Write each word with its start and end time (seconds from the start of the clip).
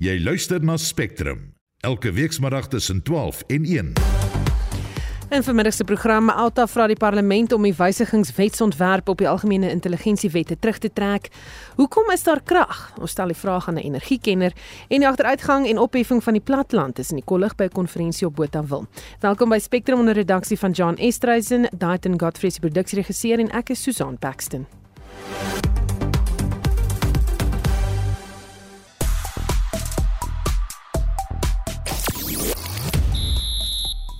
Jy 0.00 0.14
luister 0.24 0.62
na 0.64 0.78
Spectrum 0.80 1.50
elke 1.84 2.08
weekmiddag 2.12 2.68
tussen 2.72 3.02
12 3.02 3.42
en 3.46 3.64
1. 3.64 3.92
In 5.30 5.42
vermiddag 5.42 5.74
se 5.74 5.84
program 5.84 6.30
Alta 6.30 6.64
vra 6.66 6.86
die 6.88 6.96
parlement 6.96 7.52
om 7.52 7.66
die 7.68 7.74
wysigingswetsontwerp 7.76 9.12
op 9.12 9.20
die 9.20 9.28
algemene 9.28 9.68
intelligensiewette 9.70 10.56
terug 10.58 10.78
te 10.80 10.88
trek. 10.92 11.28
Hoekom 11.76 12.08
is 12.16 12.24
daar 12.24 12.40
krag? 12.40 12.94
Ons 12.96 13.12
stel 13.12 13.34
die 13.34 13.36
vraag 13.36 13.68
aan 13.68 13.76
'n 13.76 13.84
energiekenner 13.92 14.56
en 14.88 15.04
die 15.04 15.08
agteruitgang 15.08 15.68
en 15.68 15.78
opheffing 15.78 16.22
van 16.22 16.32
die 16.32 16.46
platland 16.48 16.98
is 16.98 17.10
in 17.10 17.16
die 17.16 17.26
kollig 17.26 17.54
by 17.54 17.64
'n 17.64 17.76
konferensie 17.76 18.26
op 18.26 18.36
Botawil. 18.36 18.86
Welkom 19.20 19.48
by 19.48 19.58
Spectrum 19.58 19.98
onder 19.98 20.14
redaksie 20.14 20.58
van 20.58 20.70
John 20.70 20.94
Estreisen, 20.94 21.68
Daiten 21.76 22.20
Godfrey 22.20 22.50
se 22.50 22.60
produksieregisseur 22.60 23.38
en 23.38 23.50
ek 23.50 23.68
is 23.70 23.82
Susan 23.82 24.18
Paxton. 24.18 24.66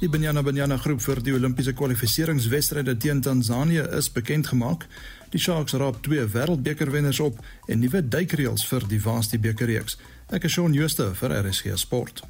Die 0.01 0.09
Banyana 0.09 0.41
Banyana 0.41 0.79
groep 0.81 1.03
vir 1.05 1.19
die 1.21 1.35
Olimpiese 1.37 1.75
kwalifikasiewedstryde 1.77 2.95
teen 2.97 3.21
Tansanië 3.21 3.83
is 3.99 4.09
bekend 4.09 4.49
gemaak. 4.49 4.87
Die 5.35 5.43
Sharks 5.45 5.77
raap 5.77 6.01
twee 6.07 6.25
wêreldbekerwenners 6.25 7.21
op 7.21 7.45
en 7.69 7.85
nuwe 7.85 8.01
duikreëls 8.09 8.65
vir 8.73 8.89
die 8.89 9.05
Varsity 9.05 9.45
bekerreeks. 9.51 10.01
Ek 10.33 10.49
is 10.49 10.57
Shaun 10.57 10.73
Schuster 10.73 11.13
vir 11.21 11.41
RSG 11.43 11.77
Sport. 11.77 12.25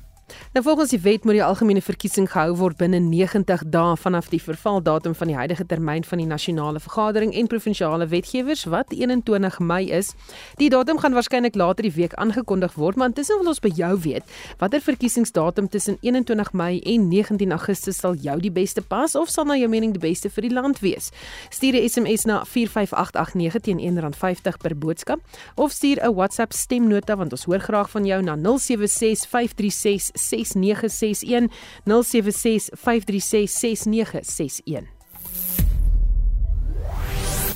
Nou 0.52 0.64
volgens 0.64 0.90
die 0.90 1.00
wet 1.00 1.24
moet 1.24 1.32
die 1.38 1.44
algemene 1.44 1.82
verkiesing 1.82 2.26
gehou 2.30 2.56
word 2.56 2.76
binne 2.76 2.98
90 2.98 3.62
dae 3.70 3.96
vanaf 3.96 4.28
die 4.32 4.40
vervaldatum 4.42 5.14
van 5.14 5.30
die 5.30 5.36
huidige 5.36 5.66
termyn 5.66 6.04
van 6.04 6.18
die 6.18 6.26
nasionale 6.26 6.80
vergadering 6.80 7.34
en 7.34 7.46
provinsiale 7.46 8.06
wetgewers 8.10 8.64
wat 8.64 8.90
21 8.90 9.58
Mei 9.58 9.90
is. 9.90 10.14
Die 10.58 10.70
datum 10.70 10.98
gaan 10.98 11.14
waarskynlik 11.14 11.54
later 11.54 11.86
die 11.86 11.94
week 11.94 12.14
aangekondig 12.14 12.74
word, 12.74 12.96
maar 12.96 13.12
intussen 13.12 13.38
wil 13.38 13.52
ons 13.52 13.62
by 13.62 13.70
jou 13.74 13.92
weet, 14.04 14.24
watter 14.58 14.82
verkiesingsdatum 14.82 15.68
tussen 15.68 15.98
21 16.00 16.52
Mei 16.52 16.80
en 16.80 17.08
19 17.08 17.52
Augustus 17.52 18.02
sal 18.02 18.14
jou 18.14 18.36
die 18.40 18.52
beste 18.52 18.82
pas 18.82 19.14
of 19.14 19.30
sal 19.30 19.46
na 19.46 19.56
jou 19.58 19.68
mening 19.70 19.94
die 19.94 20.02
beste 20.02 20.30
vir 20.30 20.48
die 20.48 20.54
land 20.54 20.82
wees? 20.82 21.10
Stuur 21.50 21.74
'n 21.78 21.88
SMS 21.88 22.24
na 22.26 22.44
45889 22.44 23.60
teen 23.62 23.78
R1.50 23.78 24.58
per 24.58 24.76
boodskap 24.76 25.20
of 25.54 25.70
stuur 25.72 26.02
'n 26.02 26.14
WhatsApp 26.14 26.52
stemnota 26.52 27.16
want 27.16 27.32
ons 27.32 27.44
hoor 27.44 27.60
graag 27.60 27.90
van 27.90 28.04
jou 28.04 28.22
na 28.22 28.36
076536 28.36 30.19
0765366961 30.20 30.28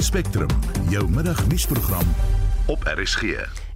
Spectrum, 0.05 0.49
jou 0.89 1.11
middagnuusprogram 1.11 2.07
op 2.67 2.79
RSG. 2.83 3.23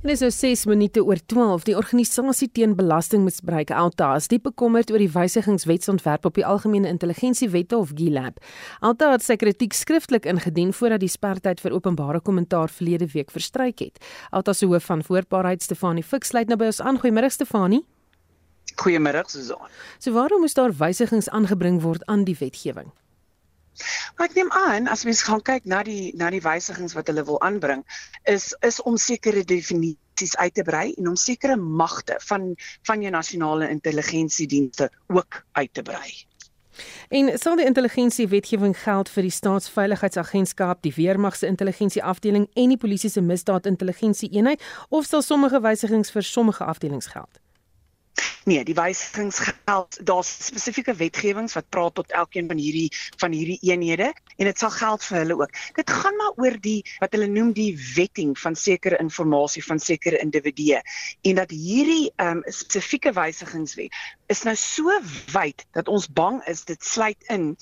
En 0.03 0.11
is 0.11 0.21
nou 0.23 0.31
6 0.31 0.65
minute 0.65 1.05
oor 1.05 1.19
12. 1.27 1.65
Die 1.67 1.77
organisasie 1.77 2.49
teen 2.53 2.77
belastingmisbruik 2.79 3.73
Alta 3.75 4.13
is 4.15 4.29
diep 4.31 4.45
bekommerd 4.47 4.93
oor 4.95 5.03
die 5.03 5.11
wysigingswetsontwerp 5.11 6.25
op 6.25 6.39
die 6.39 6.47
algemene 6.47 6.89
intelligensiewette 6.89 7.77
of 7.77 7.91
GILAB. 7.99 8.39
Alta 8.79 9.11
het 9.17 9.27
sy 9.27 9.37
kritiek 9.37 9.75
skriftelik 9.75 10.29
ingedien 10.31 10.71
voordat 10.73 11.03
die 11.03 11.11
sperdatum 11.11 11.67
vir 11.67 11.75
openbare 11.75 12.23
kommentaar 12.23 12.71
verlede 12.71 13.11
week 13.13 13.35
verstryk 13.35 13.83
het. 13.83 13.99
Alta 14.31 14.55
se 14.55 14.71
hoof 14.71 14.87
van 14.87 15.03
voorbaarheid 15.03 15.63
Stefanie 15.63 16.07
Fix 16.07 16.31
sluit 16.31 16.49
nou 16.49 16.61
by 16.61 16.71
ons 16.71 16.81
aan. 16.81 17.03
Goeiemôre 17.03 17.35
Stefanie. 17.35 17.83
Goeiemiddag 18.79 19.31
Susan. 19.31 19.69
So 19.99 20.13
waarom 20.13 20.41
moes 20.41 20.55
daar 20.55 20.73
wysigings 20.77 21.29
aangebring 21.29 21.81
word 21.83 22.05
aan 22.07 22.25
die 22.25 22.37
wetgewing? 22.39 22.93
Maar 24.17 24.27
ek 24.27 24.35
neem 24.35 24.51
aan 24.55 24.87
as 24.91 25.05
mens 25.07 25.23
gaan 25.27 25.43
kyk 25.43 25.67
na 25.71 25.83
die 25.87 26.15
na 26.19 26.31
die 26.35 26.43
wysigings 26.43 26.95
wat 26.99 27.11
hulle 27.11 27.25
wil 27.27 27.41
aanbring 27.47 27.85
is 28.31 28.51
is 28.67 28.79
om 28.83 28.99
sekere 28.99 29.45
definisies 29.47 30.37
uit 30.37 30.55
te 30.55 30.65
brei 30.67 30.93
en 30.95 31.11
om 31.13 31.19
sekere 31.19 31.57
magte 31.57 32.19
van 32.31 32.55
van 32.91 33.03
jou 33.03 33.13
nasionale 33.15 33.71
intelligensiedienste 33.71 34.91
ook 35.07 35.43
uit 35.53 35.75
te 35.75 35.83
brei. 35.83 36.11
En 37.11 37.33
sal 37.39 37.59
die 37.59 37.67
intelligensiewetgewing 37.67 38.77
geld 38.79 39.09
vir 39.11 39.27
die 39.27 39.35
staatsveiligheidsagentskap, 39.35 40.83
die 40.87 40.95
weermag 40.95 41.37
se 41.37 41.51
intelligensieafdeling 41.51 42.47
en 42.55 42.75
die 42.75 42.79
polisie 42.79 43.11
se 43.11 43.23
misdaadintelligensieeenheid 43.27 44.63
of 44.89 45.11
sal 45.11 45.23
sommige 45.23 45.63
wysigings 45.67 46.15
vir 46.15 46.23
sommige 46.23 46.65
afdelings 46.65 47.11
geld? 47.15 47.43
Nee, 48.49 48.65
die 48.65 48.75
wysigings 48.75 49.41
geld 49.45 49.99
daar's 50.07 50.31
spesifieke 50.47 50.95
wetgewings 50.95 51.55
wat 51.59 51.69
praat 51.69 51.95
tot 51.95 52.13
elkeen 52.13 52.49
van 52.49 52.57
hierdie 52.57 52.89
van 53.21 53.33
hierdie 53.33 53.59
eenhede 53.61 54.13
en 54.37 54.49
dit 54.49 54.59
sal 54.59 54.71
geld 54.71 55.05
vir 55.05 55.19
hulle 55.19 55.39
ook. 55.43 55.53
Dit 55.77 55.91
gaan 55.91 56.17
maar 56.17 56.33
oor 56.37 56.57
die 56.61 56.81
wat 56.99 57.13
hulle 57.13 57.29
noem 57.29 57.53
die 57.53 57.73
wetting 57.95 58.39
van 58.39 58.57
sekere 58.57 58.99
inligting 58.99 59.17
van 59.65 59.79
sekere 59.79 60.19
individue 60.19 60.81
en 61.23 61.35
dat 61.35 61.51
hierdie 61.51 62.13
um, 62.17 62.43
spesifieke 62.47 63.13
wysigingswet 63.13 63.95
is 64.27 64.43
nou 64.45 64.57
so 64.57 64.93
wyd 65.33 65.65
dat 65.77 65.89
ons 65.89 66.09
bang 66.09 66.41
is 66.47 66.65
dit 66.65 66.85
sluit 66.85 67.23
in 67.29 67.57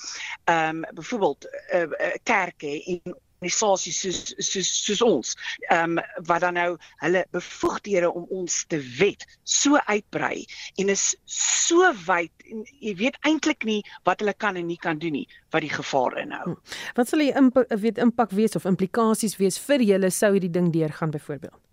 ehm 0.45 0.85
um, 0.85 0.85
byvoorbeeld 0.95 1.47
uh, 1.47 1.81
uh, 1.81 2.15
kerke 2.23 2.83
en 2.85 3.17
organisasies 3.37 4.01
soos 4.01 4.35
soos 4.39 4.69
soos 4.87 5.03
ons 5.03 5.35
ehm 5.71 5.99
um, 5.99 6.05
wat 6.27 6.41
dan 6.41 6.55
nou 6.55 6.77
hulle 7.03 7.25
bevoegdhede 7.33 8.11
om 8.11 8.27
ons 8.31 8.65
te 8.69 8.79
wet 8.99 9.25
so 9.45 9.77
uitbrei 9.87 10.47
en 10.79 10.89
is 10.89 11.17
so 11.25 11.93
wyd 12.07 12.33
en 12.51 12.65
jy 12.81 12.95
weet 12.97 13.17
eintlik 13.23 13.65
nie 13.65 13.83
wat 14.05 14.21
hulle 14.21 14.35
kan 14.35 14.57
en 14.57 14.67
nie 14.67 14.79
kan 14.79 14.99
doen 14.99 15.13
nie 15.13 15.29
wat 15.53 15.63
die 15.63 15.71
gevaar 15.71 16.19
inhou. 16.21 16.45
Hm. 16.45 16.57
Wat 16.97 17.09
sal 17.09 17.19
die 17.19 17.33
impak 17.33 17.73
weet 17.81 17.99
impak 17.99 18.31
wees 18.31 18.57
of 18.57 18.65
implikasies 18.65 19.37
wees 19.39 19.59
vir 19.59 19.83
julle 19.83 20.11
sou 20.11 20.33
hierdie 20.33 20.53
ding 20.53 20.73
deurgaan 20.73 21.11
byvoorbeeld? 21.11 21.66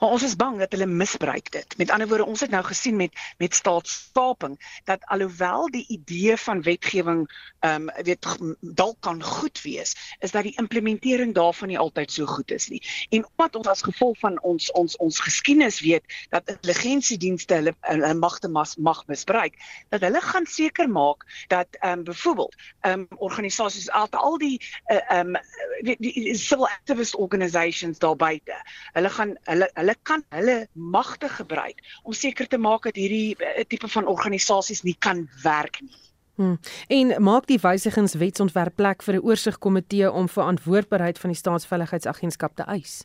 Maar 0.00 0.10
ons 0.16 0.22
is 0.22 0.36
bang 0.36 0.58
dat 0.58 0.72
hulle 0.72 0.86
misbruik 0.86 1.50
dit. 1.52 1.76
Met 1.76 1.90
ander 1.90 2.08
woorde, 2.08 2.24
ons 2.24 2.40
het 2.40 2.50
nou 2.50 2.62
gesien 2.64 2.96
met 2.96 3.12
met 3.38 3.54
staatskaping 3.54 4.56
dat 4.84 5.04
alhoewel 5.04 5.70
die 5.70 5.84
idee 5.88 6.36
van 6.36 6.62
wetgewing 6.62 7.26
ehm 7.60 7.88
um, 7.88 8.04
weet 8.04 8.26
dalk 8.60 8.96
kan 9.00 9.22
goed 9.22 9.60
wees, 9.62 10.16
is 10.18 10.30
dat 10.30 10.42
die 10.42 10.56
implementering 10.56 11.34
daarvan 11.34 11.68
nie 11.68 11.78
altyd 11.78 12.12
so 12.12 12.26
goed 12.26 12.50
is 12.50 12.68
nie. 12.68 12.82
En 13.10 13.26
omdat 13.36 13.56
ons 13.56 13.66
as 13.66 13.82
gevolg 13.82 14.18
van 14.18 14.40
ons 14.42 14.70
ons 14.72 14.96
ons 14.96 15.20
geskiedenis 15.20 15.80
weet 15.80 16.04
dat 16.30 16.48
intelligensiedienste 16.48 17.54
hulle 17.54 17.74
hulle 17.80 18.14
magte 18.14 18.48
mas, 18.48 18.76
mag 18.76 19.04
misbruik, 19.06 19.60
dat 19.88 20.00
hulle 20.00 20.20
gaan 20.20 20.46
seker 20.46 20.88
maak 20.88 21.28
dat 21.48 21.68
ehm 21.80 21.98
um, 21.98 22.04
byvoorbeeld 22.04 22.56
ehm 22.80 23.00
um, 23.00 23.06
organisasies 23.18 23.90
al 23.90 24.08
al 24.10 24.38
die 24.38 24.56
eh, 24.84 24.96
ehm 24.96 25.36
uh, 25.36 25.40
um, 25.40 25.86
die, 25.86 25.96
die 25.98 26.34
civil 26.36 26.68
activist 26.68 27.14
organisations 27.14 27.98
daar 27.98 28.16
buite, 28.16 28.56
hulle 28.92 29.10
gaan 29.10 29.36
hulle 29.44 29.70
hulle 29.74 29.89
hulle 29.90 29.98
kan 30.02 30.24
hulle 30.30 30.68
magte 30.72 31.28
gebruik 31.28 31.80
om 32.02 32.12
seker 32.12 32.46
te 32.48 32.58
maak 32.58 32.86
dat 32.86 32.96
hierdie 32.96 33.36
eh, 33.36 33.64
tipe 33.68 33.88
van 33.88 34.06
organisasies 34.06 34.82
nie 34.82 34.96
kan 34.98 35.28
werk 35.42 35.80
nie. 35.80 35.96
Hmm. 36.40 36.58
En 36.88 37.22
maak 37.22 37.46
die 37.46 37.58
wysigingswetsontwerp 37.60 38.76
plek 38.76 39.02
vir 39.02 39.14
'n 39.14 39.24
oorsigkomitee 39.24 40.10
om 40.10 40.28
verantwoordbaarheid 40.28 41.18
van 41.18 41.30
die 41.30 41.38
staatsveiligheidsagentskap 41.38 42.56
te 42.56 42.62
eis. 42.62 43.04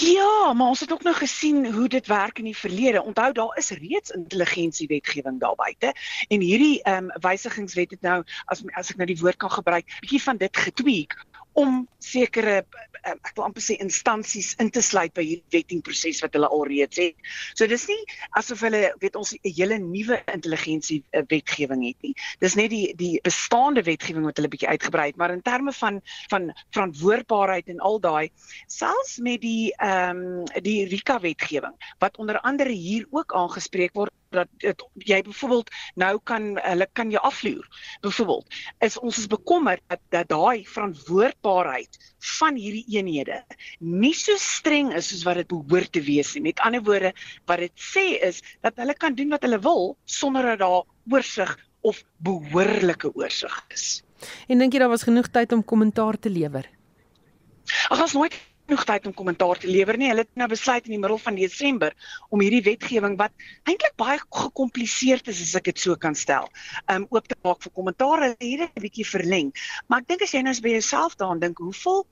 Ja, 0.00 0.52
maar 0.52 0.66
ons 0.66 0.80
het 0.80 0.92
ook 0.92 1.02
nog 1.02 1.18
gesien 1.18 1.72
hoe 1.72 1.88
dit 1.88 2.06
werk 2.06 2.38
in 2.38 2.44
die 2.44 2.56
verlede. 2.56 3.02
Onthou 3.02 3.32
daar 3.32 3.56
is 3.58 3.70
reeds 3.70 4.10
intelligensiewetgewing 4.10 5.40
daar 5.40 5.54
buite 5.54 5.92
en 6.28 6.40
hierdie 6.40 6.82
ehm 6.82 7.04
um, 7.04 7.20
wysigingswet 7.20 7.90
het 7.90 8.00
nou 8.00 8.22
as 8.44 8.62
as 8.72 8.90
ek 8.90 8.96
nou 8.96 9.06
die 9.06 9.20
woord 9.20 9.36
kan 9.36 9.50
gebruik, 9.50 9.84
bietjie 10.00 10.22
van 10.22 10.36
dit 10.36 10.56
getweek 10.56 11.14
om 11.60 11.80
sekere 12.00 12.60
eh, 12.60 13.14
ek 13.14 13.32
wil 13.36 13.46
amper 13.46 13.64
sê 13.64 13.76
instansies 13.82 14.52
in 14.62 14.70
te 14.72 14.82
sluit 14.84 15.12
by 15.16 15.24
hierdie 15.24 15.56
wettingproses 15.56 16.20
wat 16.24 16.36
hulle 16.36 16.50
alreeds 16.52 17.00
het. 17.00 17.30
So 17.58 17.68
dis 17.70 17.86
nie 17.90 17.98
asof 18.38 18.64
hulle 18.66 18.90
weet 19.02 19.16
ons 19.20 19.32
'n 19.34 19.54
hele 19.56 19.78
nuwe 19.82 20.20
intelligensie 20.32 21.02
eh, 21.12 21.24
wetgewing 21.28 21.84
het 21.86 22.00
nie. 22.06 22.14
Dis 22.40 22.56
net 22.60 22.70
die 22.70 22.94
die 22.96 23.20
bestaande 23.24 23.84
wetgewing 23.86 24.24
wat 24.28 24.36
hulle 24.40 24.52
bietjie 24.52 24.68
uitgebrei 24.68 25.10
het, 25.12 25.16
maar 25.16 25.32
in 25.32 25.42
terme 25.42 25.72
van 25.72 26.00
van 26.30 26.50
verantwoordbaarheid 26.70 27.68
en 27.68 27.80
al 27.80 28.00
daai 28.00 28.30
selfs 28.66 29.18
met 29.18 29.40
die 29.40 29.72
ehm 29.78 30.24
um, 30.40 30.44
die 30.62 30.84
Rika 30.88 31.20
wetgewing 31.20 31.76
wat 31.98 32.16
onder 32.18 32.40
andere 32.40 32.72
hier 32.72 33.06
ook 33.10 33.34
aangespreek 33.34 33.94
word 33.94 34.12
dat 34.34 34.48
dit 34.62 34.82
jy 35.10 35.20
byvoorbeeld 35.26 35.70
nou 35.98 36.12
kan 36.24 36.52
hulle 36.62 36.86
kan 36.92 37.10
jou 37.10 37.22
afloer. 37.26 37.66
Byvoorbeeld 38.04 38.58
is 38.86 38.98
ons 38.98 39.18
is 39.18 39.26
bekommerd 39.30 39.82
dat 39.90 40.02
dat 40.14 40.28
daai 40.30 40.66
verantwoordbaarheid 40.66 41.98
van 42.38 42.58
hierdie 42.60 42.84
eenhede 42.96 43.40
nie 43.78 44.14
so 44.14 44.36
streng 44.38 44.92
is 44.94 45.10
soos 45.10 45.24
wat 45.26 45.40
dit 45.42 45.50
behoort 45.50 45.92
te 45.92 46.02
wees 46.06 46.34
nie. 46.34 46.44
Met 46.50 46.62
ander 46.66 46.82
woorde, 46.86 47.12
wat 47.50 47.64
dit 47.64 47.86
sê 47.90 48.06
is 48.26 48.42
dat 48.62 48.78
hulle 48.80 48.94
kan 48.94 49.16
doen 49.18 49.34
wat 49.34 49.46
hulle 49.46 49.60
wil 49.64 49.96
sonder 50.04 50.52
dat 50.52 50.62
daar 50.62 50.84
oorsig 51.10 51.56
of 51.80 52.02
behoorlike 52.22 53.10
oorsig 53.16 53.56
is. 53.74 54.02
En 54.48 54.60
dink 54.60 54.74
jy 54.74 54.82
daar 54.82 54.92
was 54.92 55.06
genoeg 55.08 55.30
tyd 55.32 55.52
om 55.56 55.64
kommentaar 55.64 56.18
te 56.20 56.30
lewer? 56.30 56.68
Ag, 57.88 58.02
as 58.02 58.12
nooit 58.12 58.36
genoeg 58.70 58.84
tyd 58.86 59.06
om 59.08 59.14
kommentaar 59.18 59.58
te 59.58 59.66
lewer 59.66 59.96
nie. 59.98 60.08
Hulle 60.12 60.22
het 60.22 60.38
nou 60.38 60.46
besluit 60.50 60.84
in 60.86 60.94
die 60.94 61.00
middel 61.02 61.18
van 61.18 61.34
Desember 61.34 61.94
om 62.30 62.42
hierdie 62.44 62.62
wetgewing 62.62 63.16
wat 63.18 63.32
eintlik 63.66 63.96
baie 63.98 64.20
gekompliseerd 64.22 65.26
is 65.32 65.40
as 65.42 65.56
ek 65.58 65.72
dit 65.72 65.82
so 65.82 65.98
kan 65.98 66.14
stel, 66.14 66.46
um 66.86 67.08
oop 67.10 67.26
te 67.26 67.34
maak 67.42 67.58
vir 67.66 67.74
kommentaar. 67.74 68.22
Hulle 68.22 68.36
het 68.38 68.62
dit 68.62 68.70
'n 68.70 68.84
bietjie 68.86 69.08
verleng. 69.10 69.50
Maar 69.88 70.04
ek 70.04 70.08
dink 70.08 70.22
as 70.22 70.34
jy 70.34 70.42
nou 70.46 70.54
by 70.62 70.76
jouself 70.78 71.16
daaraan 71.16 71.42
dink, 71.42 71.58
hoeveel 71.58 72.06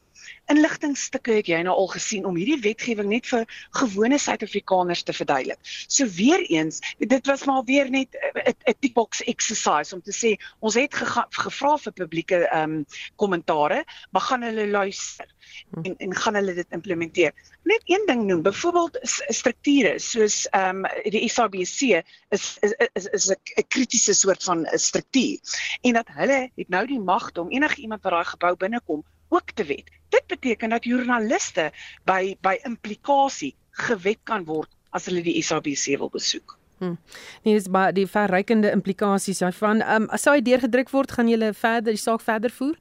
inligtingstukke 0.53 1.33
het 1.39 1.49
jy 1.51 1.61
nou 1.63 1.75
al 1.77 1.91
gesien 1.93 2.27
om 2.29 2.37
hierdie 2.37 2.61
wetgewing 2.65 3.09
net 3.09 3.27
vir 3.27 3.47
gewone 3.81 4.19
Suid-Afrikaners 4.19 5.03
te 5.03 5.13
verduidelik. 5.13 5.59
So 5.87 6.09
weer 6.17 6.45
eens, 6.49 6.81
dit 6.99 7.27
was 7.27 7.45
maar 7.45 7.65
weer 7.65 7.91
net 7.91 8.17
'n 8.35 8.75
tick 8.81 8.95
box 8.95 9.23
exercise 9.23 9.95
om 9.95 10.03
te 10.03 10.13
sê 10.13 10.37
ons 10.61 10.75
het 10.75 10.95
gevra 10.95 11.77
vir 11.79 11.93
publieke 11.93 12.47
ehm 12.49 12.79
um, 12.79 12.87
kommentare, 13.17 13.85
maar 14.11 14.23
gaan 14.23 14.43
hulle 14.43 14.67
luister 14.67 15.27
en 15.83 15.97
en 15.97 16.15
gaan 16.15 16.35
hulle 16.35 16.55
dit 16.55 16.67
implementeer. 16.71 17.33
Net 17.63 17.83
een 17.85 18.05
ding 18.07 18.25
noem, 18.25 18.43
byvoorbeeld 18.43 18.99
strukture 19.29 19.99
soos 19.99 20.47
ehm 20.51 20.85
um, 20.85 21.11
die 21.11 21.29
SABC 21.29 22.03
is 22.29 22.57
is 22.61 22.75
is 22.93 23.07
is 23.07 23.31
'n 23.31 23.67
kritiese 23.69 24.15
soort 24.15 24.43
van 24.43 24.67
'n 24.67 24.79
struktuur 24.79 25.39
en 25.83 25.93
dat 25.93 26.09
hulle 26.09 26.51
het 26.55 26.69
nou 26.69 26.87
die 26.87 27.01
mag 27.01 27.33
om 27.33 27.51
enige 27.51 27.81
iemand 27.81 28.03
wat 28.03 28.13
daai 28.13 28.25
gebou 28.25 28.57
binnekom 28.57 29.05
ook 29.29 29.51
te 29.51 29.65
wet. 29.65 29.98
Dit 30.15 30.27
beteken 30.27 30.71
dat 30.71 30.85
joernaliste 30.85 31.71
by 32.09 32.37
by 32.43 32.59
implikasie 32.65 33.55
gewet 33.71 34.21
kan 34.25 34.45
word 34.45 34.71
as 34.91 35.07
hulle 35.07 35.23
die 35.23 35.43
SABC 35.43 35.99
wil 36.01 36.11
besoek. 36.11 36.57
Hmm. 36.79 36.97
Nee, 37.43 37.57
dis 37.59 37.69
baie 37.71 37.93
die 37.93 38.07
verrykende 38.07 38.71
implikasies 38.71 39.43
daarvan. 39.45 39.83
Ehm 39.83 40.07
um, 40.07 40.11
as 40.15 40.27
hy 40.31 40.41
deurgedruk 40.43 40.91
word, 40.95 41.13
gaan 41.13 41.29
jy 41.31 41.53
verder 41.53 41.93
die 41.93 42.03
saak 42.03 42.23
verder 42.23 42.55
voer? 42.55 42.77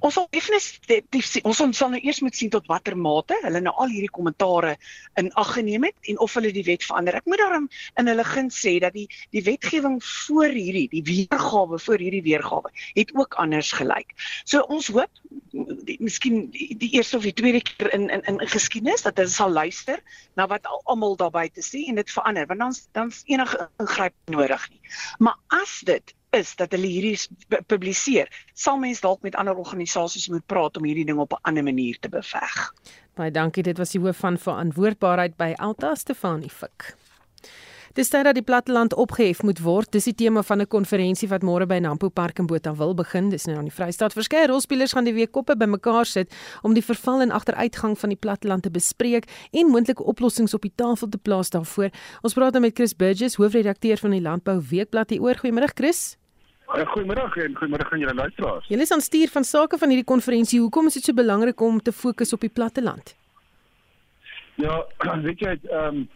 Ons 0.00 0.16
sal 0.18 0.28
definitief. 0.34 1.30
Ons 1.44 1.62
sal 1.78 1.92
nou 1.92 2.00
eers 2.00 2.20
moet 2.24 2.36
sien 2.36 2.52
tot 2.52 2.66
watter 2.70 2.96
mate 2.96 3.36
hulle 3.42 3.60
nou 3.64 3.74
al 3.82 3.92
hierdie 3.92 4.12
kommentare 4.12 4.76
in 5.20 5.30
ag 5.40 5.54
geneem 5.56 5.88
het 5.88 6.10
en 6.10 6.20
of 6.24 6.34
hulle 6.38 6.52
die 6.54 6.64
wet 6.66 6.84
verander. 6.86 7.18
Ek 7.20 7.28
moet 7.30 7.42
daarom 7.42 7.68
in 8.00 8.10
hulle 8.10 8.26
guns 8.28 8.60
sê 8.60 8.76
dat 8.82 8.94
die 8.96 9.06
die 9.34 9.42
wetgewing 9.46 10.00
voor 10.04 10.54
hierdie, 10.54 10.86
die 10.92 11.04
weergawe 11.06 11.78
voor 11.78 12.02
hierdie 12.02 12.24
weergawe 12.24 12.72
het 12.94 13.14
ook 13.14 13.38
anders 13.40 13.72
gelyk. 13.72 14.14
So 14.44 14.64
ons 14.72 14.90
hoop 14.94 15.22
die, 15.88 15.98
miskien 16.00 16.48
die, 16.54 16.72
die 16.78 16.92
eerste 16.98 17.18
of 17.18 17.26
die 17.26 17.36
tweede 17.36 17.62
keer 17.62 17.92
in 17.94 18.08
in 18.10 18.24
in 18.30 18.40
geskiedenis 18.48 19.06
dat 19.06 19.18
hulle 19.20 19.32
sal 19.32 19.52
luister 19.52 20.02
na 20.38 20.46
wat 20.50 20.66
almal 20.84 21.16
daarby 21.20 21.48
te 21.54 21.64
sê 21.64 21.84
en 21.88 22.00
dit 22.00 22.10
verander 22.10 22.48
want 22.50 22.60
dan 22.64 22.76
dan's 22.92 23.22
enige 23.30 23.68
ingryp 23.82 24.14
nodig 24.32 24.68
nie. 24.70 24.80
Maar 25.18 25.38
as 25.62 25.80
dit 25.84 26.14
is 26.34 26.54
dat 26.56 26.72
hulle 26.72 26.86
hierdie 26.86 27.18
publiseer, 27.66 28.28
sal 28.54 28.78
mens 28.78 29.00
dalk 29.00 29.22
met 29.22 29.34
ander 29.40 29.56
organisasies 29.56 30.28
moet 30.28 30.46
praat 30.46 30.76
om 30.76 30.84
hierdie 30.84 31.06
ding 31.06 31.18
op 31.18 31.32
'n 31.32 31.42
ander 31.42 31.64
manier 31.64 31.98
te 32.00 32.08
beveg. 32.08 32.74
Baie 33.14 33.30
dankie, 33.30 33.62
dit 33.62 33.78
was 33.78 33.90
die 33.90 34.00
hoof 34.00 34.16
van 34.16 34.38
verantwoordbaarheid 34.38 35.36
by 35.36 35.52
Alta 35.56 35.94
Stefanie 35.94 36.50
Fik. 36.50 36.94
Dis 37.94 38.08
tyd 38.10 38.24
dat 38.26 38.34
die 38.34 38.42
platteland 38.42 38.94
opgehef 38.98 39.44
moet 39.46 39.60
word. 39.62 39.92
Dis 39.94 40.08
die 40.08 40.14
tema 40.18 40.42
van 40.42 40.60
'n 40.60 40.66
konferensie 40.66 41.28
wat 41.28 41.42
môre 41.42 41.66
by 41.66 41.78
Nampo 41.78 42.08
Park 42.08 42.38
in 42.38 42.46
Botawil 42.46 42.94
begin. 42.94 43.28
Dis 43.30 43.44
nou 43.44 43.56
aan 43.56 43.64
die 43.64 43.72
Vrystaat. 43.72 44.12
Verskeie 44.12 44.46
rolspelers 44.46 44.92
gaan 44.92 45.04
die 45.04 45.14
week 45.14 45.30
koppe 45.30 45.56
bymekaar 45.56 46.04
sit 46.04 46.34
om 46.62 46.74
die 46.74 46.82
verval 46.82 47.20
en 47.20 47.30
agteruitgang 47.30 47.98
van 47.98 48.08
die 48.08 48.18
platteland 48.18 48.62
te 48.62 48.70
bespreek 48.70 49.24
en 49.52 49.66
moontlike 49.66 50.02
oplossings 50.02 50.54
op 50.54 50.62
die 50.62 50.72
tafel 50.74 51.08
te 51.08 51.18
plaas 51.18 51.50
daarvoor. 51.50 51.90
Ons 52.22 52.34
praat 52.34 52.52
nou 52.52 52.60
met 52.60 52.74
Chris 52.74 52.96
Burgess, 52.96 53.36
hoofredakteur 53.36 53.96
van 53.96 54.10
die 54.10 54.20
Landbou 54.20 54.60
Weekblad 54.70 55.10
hier 55.10 55.22
oor. 55.22 55.34
Goeiemôre 55.34 55.72
Chris. 55.74 56.16
Uh, 56.68 56.86
goeiemiddag 56.86 57.36
en 57.36 57.56
goeiemiddag 57.56 57.92
aan 57.92 57.98
julle 57.98 58.14
luisteraars. 58.14 58.66
Julle 58.68 58.82
is 58.82 58.92
aan 58.92 59.00
stuur 59.00 59.28
van 59.28 59.44
sake 59.44 59.78
van 59.78 59.88
hierdie 59.88 60.06
konferensie. 60.08 60.60
Hoekom 60.60 60.86
is 60.86 60.96
dit 60.96 61.04
so 61.04 61.12
belangrik 61.12 61.60
om 61.60 61.80
te 61.82 61.92
fokus 61.92 62.32
op 62.32 62.40
die 62.40 62.50
platteland? 62.50 63.16
Ja, 64.54 64.84
weet 65.26 65.40
jy, 65.44 65.58
ehm 65.68 65.86
um, 65.86 66.08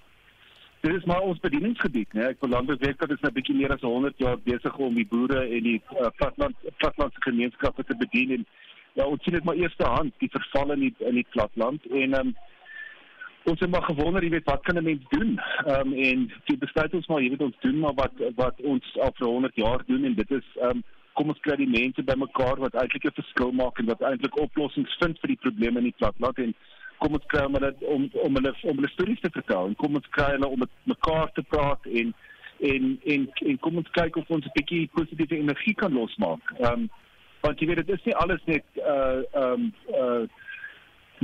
dit 0.81 0.95
is 0.95 1.05
maar 1.11 1.21
ons 1.27 1.41
bedieningsgebied, 1.43 2.13
né? 2.15 2.29
Ek 2.33 2.41
verlang 2.41 2.69
dit 2.71 2.81
werk 2.87 3.01
dat 3.03 3.11
dit 3.11 3.23
'n 3.27 3.35
bietjie 3.35 3.57
meer 3.59 3.73
as 3.75 3.83
100 3.83 4.15
jaar 4.23 4.39
besig 4.39 4.77
om 4.79 4.95
die 4.95 5.07
boere 5.07 5.41
en 5.43 5.63
die 5.63 5.81
uh, 5.93 6.07
platteland 6.17 6.57
plattelandse 6.79 7.23
gemeenskappe 7.27 7.85
te 7.85 7.97
bedien 7.99 8.31
en 8.37 8.47
ja, 8.95 9.05
ons 9.05 9.23
sien 9.23 9.35
dit 9.35 9.45
maar 9.45 9.59
eerste 9.59 9.85
hand 9.85 10.15
die 10.19 10.31
verval 10.31 10.73
in 10.73 10.81
die 10.87 10.95
in 10.99 11.19
die 11.19 11.27
platteland 11.35 11.83
en 11.91 12.15
ehm 12.15 12.27
um, 12.27 12.37
ons 13.45 13.61
het 13.61 13.71
maar 13.71 13.83
gewonder, 13.83 14.23
jy 14.23 14.31
weet, 14.31 14.45
wat 14.45 14.63
kan 14.63 14.77
'n 14.77 14.85
mens 14.85 15.05
doen? 15.09 15.41
Ehm 15.67 15.93
um, 15.93 15.93
en 15.93 16.33
die 16.45 16.59
besluit 16.59 16.95
ons 16.95 17.07
maar, 17.07 17.23
jy 17.23 17.31
weet, 17.31 17.43
ons 17.43 17.61
doen 17.61 17.79
maar 17.79 17.95
wat 17.95 18.13
wat 18.35 18.61
ons 18.63 18.97
al 18.99 19.13
vir 19.15 19.27
100 19.27 19.55
jaar 19.55 19.83
doen 19.87 20.05
en 20.05 20.15
dit 20.15 20.31
is 20.31 20.49
ehm 20.57 20.71
um, 20.71 20.83
kom 21.19 21.29
ons 21.29 21.41
kry 21.41 21.57
die 21.57 21.71
mense 21.81 22.03
bymekaar 22.03 22.61
wat 22.63 22.75
eintlik 22.75 23.05
'n 23.05 23.19
verskil 23.21 23.53
maak 23.53 23.79
en 23.79 23.87
wat 23.87 24.03
eintlik 24.03 24.39
oplossings 24.39 24.97
vind 25.01 25.19
vir 25.21 25.29
die 25.35 25.43
probleme 25.45 25.79
in 25.79 25.91
die 25.91 25.99
platteland 26.01 26.39
en 26.39 26.55
kom 27.03 27.13
ons 27.19 27.27
kry 27.33 27.45
hulle 27.47 27.75
om 27.95 28.09
om 28.27 28.39
hulle 28.39 28.53
om 28.63 28.77
hulle 28.77 28.95
stories 28.95 29.21
te 29.21 29.31
vertel 29.39 29.67
en 29.67 29.77
kom 29.83 29.95
ons 29.95 30.11
kry 30.17 30.31
hulle 30.37 30.49
om 30.49 30.59
met 30.59 30.75
mekaar 30.95 31.33
te 31.35 31.43
praat 31.43 31.87
en 32.01 32.15
en 32.71 33.01
en 33.15 33.29
en 33.51 33.59
kom 33.67 33.77
ons 33.83 33.91
kyk 34.01 34.17
of 34.17 34.31
ons 34.31 34.47
'n 34.47 34.57
bietjie 34.59 34.91
positiewe 34.95 35.43
energie 35.43 35.75
kan 35.75 35.93
losmaak. 35.93 36.55
Ehm 36.59 36.73
um, 36.73 36.91
want 37.41 37.61
jy 37.61 37.67
weet 37.67 37.87
dit 37.87 37.95
is 37.99 38.05
nie 38.05 38.17
alles 38.25 38.45
net 38.45 38.67
uh 38.77 39.23
ehm 39.33 39.53
um, 39.53 39.73
uh 40.03 40.27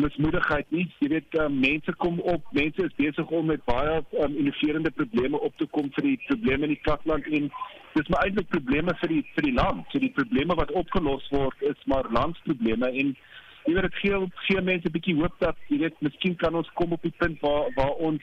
mismoedigheid 0.01 0.71
nie. 0.75 0.87
Jy 0.99 1.09
weet 1.09 1.37
uh, 1.39 1.49
mense 1.49 1.95
kom 2.03 2.21
op, 2.21 2.47
mense 2.57 2.85
is 2.85 2.97
besig 2.97 3.31
om 3.31 3.47
met 3.47 3.65
baie 3.69 4.01
um, 4.25 4.37
innoverende 4.37 4.91
probleme 4.91 5.41
op 5.41 5.57
te 5.57 5.67
kom 5.77 5.91
vir 5.97 6.09
die 6.11 6.19
probleme 6.27 6.69
in 6.69 6.75
die 6.75 6.85
platteland 6.87 7.27
en 7.27 7.51
dis 7.95 8.11
maar 8.11 8.27
eintlik 8.27 8.49
probleme 8.51 8.95
vir 9.01 9.13
die 9.15 9.23
vir 9.35 9.49
die 9.49 9.57
land. 9.59 9.87
So 9.93 10.03
die 10.03 10.15
probleme 10.17 10.57
wat 10.59 10.73
opgelos 10.73 11.29
word 11.35 11.63
is 11.73 11.89
maar 11.91 12.11
landsprobleme 12.11 12.91
en 12.91 13.15
jy 13.65 13.75
weet 13.75 13.87
dit 13.89 14.01
gee 14.03 14.23
gee 14.47 14.63
mense 14.63 14.89
'n 14.89 14.97
bietjie 14.97 15.19
hoop 15.21 15.37
dat 15.39 15.57
jy 15.69 15.79
weet 15.85 16.01
miskien 16.01 16.37
kan 16.37 16.55
ons 16.55 16.71
kom 16.81 16.93
op 16.93 17.03
die 17.03 17.15
punt 17.19 17.41
waar 17.41 17.71
waar 17.77 17.95
ons 18.09 18.23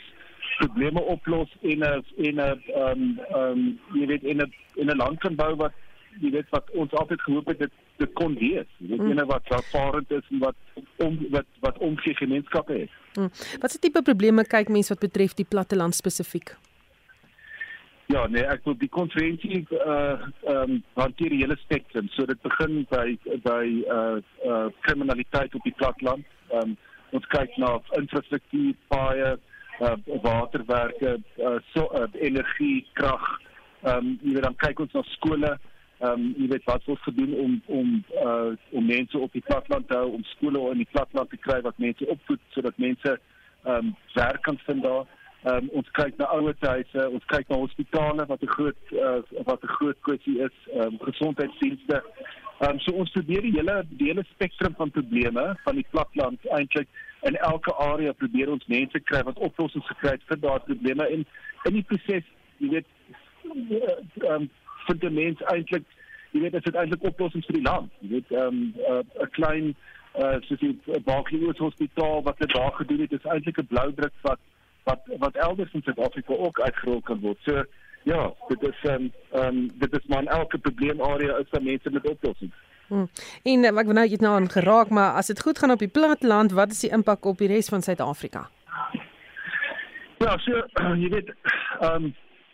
probleme 0.59 1.01
oplos 1.01 1.50
en 1.62 1.79
'n 1.79 2.03
en 2.27 2.35
'n 2.35 2.62
ehm 2.81 3.03
ehm 3.38 3.62
jy 4.00 4.06
weet 4.12 4.23
in 4.23 4.41
'n 4.41 4.53
in 4.75 4.89
'n 4.89 4.97
land 4.97 5.19
kan 5.19 5.35
bou 5.35 5.56
wat 5.56 5.73
jy 6.19 6.31
weet 6.31 6.50
wat 6.50 6.71
ons 6.71 6.91
altyd 6.91 7.21
gehoop 7.21 7.47
het 7.47 7.59
dit 7.59 7.71
dit 8.01 8.13
kon 8.18 8.33
wees. 8.39 8.68
Jy 8.80 8.89
weet 8.94 9.03
mm. 9.06 9.13
ene 9.13 9.27
wat 9.30 9.53
ervarend 9.53 10.12
is 10.18 10.33
en 10.33 10.42
wat 10.44 10.81
om 11.06 11.19
wat 11.36 11.48
wat 11.65 11.77
omgee 11.77 12.18
gemeenskappe 12.19 12.81
het. 12.83 13.00
Mm. 13.19 13.31
Wat 13.62 13.71
se 13.71 13.80
tipe 13.80 14.03
probleme 14.06 14.45
kyk 14.48 14.69
mense 14.74 14.94
wat 14.94 15.06
betref 15.07 15.38
die 15.39 15.48
platteland 15.48 15.98
spesifiek? 15.98 16.56
Ja, 18.12 18.25
nee, 18.27 18.44
ek 18.44 18.65
wil 18.68 18.75
die 18.80 18.92
konferensie 18.92 19.62
uh 19.71 20.25
ehm 20.50 20.71
um, 20.71 20.80
hanteer 21.00 21.31
die 21.31 21.44
hele 21.44 21.56
spektrum. 21.62 22.09
So 22.15 22.25
dit 22.27 22.42
begin 22.44 22.81
by 22.92 23.06
by 23.45 23.63
uh 23.98 24.18
uh 24.47 24.68
kriminaliteit 24.88 25.56
op 25.56 25.63
die 25.68 25.77
platteland. 25.80 26.25
Ehm 26.50 26.74
um, 26.74 26.77
ons 27.15 27.27
kyk 27.31 27.56
na 27.59 27.77
infrastruktuur, 28.00 28.75
paaie, 28.92 29.31
uh 29.80 29.95
waterwerke, 30.25 31.18
uh 31.39 31.57
so 31.71 31.88
uh, 31.95 32.07
energie, 32.19 32.86
krag. 33.00 33.27
Ehm 33.83 33.97
um, 33.97 34.12
jy 34.24 34.36
weet 34.36 34.47
dan 34.50 34.59
kyk 34.65 34.83
ons 34.88 34.97
na 34.97 35.06
skole 35.15 35.56
ehm 36.01 36.13
um, 36.13 36.33
jy 36.38 36.48
weet 36.50 36.63
wat 36.65 36.88
ons 36.89 37.01
gedoen 37.06 37.33
om 37.44 37.62
om 37.65 37.89
uh 38.25 38.51
om 38.69 38.86
mense 38.86 39.18
op 39.18 39.33
die 39.38 39.44
platteland 39.45 39.88
te 39.88 39.98
hou 39.98 40.07
om 40.18 40.24
skole 40.33 40.62
in 40.71 40.80
die 40.81 40.92
platteland 40.92 41.30
te 41.30 41.38
kry 41.38 41.59
wat 41.62 41.77
mense 41.77 42.07
opvoed 42.13 42.42
sodat 42.56 42.77
mense 42.77 43.12
ehm 43.63 43.75
um, 43.75 43.95
werk 44.13 44.42
kan 44.42 44.57
vind 44.65 44.83
daar. 44.83 45.06
Ehm 45.44 45.56
um, 45.56 45.69
ons 45.81 45.92
kyk 45.92 46.18
na 46.18 46.25
ouerhuise, 46.37 47.06
ons 47.09 47.25
kyk 47.33 47.47
na 47.49 47.57
hospitale 47.57 48.25
wat 48.31 48.42
'n 48.42 48.54
groot 48.56 48.81
uh, 48.92 49.21
wat 49.49 49.64
'n 49.64 49.75
groot 49.78 49.99
kwessie 50.07 50.37
is, 50.47 50.57
ehm 50.73 50.81
um, 50.87 50.97
gesondheidsdienste. 51.02 52.02
Ehm 52.59 52.69
um, 52.71 52.80
so 52.80 52.92
ons 52.94 53.11
probeer 53.11 53.42
die 53.42 53.56
hele 53.59 53.78
die 53.90 54.07
hele 54.07 54.25
spektrum 54.33 54.73
van 54.78 54.92
probleme 54.92 55.56
van 55.64 55.75
die 55.75 55.87
platteland 55.90 56.45
eintlik 56.45 56.87
in 57.21 57.35
elke 57.35 57.73
area 57.73 58.11
probeer 58.11 58.52
ons 58.52 58.66
mense 58.66 58.99
kry 58.99 59.21
wat 59.23 59.40
oplossings 59.40 59.87
gekry 59.87 60.18
het 60.18 60.25
vir 60.25 60.40
daardie 60.40 60.73
probleme 60.73 61.07
en 61.07 61.25
in 61.69 61.73
die 61.73 61.85
proses 61.94 62.25
jy 62.57 62.69
weet 62.69 62.87
ehm 63.45 64.33
um, 64.33 64.49
vind 64.85 65.04
'n 65.04 65.14
mens 65.14 65.42
eintlik 65.54 65.85
jy 66.31 66.42
weet 66.44 66.57
dit 66.57 66.68
is 66.68 66.80
eintlik 66.80 67.04
oplossings 67.09 67.45
vir 67.50 67.59
die 67.59 67.68
land 67.68 67.92
jy 68.00 68.09
weet 68.16 68.31
ehm, 68.31 68.56
'n 68.56 68.88
um, 68.92 69.04
uh, 69.21 69.28
klein 69.38 69.76
uh, 70.16 70.38
soos 70.47 70.59
die 70.59 70.80
Barclays 71.06 71.57
Hospitaal 71.57 72.23
wat 72.23 72.40
hulle 72.40 72.54
daar 72.54 72.73
gedoen 72.80 73.06
het 73.06 73.11
is 73.11 73.30
eintlik 73.35 73.61
'n 73.61 73.71
blou 73.73 73.94
druk 73.94 74.14
wat 74.21 74.40
wat 74.83 75.02
wat 75.19 75.35
elders 75.35 75.73
in 75.73 75.83
Suid-Afrika 75.83 76.33
ook 76.33 76.59
uitgerol 76.59 77.02
kan 77.02 77.19
word 77.19 77.38
so 77.45 77.64
ja 78.04 78.33
dit 78.50 78.64
is 78.64 78.83
ehm 78.83 79.11
um, 79.33 79.44
um, 79.44 79.69
dit 79.83 79.94
is 80.00 80.07
maar 80.07 80.23
elke 80.23 80.57
probleemarea 80.57 81.38
is 81.38 81.50
daar 81.50 81.64
mense 81.64 81.90
met 81.90 82.09
oplossings 82.09 82.57
Hmm. 82.92 83.07
En 83.47 83.64
ek 83.64 83.76
wou 83.78 83.94
nou 83.95 84.04
net 84.04 84.23
nou 84.23 84.33
aan 84.35 84.50
geraak, 84.52 84.90
maar 84.92 85.14
as 85.16 85.30
dit 85.31 85.40
goed 85.40 85.59
gaan 85.59 85.71
op 85.71 85.80
die 85.80 85.88
platteland, 85.88 86.52
wat 86.52 86.73
is 86.76 86.81
die 86.83 86.92
impak 86.92 87.26
op 87.26 87.38
die 87.40 87.47
res 87.47 87.71
van 87.71 87.81
Suid-Afrika? 87.81 88.50
Ja, 90.19 90.35
so 90.44 90.59
jy 91.04 91.09
weet, 91.16 91.31
ehm 91.80 92.11
um, 92.11 92.11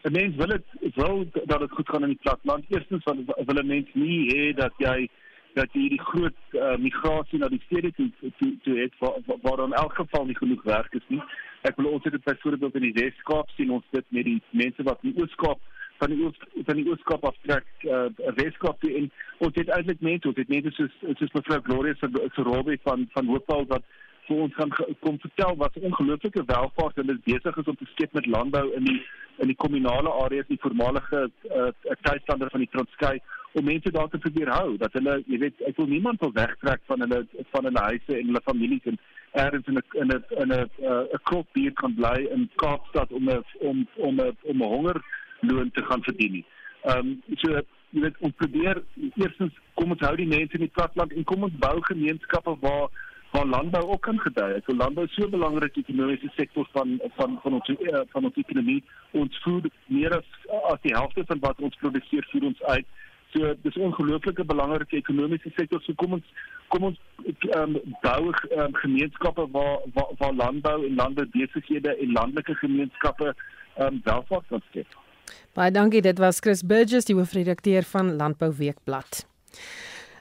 'n 0.07 0.11
mens 0.11 0.35
wil 0.35 0.47
dit 0.47 0.65
wil 0.95 1.25
dat 1.45 1.59
dit 1.59 1.71
goed 1.71 1.89
gaan 1.89 2.01
in 2.01 2.13
die 2.15 2.23
platteland. 2.25 2.65
Eerstens 2.69 3.03
wil 3.03 3.23
wil 3.45 3.63
'n 3.63 3.67
mens 3.67 3.87
nie 3.93 4.19
hê 4.33 4.53
dat 4.55 4.73
jy 4.77 5.09
dat 5.53 5.73
jy 5.73 5.87
die 5.89 6.01
groot 6.09 6.39
uh, 6.51 6.75
migrasie 6.77 7.39
na 7.39 7.47
die 7.47 7.61
stede 7.65 7.91
toe 7.97 8.09
toe, 8.39 8.51
toe 8.63 8.75
het 8.77 8.93
waar, 8.99 9.17
waar 9.41 9.65
in 9.65 9.73
elk 9.73 9.93
geval 9.93 10.25
nie 10.25 10.37
genoeg 10.37 10.63
werk 10.63 10.93
is 10.93 11.07
nie. 11.07 11.21
Ek 11.61 11.75
wil 11.75 11.91
ons 11.91 12.03
dit 12.03 12.23
byvoorbeeld 12.23 12.75
in 12.75 12.81
die 12.81 12.97
Weskaap 13.01 13.49
sien 13.55 13.71
ons 13.71 13.85
dit 13.91 14.05
met 14.09 14.25
die 14.25 14.41
mense 14.49 14.83
wat 14.83 14.99
in 15.01 15.17
Ooskaap 15.17 15.59
van 15.97 16.13
die 16.13 16.23
Oos 16.23 16.37
van 16.65 16.75
die 16.79 16.89
Ooskaap 16.89 17.25
aftrek 17.25 17.65
uh, 17.83 18.07
Weskaap 18.39 18.81
toe 18.81 18.93
en 18.99 19.11
ons 19.37 19.55
het 19.55 19.69
eintlik 19.69 20.03
mense, 20.09 20.27
ons 20.27 20.37
het 20.37 20.53
mense 20.53 20.75
soos 20.77 20.99
soos 21.21 21.33
mevrou 21.39 21.61
Gloria 21.69 21.95
se 21.97 22.11
se 22.35 22.45
Robbie 22.51 22.79
van 22.83 23.07
van 23.15 23.33
Hoopal 23.33 23.65
wat 23.73 23.83
vir 24.27 24.43
ons 24.43 24.55
gaan 24.55 24.73
kom 24.99 25.19
vertel 25.19 25.55
wat 25.61 25.79
ongelooflike 25.79 26.43
welvaart 26.45 26.99
hulle 27.01 27.17
besig 27.25 27.57
is 27.57 27.71
om 27.71 27.75
te 27.79 27.87
skep 27.93 28.13
met 28.13 28.29
landbou 28.35 28.65
in 28.79 28.83
die 28.89 28.99
in 29.37 29.51
die 29.51 29.59
kommunale 29.61 30.09
areas, 30.23 30.47
die 30.49 30.57
voormalige 30.61 31.27
uh, 31.29 31.67
tuislande 32.01 32.47
van 32.49 32.63
die 32.63 32.69
Transkei 32.73 33.19
om 33.53 33.65
mense 33.65 33.91
daar 33.93 34.09
te 34.09 34.17
probeer 34.17 34.49
hou 34.53 34.77
dat 34.81 34.93
hulle 34.97 35.19
jy 35.25 35.39
weet 35.43 35.61
ek 35.69 35.77
wil 35.77 35.89
niemand 35.91 36.21
wil 36.25 36.33
wegtrek 36.33 36.81
van 36.89 37.05
hulle 37.05 37.21
van 37.53 37.69
hulle 37.69 37.85
huise 37.91 38.17
en 38.17 38.31
hulle 38.31 38.43
families 38.49 38.89
en 38.91 38.99
ergens 39.43 39.69
in 39.71 39.77
'n 39.77 39.83
in 40.01 40.11
'n 40.15 40.23
in 40.43 40.53
'n 40.53 40.69
'n 41.13 41.23
krop 41.29 41.47
hier 41.53 41.73
kan 41.73 41.95
bly 41.95 42.27
in 42.35 42.49
Kaapstad 42.55 43.11
om 43.11 43.29
'n 43.29 43.43
om 43.69 43.87
om 43.95 44.21
'n 44.21 44.37
om 44.51 44.61
'n 44.61 44.71
hongerloon 44.73 45.71
te 45.71 45.83
gaan 45.83 46.03
verdien 46.03 46.31
nie. 46.31 46.45
Ehm 46.83 46.99
um, 46.99 47.21
so 47.35 47.51
jy 47.91 48.01
weet 48.01 48.17
ons 48.19 48.33
probeer 48.35 48.83
eerstens 49.15 49.53
kom 49.73 49.91
ons 49.91 50.05
hou 50.07 50.15
die 50.15 50.27
mense 50.27 50.53
in 50.53 50.65
die 50.65 50.75
platteland 50.77 51.13
en 51.13 51.23
kom 51.23 51.43
ons 51.43 51.57
bou 51.59 51.81
gemeenskappe 51.81 52.55
waar 52.59 52.89
waar 53.31 53.45
landbou 53.45 53.83
ook 53.87 54.07
gedei. 54.17 54.53
Ek 54.53 54.65
wil 54.65 54.75
landbou 54.75 55.07
so 55.07 55.29
belangrik 55.29 55.75
ekonomiese 55.77 56.29
sektor 56.35 56.67
van 56.71 56.99
van 57.15 57.39
van 57.43 57.53
ons 57.53 57.69
eh, 57.69 58.01
van 58.13 58.25
ons 58.25 58.35
ekonomie. 58.35 58.83
Ons 59.11 59.41
voed 59.43 59.67
meer 59.87 60.17
as 60.17 60.29
as 60.71 60.81
die 60.81 60.95
helfte 60.95 61.25
van 61.25 61.39
wat 61.39 61.59
ons 61.61 61.75
produseer 61.81 62.27
vir 62.31 62.47
ons 62.51 62.63
uit. 62.63 62.85
So 63.33 63.53
dis 63.63 63.75
'n 63.75 63.89
ongelooflike 63.89 64.43
belangrike 64.45 64.95
ekonomiese 64.95 65.51
sektor. 65.55 65.81
So 65.81 65.93
kom 65.93 66.13
ons 66.13 66.25
kom 66.67 66.83
ons 66.83 66.99
um, 67.55 67.75
bou 68.01 68.31
um, 68.31 68.73
gemeenskappe 68.75 69.47
waar, 69.51 69.79
waar 69.93 70.11
waar 70.17 70.33
landbou 70.33 70.85
en 70.85 70.95
landboubesighede 70.95 71.97
en 71.97 72.11
landelike 72.11 72.55
gemeenskappe 72.55 73.35
um, 73.79 74.01
welvaart 74.03 74.47
kan 74.47 74.61
skep. 74.69 74.87
Baie 75.53 75.71
dankie. 75.71 76.01
Dit 76.01 76.19
was 76.19 76.39
Chris 76.39 76.63
Burgess, 76.65 77.05
die 77.05 77.15
hoofredakteur 77.15 77.83
van 77.83 78.15
Landbou 78.15 78.53
Weekblad. 78.57 79.27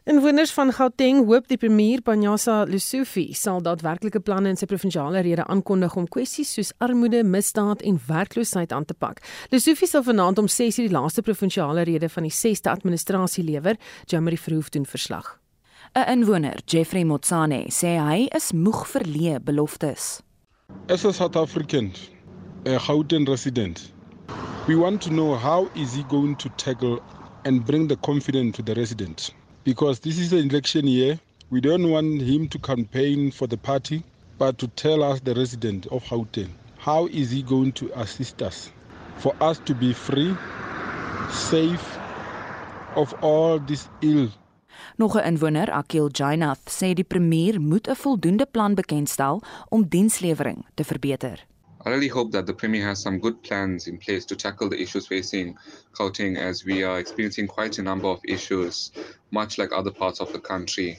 Inwoners 0.06 0.52
van 0.54 0.70
Gauteng 0.72 1.24
hoop 1.26 1.48
die 1.50 1.56
premier 1.58 1.98
Banyasa 2.06 2.60
Lesufi 2.70 3.32
sal 3.34 3.58
daadwerklike 3.66 4.20
planne 4.22 4.52
in 4.52 4.58
sy 4.58 4.68
provinsiale 4.70 5.18
rede 5.26 5.42
aankondig 5.50 5.96
om 5.98 6.04
kwessies 6.06 6.52
soos 6.54 6.68
armoede, 6.78 7.24
misdaad 7.26 7.80
en 7.82 7.96
werkloosheid 8.06 8.70
aan 8.70 8.84
te 8.86 8.94
pak. 8.94 9.18
Lesufi 9.50 9.88
sal 9.90 10.04
vanaand 10.06 10.38
om 10.38 10.46
6:00 10.46 10.84
die 10.86 10.92
laaste 10.94 11.24
provinsiale 11.26 11.82
rede 11.88 12.08
van 12.08 12.22
die 12.22 12.30
6de 12.30 12.70
administrasie 12.70 13.42
lewer, 13.44 13.74
Jamie 14.04 14.38
Verhoef 14.38 14.68
doen 14.70 14.86
verslag. 14.86 15.40
'n 15.96 16.06
Inwoner, 16.12 16.60
Jeffrey 16.66 17.04
Motsane, 17.04 17.64
sê 17.68 17.98
hy 17.98 18.28
is 18.30 18.52
moeg 18.52 18.86
verlee 18.86 19.40
beloftes. 19.40 20.20
As 20.88 21.04
a 21.04 21.12
South 21.12 21.36
African, 21.36 21.92
a 22.64 22.78
Gauteng 22.78 23.26
resident, 23.26 23.92
we 24.68 24.76
want 24.76 25.02
to 25.02 25.10
know 25.10 25.34
how 25.34 25.68
is 25.74 25.94
he 25.96 26.04
going 26.08 26.38
to 26.38 26.48
tackle 26.56 27.02
and 27.42 27.64
bring 27.64 27.88
the 27.88 27.96
confidence 27.96 28.56
to 28.56 28.62
the 28.62 28.74
residents 28.74 29.32
because 29.66 29.98
this 29.98 30.16
is 30.16 30.32
an 30.32 30.48
election 30.48 30.86
year. 30.86 31.18
We 31.50 31.60
don't 31.60 31.90
want 31.90 32.22
him 32.22 32.48
to 32.48 32.58
campaign 32.58 33.32
for 33.32 33.48
the 33.48 33.56
party, 33.56 34.04
but 34.38 34.58
to 34.58 34.68
tell 34.68 35.02
us, 35.02 35.20
the 35.20 35.34
resident 35.34 35.86
of 35.88 36.04
Gauteng, 36.04 36.50
how 36.78 37.08
is 37.08 37.32
he 37.32 37.42
going 37.42 37.72
to 37.72 37.90
assist 38.00 38.42
us 38.42 38.70
for 39.16 39.34
us 39.40 39.58
to 39.64 39.74
be 39.74 39.92
free, 39.92 40.36
safe 41.30 41.98
of 42.94 43.12
all 43.22 43.58
this 43.58 43.88
ill. 44.02 44.28
Nog 44.96 45.16
'n 45.16 45.24
inwoner, 45.24 45.70
Akil 45.70 46.10
Jainath, 46.10 46.70
sê 46.70 46.94
die 46.94 47.04
premier 47.04 47.60
moet 47.60 47.88
'n 47.88 47.96
voldoende 47.96 48.46
plan 48.46 48.74
bekendstel 48.74 49.42
om 49.68 49.88
dienslewering 49.88 50.64
te 50.74 50.84
verbeter. 50.84 51.46
I 51.86 51.90
really 51.90 52.08
hope 52.08 52.32
that 52.32 52.46
the 52.46 52.52
Premier 52.52 52.84
has 52.84 53.00
some 53.00 53.20
good 53.20 53.40
plans 53.44 53.86
in 53.86 53.96
place 53.96 54.24
to 54.24 54.34
tackle 54.34 54.68
the 54.68 54.82
issues 54.82 55.06
facing 55.06 55.56
Gauteng 55.92 56.36
as 56.36 56.64
we 56.64 56.82
are 56.82 56.98
experiencing 56.98 57.46
quite 57.46 57.78
a 57.78 57.82
number 57.82 58.08
of 58.08 58.18
issues, 58.26 58.90
much 59.30 59.56
like 59.56 59.70
other 59.70 59.92
parts 59.92 60.20
of 60.20 60.32
the 60.32 60.40
country. 60.40 60.98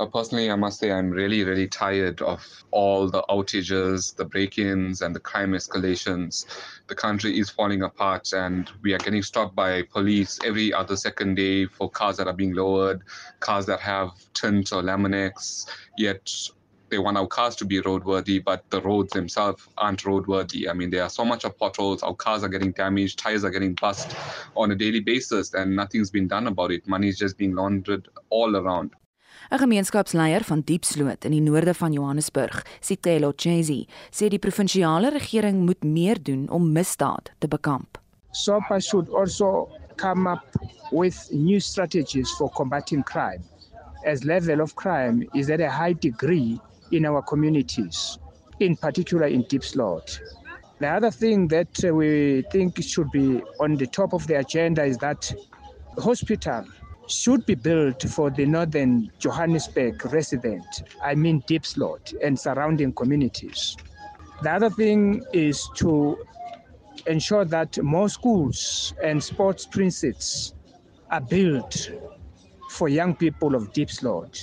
Uh, 0.00 0.06
personally, 0.06 0.50
I 0.50 0.56
must 0.56 0.80
say 0.80 0.90
I'm 0.90 1.10
really, 1.10 1.44
really 1.44 1.68
tired 1.68 2.22
of 2.22 2.42
all 2.70 3.10
the 3.10 3.22
outages, 3.28 4.16
the 4.16 4.24
break 4.24 4.56
ins, 4.56 5.02
and 5.02 5.14
the 5.14 5.20
crime 5.20 5.52
escalations. 5.52 6.46
The 6.86 6.94
country 6.94 7.38
is 7.38 7.50
falling 7.50 7.82
apart, 7.82 8.32
and 8.32 8.70
we 8.80 8.94
are 8.94 8.98
getting 8.98 9.22
stopped 9.22 9.54
by 9.54 9.82
police 9.82 10.38
every 10.42 10.72
other 10.72 10.96
second 10.96 11.34
day 11.34 11.66
for 11.66 11.90
cars 11.90 12.16
that 12.16 12.28
are 12.28 12.32
being 12.32 12.54
lowered, 12.54 13.02
cars 13.40 13.66
that 13.66 13.80
have 13.80 14.12
tint 14.32 14.72
or 14.72 14.80
Laminex, 14.80 15.66
yet 15.98 16.32
they 16.94 17.00
want 17.00 17.16
our 17.18 17.26
cars 17.26 17.56
to 17.56 17.64
be 17.64 17.80
roadworthy, 17.82 18.38
but 18.50 18.62
the 18.70 18.80
roads 18.82 19.10
themselves 19.12 19.66
aren't 19.76 20.02
roadworthy. 20.04 20.70
I 20.70 20.74
mean, 20.74 20.90
there 20.90 21.02
are 21.02 21.10
so 21.10 21.24
much 21.24 21.44
of 21.44 21.58
potholes, 21.58 22.04
our 22.04 22.14
cars 22.14 22.44
are 22.44 22.48
getting 22.48 22.70
damaged, 22.70 23.18
tires 23.18 23.42
are 23.42 23.50
getting 23.50 23.74
bust 23.74 24.14
on 24.54 24.70
a 24.70 24.76
daily 24.76 25.00
basis, 25.00 25.54
and 25.54 25.74
nothing's 25.74 26.10
been 26.12 26.28
done 26.28 26.46
about 26.46 26.70
it. 26.70 26.86
Money 26.86 27.08
is 27.08 27.18
just 27.18 27.36
being 27.36 27.54
laundered 27.56 28.06
all 28.30 28.54
around. 28.56 28.94
'n 29.50 29.58
Gemeenskapsleier 29.58 30.44
van 30.44 30.62
Diepsloot 30.64 31.24
in 31.24 31.30
die 31.30 31.40
noorde 31.40 31.74
van 31.74 31.92
Johannesburg, 31.92 32.62
Sitelo 32.80 33.32
Chesi, 33.36 33.86
sê 34.10 34.28
die 34.28 34.38
provinsiale 34.38 35.10
regering 35.10 35.64
moet 35.66 35.82
meer 35.82 36.22
doen 36.22 36.48
om 36.48 36.72
misdaad 36.72 37.32
te 37.38 37.48
bekamp. 37.48 37.98
SOPA 38.30 38.78
should 38.80 39.10
also 39.10 39.68
come 39.96 40.30
up 40.30 40.46
with 40.90 41.16
new 41.32 41.60
strategies 41.60 42.30
for 42.38 42.50
combating 42.50 43.02
crime. 43.02 43.42
As 44.04 44.22
level 44.22 44.60
of 44.60 44.74
crime 44.74 45.26
is 45.32 45.50
at 45.50 45.60
a 45.60 45.70
high 45.70 45.96
degree 45.98 46.60
in 46.90 47.06
our 47.06 47.22
communities, 47.22 48.18
in 48.60 48.76
particular 48.76 49.26
in 49.26 49.42
Deep 49.42 49.64
Slot. 49.64 50.18
The 50.80 50.88
other 50.88 51.10
thing 51.10 51.48
that 51.48 51.84
uh, 51.84 51.94
we 51.94 52.44
think 52.50 52.82
should 52.82 53.10
be 53.10 53.40
on 53.60 53.76
the 53.76 53.86
top 53.86 54.12
of 54.12 54.26
the 54.26 54.38
agenda 54.38 54.84
is 54.84 54.98
that 54.98 55.32
hospital 55.98 56.64
should 57.06 57.44
be 57.46 57.54
built 57.54 58.02
for 58.02 58.30
the 58.30 58.46
northern 58.46 59.10
Johannesburg 59.18 60.04
resident, 60.12 60.82
I 61.02 61.14
mean 61.14 61.42
Deep 61.46 61.64
Slot 61.66 62.12
and 62.22 62.38
surrounding 62.38 62.92
communities. 62.92 63.76
The 64.42 64.50
other 64.50 64.70
thing 64.70 65.22
is 65.32 65.68
to 65.76 66.18
ensure 67.06 67.44
that 67.44 67.80
more 67.82 68.08
schools 68.08 68.94
and 69.02 69.22
sports 69.22 69.66
precincts 69.66 70.54
are 71.10 71.20
built 71.20 71.90
for 72.70 72.88
young 72.88 73.14
people 73.14 73.54
of 73.54 73.72
Deep 73.72 73.90
Slot. 73.90 74.40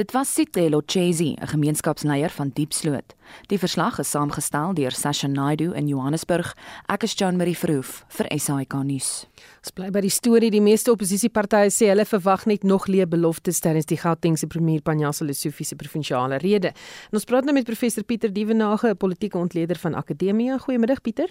Dit 0.00 0.12
was 0.12 0.34
Sitelo 0.34 0.80
Chesi, 0.86 1.36
'n 1.40 1.46
gemeenskapsleier 1.46 2.30
van 2.30 2.50
Diepsloot. 2.52 3.14
Die 3.46 3.58
verslag 3.58 3.98
is 3.98 4.10
saamgestel 4.10 4.74
deur 4.74 4.90
Sasha 4.92 5.26
Naidu 5.26 5.74
in 5.74 5.88
Johannesburg. 5.88 6.56
Ek 6.86 7.02
is 7.02 7.14
Jean 7.14 7.36
Marie 7.36 7.56
Verhoef 7.56 8.04
vir 8.08 8.26
SAK 8.38 8.72
nuus. 8.72 9.26
Ons 9.58 9.70
bly 9.74 9.90
by 9.90 10.00
die 10.00 10.10
storie. 10.10 10.50
Die 10.50 10.60
meeste 10.60 10.90
oppositiepartye 10.90 11.68
sê 11.70 11.88
hulle 11.88 12.06
verwag 12.06 12.46
net 12.46 12.62
nog 12.62 12.86
leë 12.86 13.06
beloftes 13.06 13.60
tydens 13.60 13.84
die 13.84 13.96
Gautengse 13.96 14.46
premier 14.46 14.80
Panyaza 14.80 15.24
Lesufi 15.24 15.64
se 15.64 15.76
provinsiale 15.76 16.38
rede. 16.38 16.68
En 17.10 17.12
ons 17.12 17.24
praat 17.24 17.44
nou 17.44 17.52
met 17.52 17.64
professor 17.64 18.02
Pieter 18.02 18.32
Dievenage, 18.32 18.88
'n 18.88 18.96
politieke 18.96 19.38
ontleder 19.38 19.76
van 19.76 19.94
Akademia. 19.94 20.58
Goeiemiddag 20.58 21.02
Pieter. 21.02 21.28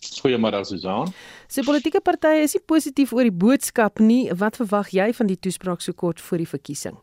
Goeiemôre 0.00 0.64
Susan. 0.64 1.12
Se 1.46 1.62
politieke 1.62 2.00
partye 2.00 2.42
is 2.42 2.54
nie 2.54 2.62
positief 2.66 3.12
oor 3.12 3.22
die 3.22 3.32
boodskap 3.32 3.98
nie. 3.98 4.32
Wat 4.34 4.56
verwag 4.56 4.88
jy 4.88 5.12
van 5.12 5.26
die 5.26 5.38
toespraak 5.38 5.80
so 5.80 5.92
kort 5.92 6.20
voor 6.20 6.38
die 6.38 6.48
verkiesing? 6.48 6.96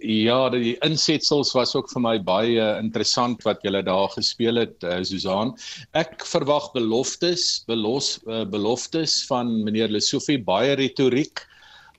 Ja, 0.00 0.48
die 0.48 0.78
insetsels 0.86 1.50
was 1.52 1.74
ook 1.76 1.90
vir 1.92 2.00
my 2.00 2.14
baie 2.24 2.64
interessant 2.80 3.42
wat 3.44 3.60
julle 3.66 3.82
daar 3.84 4.08
gespeel 4.14 4.62
het, 4.62 4.78
uh, 4.86 5.02
Susan. 5.04 5.52
Ek 5.92 6.24
verwag 6.24 6.70
beloftes, 6.72 7.62
belos 7.68 8.14
uh, 8.24 8.46
beloftes 8.48 9.18
van 9.28 9.52
meneer 9.66 9.92
Lesofie, 9.92 10.38
baie 10.40 10.72
retoriek, 10.80 11.44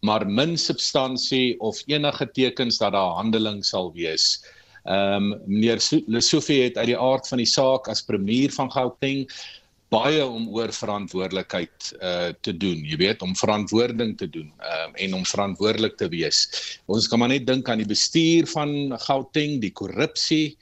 maar 0.02 0.26
min 0.26 0.58
substansie 0.58 1.60
of 1.62 1.84
enige 1.86 2.26
tekens 2.34 2.82
dat 2.82 2.96
daar 2.98 3.20
handeling 3.20 3.62
sal 3.66 3.94
wees. 3.94 4.42
Ehm 4.90 5.30
um, 5.30 5.42
meneer 5.46 5.78
Lesofie 6.10 6.64
het 6.64 6.78
uit 6.82 6.90
die 6.90 6.98
aard 6.98 7.28
van 7.30 7.38
die 7.38 7.50
saak 7.50 7.86
as 7.92 8.02
premier 8.02 8.50
van 8.56 8.72
Gauteng 8.74 9.28
baie 9.92 10.24
om 10.24 10.48
oor 10.56 10.72
verantwoordelikheid 10.72 11.90
uh 12.00 12.30
te 12.46 12.54
doen, 12.56 12.80
jy 12.88 12.98
weet, 13.02 13.24
om 13.26 13.36
verantwoording 13.36 14.16
te 14.20 14.30
doen 14.32 14.48
um, 14.48 14.96
en 14.96 15.18
om 15.20 15.26
verantwoordelik 15.28 15.98
te 16.00 16.08
wees. 16.12 16.46
Ons 16.88 17.10
kan 17.12 17.20
maar 17.20 17.34
net 17.34 17.46
dink 17.48 17.68
aan 17.70 17.84
die 17.84 17.90
bestuur 17.90 18.48
van 18.54 18.96
Gauteng, 19.04 19.60
die 19.64 19.74
korrupsie, 19.76 20.56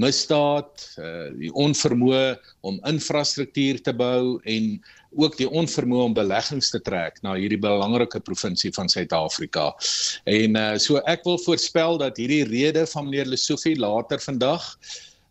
misdaad, 0.00 0.88
uh 0.96 1.28
die 1.36 1.52
onvermoë 1.52 2.24
om 2.68 2.80
infrastruktuur 2.88 3.82
te 3.84 3.92
bou 3.96 4.40
en 4.48 4.74
ook 5.20 5.36
die 5.36 5.48
onvermoë 5.48 6.08
om 6.08 6.16
beleggings 6.16 6.72
te 6.72 6.80
trek 6.80 7.18
na 7.26 7.34
hierdie 7.36 7.60
belangrike 7.60 8.22
provinsie 8.24 8.72
van 8.72 8.88
Suid-Afrika. 8.88 9.68
En 10.24 10.56
uh 10.56 10.72
so 10.80 11.02
ek 11.04 11.28
wil 11.28 11.36
voorspel 11.44 12.00
dat 12.00 12.16
hierdie 12.16 12.46
rede 12.48 12.86
van 12.94 13.10
meneer 13.10 13.28
Lesofie 13.28 13.76
later 13.76 14.24
vandag 14.24 14.64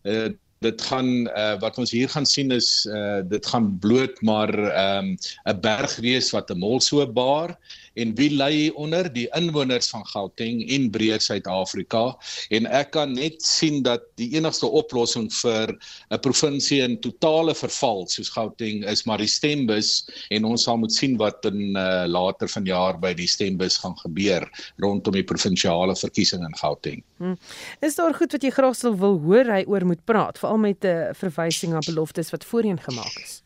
uh 0.06 0.30
dit 0.62 0.82
gaan 0.88 1.10
uh, 1.28 1.54
wat 1.60 1.78
ons 1.82 1.90
hier 1.90 2.08
gaan 2.08 2.26
sien 2.26 2.50
is 2.54 2.86
uh, 2.90 3.20
dit 3.28 3.46
gaan 3.46 3.70
bloot 3.82 4.20
maar 4.22 4.52
'n 4.52 5.16
um, 5.50 5.60
berg 5.60 5.96
wees 6.04 6.30
wat 6.30 6.50
'n 6.50 6.58
mol 6.58 6.80
so 6.80 7.06
baar 7.06 7.56
en 7.94 8.14
wie 8.18 8.30
lê 8.30 8.70
onder 8.74 9.08
die 9.12 9.28
inwoners 9.36 9.90
van 9.92 10.04
Gauteng 10.06 10.62
en 10.68 10.88
breër 10.94 11.20
Suid-Afrika 11.20 12.04
en 12.50 12.66
ek 12.66 12.92
kan 12.96 13.14
net 13.16 13.42
sien 13.44 13.82
dat 13.86 14.04
die 14.20 14.30
enigste 14.36 14.66
oplossing 14.66 15.28
vir 15.42 15.74
'n 16.10 16.20
provinsie 16.24 16.80
in 16.82 16.98
totale 17.00 17.54
verval 17.54 18.06
soos 18.08 18.30
Gauteng 18.30 18.84
is 18.84 19.04
maar 19.06 19.18
die 19.18 19.30
stembus 19.30 20.04
en 20.30 20.44
ons 20.44 20.64
sal 20.64 20.78
moet 20.78 20.92
sien 20.92 21.16
wat 21.16 21.44
in 21.44 21.76
uh, 21.76 22.04
later 22.06 22.48
vanjaar 22.48 22.98
by 23.00 23.12
die 23.14 23.28
stembus 23.28 23.78
gaan 23.82 23.96
gebeur 24.04 24.48
rondom 24.82 25.14
die 25.14 25.24
provinsiale 25.24 25.94
verkiesing 25.96 26.42
in 26.44 26.56
Gauteng. 26.56 27.02
Hmm. 27.18 27.38
Is 27.80 27.96
daar 27.96 28.14
goed 28.14 28.32
wat 28.32 28.42
jy 28.42 28.50
graag 28.50 28.76
sou 28.76 28.96
wil 28.96 29.18
hoor 29.20 29.44
hy 29.44 29.64
oor 29.66 29.84
moet 29.86 30.04
praat 30.04 30.38
veral 30.38 30.58
met 30.58 30.84
'n 30.84 30.88
uh, 30.88 31.14
verwysing 31.14 31.72
na 31.72 31.80
beloftes 31.80 32.30
wat 32.30 32.44
voorheen 32.44 32.80
gemaak 32.80 33.16
is? 33.22 33.42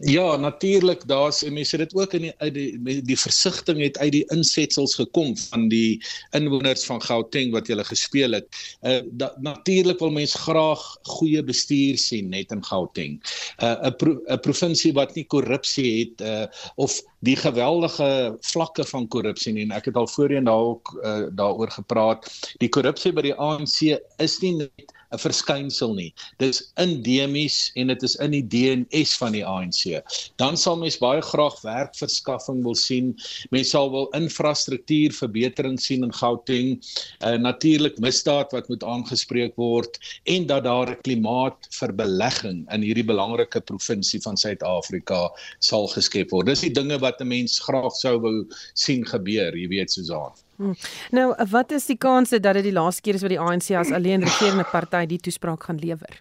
Ja, 0.00 0.36
natuurlik, 0.36 1.02
daar's 1.08 1.42
mense 1.44 1.76
dit 1.76 1.94
ook 1.94 2.12
in 2.16 2.22
die 2.22 2.32
uit 2.38 2.54
die 2.54 3.02
die 3.04 3.18
versigtiging 3.20 3.82
het 3.84 3.98
uit 3.98 4.12
die 4.12 4.24
insetsels 4.32 4.94
gekom 4.96 5.34
van 5.36 5.66
die 5.68 6.00
inwoners 6.36 6.86
van 6.88 7.02
Gauteng 7.04 7.52
wat 7.52 7.68
hulle 7.68 7.84
gespeel 7.84 8.32
het. 8.32 8.48
Uh 8.80 9.02
natuurlik 9.44 10.00
wil 10.00 10.10
mense 10.10 10.38
graag 10.38 10.80
goeie 11.02 11.42
bestuur 11.44 11.98
sien 12.00 12.32
net 12.32 12.52
in 12.52 12.64
Gauteng. 12.64 13.20
'n 13.20 13.64
uh, 13.64 13.90
'n 13.90 13.96
pro, 13.96 14.38
provinsie 14.40 14.92
wat 14.96 15.14
nie 15.14 15.26
korrupsie 15.26 15.92
het 15.98 16.24
uh 16.24 16.46
of 16.76 16.96
die 17.20 17.36
geweldige 17.36 18.38
vlakke 18.40 18.84
van 18.84 19.08
korrupsie 19.08 19.52
nie 19.52 19.68
en 19.68 19.76
ek 19.76 19.92
het 19.92 19.96
al 19.96 20.08
voorheen 20.08 20.48
daaroor 20.48 20.80
uh, 21.04 21.28
daaroor 21.30 21.70
gepraat. 21.70 22.24
Die 22.58 22.72
korrupsie 22.72 23.12
by 23.12 23.22
die 23.28 23.36
ANC 23.36 24.00
is 24.16 24.40
nie 24.40 24.54
net 24.64 24.96
'n 25.10 25.18
verskynsel 25.18 25.94
nie. 25.94 26.12
Dis 26.38 26.60
endemies 26.78 27.70
en 27.74 27.90
dit 27.92 28.02
is 28.06 28.14
in 28.22 28.34
die 28.36 28.44
DNS 28.46 29.14
van 29.18 29.34
die 29.34 29.44
ANC. 29.46 30.00
Dan 30.38 30.56
sal 30.56 30.78
mens 30.78 30.98
baie 31.02 31.22
graag 31.22 31.56
werkverskaffing 31.66 32.62
wil 32.62 32.76
sien. 32.78 33.12
Mens 33.50 33.72
sal 33.74 33.90
wil 33.90 34.08
infrastruktuur 34.16 35.14
verbetering 35.16 35.80
sien 35.80 36.06
in 36.06 36.14
Gauteng. 36.14 36.78
Uh, 37.24 37.36
Natuurlik 37.40 37.98
misdaad 37.98 38.52
wat 38.52 38.68
moet 38.68 38.84
aangespreek 38.84 39.56
word 39.56 39.98
en 40.24 40.46
dat 40.46 40.64
daar 40.64 40.90
'n 40.90 41.00
klimaat 41.02 41.68
vir 41.80 41.92
belegging 41.94 42.66
in 42.72 42.82
hierdie 42.82 43.06
belangrike 43.06 43.60
provinsie 43.60 44.20
van 44.20 44.36
Suid-Afrika 44.36 45.30
sal 45.58 45.88
geskep 45.88 46.30
word. 46.30 46.46
Dis 46.46 46.60
die 46.60 46.74
dinge 46.74 46.98
wat 46.98 47.20
'n 47.20 47.28
mens 47.28 47.58
graag 47.58 47.92
sou 47.92 48.18
wou 48.20 48.46
sien 48.74 49.04
gebeur, 49.04 49.56
jy 49.56 49.68
weet 49.68 49.90
Susan. 49.90 50.32
Hmm. 50.60 50.74
Nou, 51.10 51.34
wat 51.48 51.72
is 51.72 51.86
die 51.88 51.96
kanse 51.96 52.40
dat 52.40 52.58
dit 52.58 52.66
die 52.68 52.76
laaste 52.76 53.00
keer 53.00 53.16
is 53.16 53.22
wat 53.24 53.32
die 53.32 53.40
ANC 53.40 53.70
as 53.80 53.92
alleen 53.96 54.26
regerende 54.26 54.66
party 54.68 55.06
die 55.08 55.20
toespraak 55.24 55.64
gaan 55.64 55.80
lewer? 55.80 56.20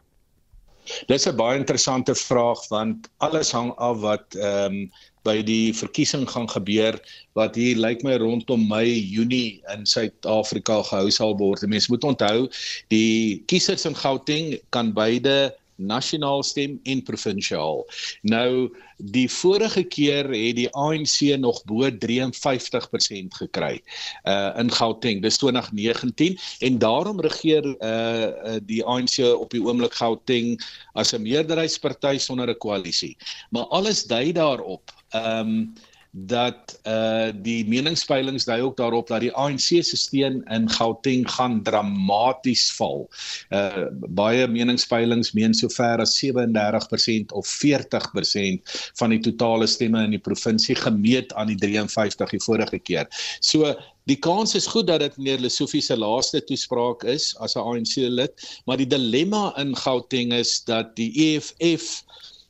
Dis 1.11 1.27
'n 1.27 1.35
baie 1.35 1.57
interessante 1.59 2.15
vraag 2.15 2.61
want 2.71 3.09
alles 3.17 3.51
hang 3.51 3.73
af 3.77 3.99
wat 3.99 4.35
ehm 4.35 4.65
um, 4.65 4.91
by 5.27 5.43
die 5.43 5.75
verkiesing 5.75 6.23
gaan 6.31 6.47
gebeur 6.49 6.95
wat 7.35 7.55
hier 7.59 7.75
lyk 7.75 8.03
my 8.03 8.15
rondom 8.15 8.67
Mei 8.67 8.87
Junie 8.87 9.61
in 9.75 9.85
Suid-Afrika 9.85 10.81
gehou 10.87 11.11
sal 11.11 11.35
word. 11.37 11.67
Mense 11.67 11.91
moet 11.91 12.07
onthou 12.07 12.47
die 12.87 13.43
kiesers 13.51 13.85
in 13.85 13.95
Gauteng 13.95 14.55
kan 14.69 14.93
beide 14.93 15.51
nasionaal 15.79 16.43
stem 16.43 16.79
en 16.83 17.03
provinsiaal. 17.03 17.83
Nou 18.21 18.69
die 18.99 19.29
vorige 19.31 19.83
keer 19.87 20.27
het 20.27 20.55
die 20.57 20.67
ANC 20.75 21.21
nog 21.39 21.63
bo 21.65 21.87
53% 21.87 23.39
gekry 23.41 23.79
uh 24.27 24.51
in 24.59 24.71
Gauteng 24.71 25.21
dis 25.23 25.37
2019 25.39 26.37
en 26.59 26.79
daarom 26.79 27.21
regeer 27.23 27.65
uh 27.79 28.57
die 28.63 28.83
ANC 28.85 29.19
op 29.23 29.49
die 29.55 29.63
oomblik 29.63 29.95
Gauteng 29.95 30.59
as 30.93 31.13
'n 31.13 31.21
meerderheidsparty 31.21 32.17
sonder 32.17 32.49
'n 32.49 32.57
koalisie. 32.57 33.17
Maar 33.49 33.65
alles 33.71 34.03
dui 34.03 34.31
daarop. 34.31 34.91
Um 35.15 35.73
dat 36.11 36.79
uh 36.89 37.29
die 37.33 37.67
meningspeilings 37.69 38.45
dui 38.45 38.61
ook 38.61 38.77
daarop 38.77 39.07
dat 39.07 39.21
die 39.21 39.33
ANC 39.33 39.83
se 39.85 39.97
steun 39.97 40.41
in 40.49 40.69
Gauteng 40.69 41.27
gaan 41.31 41.61
dramaties 41.63 42.71
val. 42.73 43.05
Uh 43.53 43.85
baie 44.17 44.47
meningspeilings 44.47 45.31
meen 45.37 45.53
sover 45.53 46.01
as 46.01 46.17
37% 46.17 47.33
of 47.37 47.45
40% 47.61 48.73
van 49.01 49.09
die 49.09 49.19
totale 49.19 49.67
stemme 49.67 50.03
in 50.03 50.17
die 50.17 50.23
provinsie 50.23 50.75
gemeet 50.75 51.33
aan 51.33 51.53
die 51.53 51.59
53 51.61 52.29
die 52.29 52.43
vorige 52.43 52.79
keer. 52.79 53.07
So 53.39 53.75
Die 54.09 54.17
kans 54.17 54.55
is 54.57 54.65
goed 54.65 54.87
dat 54.87 55.03
dit 55.03 55.17
meneer 55.19 55.41
Lesofie 55.43 55.83
se 55.85 55.93
laaste 55.97 56.39
toespraak 56.41 57.03
is 57.03 57.35
as 57.45 57.53
'n 57.55 57.61
ANC 57.61 57.93
lid, 58.09 58.33
maar 58.65 58.77
die 58.77 58.87
dilemma 58.89 59.53
in 59.61 59.75
Gauteng 59.75 60.33
is 60.33 60.63
dat 60.65 60.95
die 60.95 61.11
EFF 61.13 62.01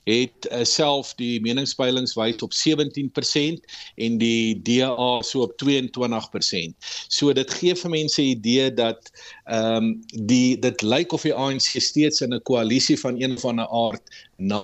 het 0.10 0.48
uh, 0.52 0.64
self 0.64 1.14
die 1.20 1.42
meningspeilings 1.42 2.16
wys 2.18 2.42
op 2.46 2.54
17% 2.56 3.60
en 3.96 4.18
die 4.22 4.62
DA 4.66 5.10
so 5.26 5.46
op 5.46 5.54
22%. 5.64 6.74
So 7.08 7.34
dit 7.34 7.54
gee 7.60 7.76
vir 7.76 7.94
mense 7.94 8.22
'n 8.22 8.34
idee 8.36 8.74
dat 8.74 9.12
ehm 9.46 9.76
um, 9.76 10.02
die 10.26 10.60
dit 10.60 10.82
lyk 10.82 11.14
of 11.14 11.22
die 11.22 11.34
ANC 11.34 11.78
steeds 11.82 12.22
in 12.22 12.34
'n 12.34 12.42
koalisie 12.42 13.00
van 13.00 13.22
een 13.22 13.40
van 13.40 13.56
'n 13.56 13.70
aard 13.70 14.04
na 14.38 14.62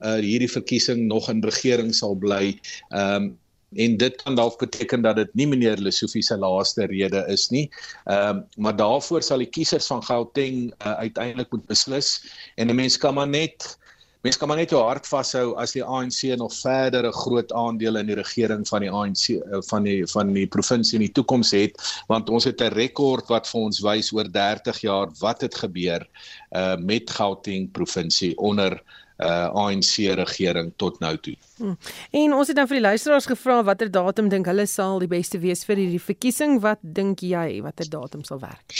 uh, 0.00 0.20
hierdie 0.20 0.50
verkiesing 0.50 1.06
nog 1.06 1.28
in 1.28 1.44
regering 1.44 1.94
sal 1.94 2.14
bly. 2.14 2.58
Ehm 2.88 3.22
um, 3.22 3.38
en 3.70 3.96
dit 3.96 4.22
kan 4.22 4.34
dalk 4.34 4.58
beteken 4.58 5.02
dat 5.02 5.16
dit 5.16 5.34
nie 5.34 5.46
meneer 5.46 5.78
Lesofie 5.78 6.22
se 6.22 6.36
laaste 6.36 6.86
rede 6.90 7.24
is 7.28 7.48
nie. 7.48 7.70
Ehm 8.04 8.36
um, 8.36 8.44
maar 8.56 8.76
daarvoor 8.76 9.22
sal 9.22 9.38
die 9.38 9.50
kiesers 9.50 9.86
van 9.86 10.02
Gauteng 10.02 10.72
uh, 10.72 10.92
uiteindelik 10.92 11.50
moet 11.50 11.66
beslis 11.66 12.24
en 12.56 12.66
'n 12.66 12.74
mens 12.74 12.98
kan 12.98 13.14
maar 13.14 13.28
net 13.28 13.78
Mens 14.20 14.36
kan 14.36 14.48
maar 14.48 14.58
net 14.60 14.72
jou 14.74 14.80
hart 14.84 15.06
vashou 15.08 15.54
as 15.60 15.72
die 15.72 15.84
ANC 15.84 16.36
nog 16.36 16.52
verder 16.52 17.06
'n 17.08 17.12
groot 17.12 17.52
aandeel 17.52 17.96
in 17.96 18.06
die 18.06 18.18
regering 18.18 18.68
van 18.68 18.80
die 18.80 18.90
ANC 18.90 19.28
eh, 19.28 19.60
van 19.70 19.82
die 19.82 20.06
van 20.06 20.32
die 20.32 20.46
provinsie 20.46 20.98
in 20.98 21.06
die 21.06 21.12
toekoms 21.12 21.50
het, 21.50 21.80
want 22.06 22.28
ons 22.28 22.44
het 22.44 22.60
'n 22.60 22.74
rekord 22.74 23.28
wat 23.28 23.48
vir 23.48 23.60
ons 23.60 23.80
wys 23.80 24.12
oor 24.12 24.28
30 24.28 24.80
jaar 24.80 25.08
wat 25.20 25.40
het 25.40 25.54
gebeur 25.54 26.06
uh 26.50 26.76
met 26.76 27.10
Gauteng 27.10 27.70
provinsie 27.72 28.36
onder 28.38 28.82
uh 29.18 29.48
ANC 29.52 29.96
regering 30.16 30.72
tot 30.76 30.98
nou 31.00 31.16
toe. 31.16 31.36
Hmm. 31.56 31.76
En 32.10 32.32
ons 32.34 32.46
het 32.46 32.56
dan 32.56 32.66
vir 32.66 32.76
die 32.76 32.88
luisteraars 32.88 33.26
gevra 33.26 33.62
watter 33.62 33.90
datum 33.90 34.28
dink 34.28 34.46
hulle 34.46 34.66
sal 34.66 34.98
die 34.98 35.08
beste 35.08 35.38
wees 35.38 35.64
vir 35.64 35.76
hierdie 35.76 36.00
verkiesing? 36.00 36.60
Wat 36.60 36.78
dink 36.82 37.20
jy 37.20 37.60
watter 37.62 37.88
datum 37.88 38.24
sal 38.24 38.40
werk? 38.40 38.72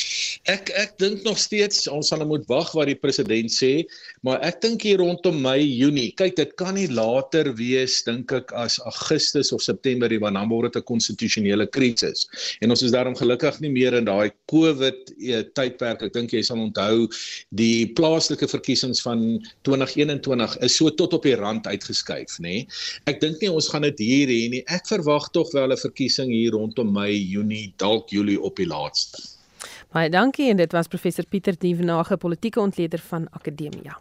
Ek 0.48 0.70
ek 0.72 0.94
dink 0.96 1.20
nog 1.26 1.37
steeds 1.37 1.85
ons 1.92 2.09
sal 2.09 2.22
moet 2.24 2.46
wag 2.48 2.70
wat 2.72 2.88
die 2.88 2.96
president 2.96 3.53
sê, 3.53 3.85
maar 4.24 4.40
ek 4.46 4.62
dink 4.62 4.87
hier 4.87 4.96
rondom 5.03 5.37
Mei, 5.44 5.61
Junie. 5.61 6.14
Kyk, 6.16 6.33
dit 6.38 6.55
kan 6.57 6.72
nie 6.79 6.87
later 6.88 7.50
wees 7.59 7.98
dink 8.07 8.33
ek 8.33 8.55
as 8.57 8.79
Augustus 8.88 9.53
of 9.53 9.61
September 9.61 10.09
nie, 10.09 10.16
want 10.22 10.38
dan 10.40 10.48
word 10.48 10.72
dit 10.72 10.81
'n 10.81 10.88
konstitusionele 10.88 11.66
krisis. 11.68 12.24
En 12.62 12.72
ons 12.72 12.83
is 12.83 12.90
daarom 12.90 13.14
gelukkig 13.14 13.61
nie 13.61 13.68
meer 13.68 13.92
in 13.98 14.09
daai 14.09 14.33
COVID 14.48 15.12
eh, 15.20 15.42
tydperk. 15.53 16.03
Ek 16.09 16.14
dink 16.16 16.33
jy 16.33 16.42
sal 16.42 16.57
onthou 16.57 17.11
die 17.53 17.92
plaaslike 17.92 18.48
verkiesings 18.48 19.05
van 19.05 19.44
2021 19.68 20.57
is 20.64 20.76
so 20.76 20.88
tot 20.88 21.12
op 21.12 21.22
die 21.22 21.37
rand 21.37 21.66
uitgeskuif, 21.66 22.40
nê. 22.40 22.64
Ek 23.05 23.20
dink 23.20 23.42
nie 23.42 23.53
ons 23.53 23.68
gaan 23.68 23.83
dit 23.83 23.98
hier 23.98 24.29
hê 24.29 24.48
nie. 24.48 24.64
Ek 24.72 24.88
verwag 24.88 25.29
tog 25.37 25.53
wel 25.53 25.72
'n 25.72 25.76
verkiesing 25.76 26.33
hier 26.33 26.57
rondom 26.57 26.92
Mei, 26.92 27.12
Junie, 27.12 27.74
dalk 27.76 28.09
Julie 28.09 28.40
op 28.40 28.57
die 28.57 28.66
laaste. 28.66 29.39
Baie 29.90 30.07
dankie 30.07 30.46
en 30.53 30.57
dit 30.61 30.72
was 30.72 30.87
professor 30.87 31.26
Pieter 31.26 31.57
Dievenage, 31.59 32.16
politieke 32.16 32.61
ontleder 32.61 33.03
van 33.09 33.26
Akademia. 33.35 33.98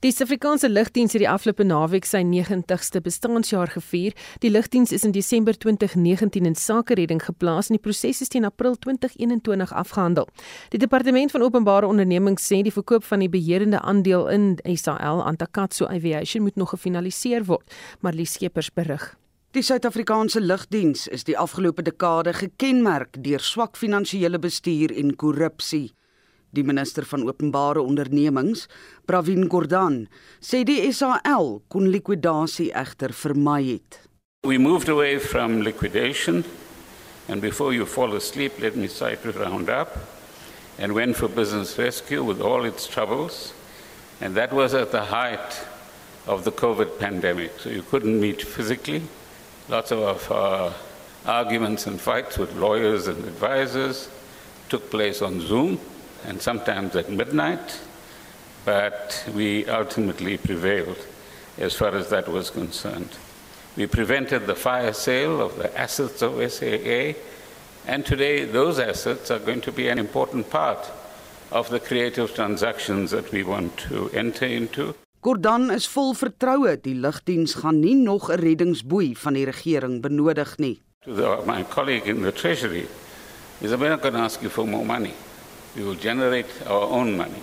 Die 0.00 0.12
Suid-Afrikaanse 0.12 0.68
Lugdiens 0.70 1.12
het 1.12 1.20
die 1.20 1.28
afgelope 1.28 1.64
naweek 1.66 2.06
sy 2.06 2.22
90ste 2.24 3.02
bestaanjaar 3.04 3.68
gevier. 3.74 4.16
Die 4.40 4.48
lugdiens 4.50 4.94
is 4.94 5.04
in 5.04 5.12
Desember 5.12 5.58
2019 5.58 6.46
in 6.46 6.54
sakeredding 6.56 7.20
geplaas 7.20 7.68
en 7.68 7.76
die 7.76 7.82
proses 7.82 8.22
is 8.24 8.32
teen 8.32 8.48
April 8.48 8.78
2021 8.78 9.74
afgehandel. 9.74 10.30
Die 10.72 10.80
Departement 10.80 11.36
van 11.36 11.44
Openbare 11.44 11.90
Ondernemings 11.90 12.48
sê 12.48 12.62
die 12.62 12.72
verkoop 12.72 13.04
van 13.04 13.26
die 13.26 13.32
beheerende 13.32 13.82
aandeel 13.82 14.28
in 14.32 14.50
SAL 14.64 15.24
aan 15.26 15.36
Takatsu 15.36 15.90
Aviation 15.90 16.46
moet 16.46 16.56
nog 16.56 16.72
gefinaliseer 16.72 17.44
word, 17.44 17.80
maar 18.00 18.14
Lies 18.14 18.38
Skeepers 18.38 18.72
berig. 18.72 19.18
Die 19.56 19.62
Suid-Afrikaanse 19.62 20.42
Lugdiens 20.44 21.06
is 21.08 21.22
die 21.24 21.32
afgelope 21.40 21.80
dekade 21.80 22.34
gekenmerk 22.36 23.14
deur 23.24 23.40
swak 23.40 23.78
finansiële 23.80 24.36
bestuur 24.44 24.92
en 24.92 25.14
korrupsie. 25.16 25.94
Die 26.52 26.64
minister 26.68 27.06
van 27.08 27.24
Openbare 27.24 27.80
Ondernemings, 27.80 28.66
Pravin 29.08 29.48
Gordhan, 29.48 30.02
sê 30.44 30.66
die 30.68 30.92
SAL 30.92 31.48
kon 31.72 31.88
likwidasie 31.88 32.68
egter 32.76 33.16
vermy 33.16 33.62
het. 33.70 34.02
We 34.44 34.60
moved 34.60 34.92
away 34.92 35.16
from 35.16 35.62
liquidation 35.64 36.44
and 37.32 37.40
before 37.40 37.72
you 37.72 37.88
fall 37.88 38.12
asleep 38.20 38.60
let 38.60 38.76
me 38.76 38.86
cite 38.86 39.24
a 39.24 39.32
round 39.32 39.72
up 39.72 39.96
and 40.76 40.92
went 40.92 41.16
for 41.16 41.28
business 41.28 41.78
rescue 41.78 42.20
with 42.22 42.44
all 42.44 42.68
its 42.68 42.86
troubles 42.86 43.54
and 44.20 44.36
that 44.36 44.52
was 44.52 44.74
at 44.74 44.92
the 44.92 45.08
height 45.08 45.64
of 46.26 46.44
the 46.44 46.52
COVID 46.52 46.98
pandemic 46.98 47.56
so 47.56 47.70
you 47.70 47.80
couldn't 47.80 48.20
meet 48.20 48.44
physically 48.44 49.00
Lots 49.68 49.92
of 49.92 50.32
uh, 50.32 50.72
arguments 51.26 51.86
and 51.86 52.00
fights 52.00 52.38
with 52.38 52.56
lawyers 52.56 53.06
and 53.06 53.22
advisors 53.22 54.08
took 54.70 54.90
place 54.90 55.20
on 55.20 55.42
Zoom 55.42 55.78
and 56.24 56.40
sometimes 56.40 56.96
at 56.96 57.10
midnight, 57.10 57.78
but 58.64 59.28
we 59.34 59.66
ultimately 59.66 60.38
prevailed 60.38 60.96
as 61.58 61.74
far 61.74 61.94
as 61.94 62.08
that 62.08 62.28
was 62.28 62.48
concerned. 62.48 63.10
We 63.76 63.86
prevented 63.86 64.46
the 64.46 64.54
fire 64.54 64.94
sale 64.94 65.42
of 65.42 65.56
the 65.58 65.78
assets 65.78 66.22
of 66.22 66.40
SAA, 66.50 67.20
and 67.86 68.06
today 68.06 68.46
those 68.46 68.78
assets 68.78 69.30
are 69.30 69.38
going 69.38 69.60
to 69.60 69.72
be 69.72 69.88
an 69.88 69.98
important 69.98 70.48
part 70.48 70.90
of 71.52 71.68
the 71.68 71.80
creative 71.80 72.34
transactions 72.34 73.10
that 73.10 73.30
we 73.32 73.42
want 73.42 73.76
to 73.76 74.08
enter 74.14 74.46
into. 74.46 74.94
Gordon 75.28 75.68
is 75.68 75.84
vol 75.92 76.14
vertroue 76.16 76.70
die 76.80 76.94
lugdiens 76.96 77.52
gaan 77.60 77.82
nie 77.82 77.94
nog 77.94 78.30
'n 78.32 78.40
reddingsboei 78.40 79.12
van 79.14 79.34
die 79.36 79.44
regering 79.44 80.00
benodig 80.00 80.56
nie. 80.56 80.80
To 81.04 81.12
the, 81.12 81.42
my 81.44 81.64
colleague 81.68 82.08
in 82.08 82.22
the 82.22 82.32
treasury 82.32 82.88
is 83.60 83.70
we're 83.76 83.90
not 83.90 84.00
going 84.00 84.14
to 84.14 84.20
ask 84.20 84.40
you 84.40 84.48
for 84.48 84.66
more 84.66 84.86
money. 84.86 85.12
We 85.76 85.84
will 85.84 86.00
generate 86.00 86.48
our 86.66 86.88
own 86.88 87.16
money, 87.16 87.42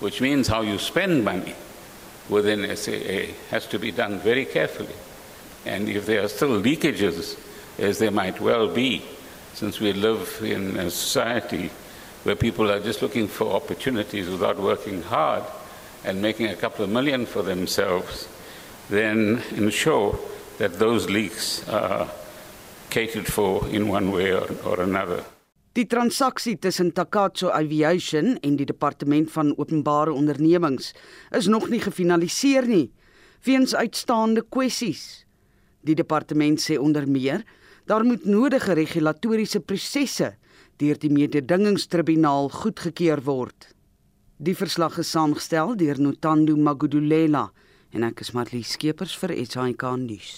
which 0.00 0.22
means 0.22 0.48
how 0.48 0.62
you 0.62 0.78
spend 0.78 1.24
money 1.24 1.54
within 2.30 2.64
SAA 2.76 3.34
has 3.50 3.66
to 3.66 3.78
be 3.78 3.92
done 3.92 4.18
very 4.18 4.46
carefully. 4.46 4.96
And 5.66 5.90
if 5.90 6.06
there 6.06 6.22
are 6.22 6.28
still 6.28 6.62
leakages, 6.62 7.36
as 7.78 7.98
there 7.98 8.12
might 8.12 8.40
well 8.40 8.66
be, 8.66 9.02
since 9.52 9.78
we 9.78 9.92
live 9.92 10.40
in 10.42 10.78
a 10.78 10.90
society 10.90 11.70
where 12.24 12.36
people 12.36 12.70
are 12.70 12.80
just 12.80 13.02
looking 13.02 13.28
for 13.28 13.52
opportunities 13.52 14.30
without 14.30 14.56
working 14.58 15.02
hard 15.02 15.44
and 16.04 16.20
making 16.22 16.46
a 16.46 16.56
couple 16.56 16.84
of 16.84 16.90
million 16.90 17.26
for 17.26 17.42
themselves, 17.42 18.28
then 18.90 19.42
ensure 19.56 20.18
that 20.58 20.78
those 20.78 21.10
leaks 21.10 21.68
are 21.68 22.08
catered 22.90 23.26
for 23.26 23.66
in 23.68 23.88
one 23.88 24.10
way 24.12 24.32
or, 24.32 24.48
or 24.64 24.80
another. 24.80 25.24
Die 25.72 25.86
transaksie 25.86 26.56
tussen 26.58 26.90
Takatso 26.92 27.52
Aviation 27.54 28.38
en 28.42 28.56
die 28.56 28.66
Departement 28.66 29.30
van 29.30 29.52
Openbare 29.56 30.12
Ondernemings 30.12 30.94
is 31.30 31.46
nog 31.46 31.68
nie 31.70 31.78
gefinaliseer 31.78 32.66
nie 32.66 32.88
weens 33.46 33.74
uitstaande 33.74 34.42
kwessies. 34.50 35.24
Die 35.86 35.94
departement 35.94 36.58
sê 36.58 36.80
onder 36.82 37.06
meer 37.06 37.44
daar 37.86 38.04
moet 38.04 38.26
nodige 38.26 38.74
regulatoriese 38.74 39.60
prosesse 39.60 40.34
deur 40.82 40.98
die 40.98 41.10
mededingingstribunaal 41.14 42.50
goedgekeur 42.58 43.22
word. 43.24 43.70
Die 44.38 44.54
verslag 44.54 45.00
is 45.02 45.08
saamgestel 45.10 45.72
deur 45.74 45.98
Notando 45.98 46.54
Magudulela 46.54 47.48
en 47.90 48.04
ek 48.06 48.20
is 48.22 48.28
Marlie 48.36 48.62
Skeepers 48.62 49.16
vir 49.18 49.32
SAK 49.34 49.82
nuus. 49.98 50.28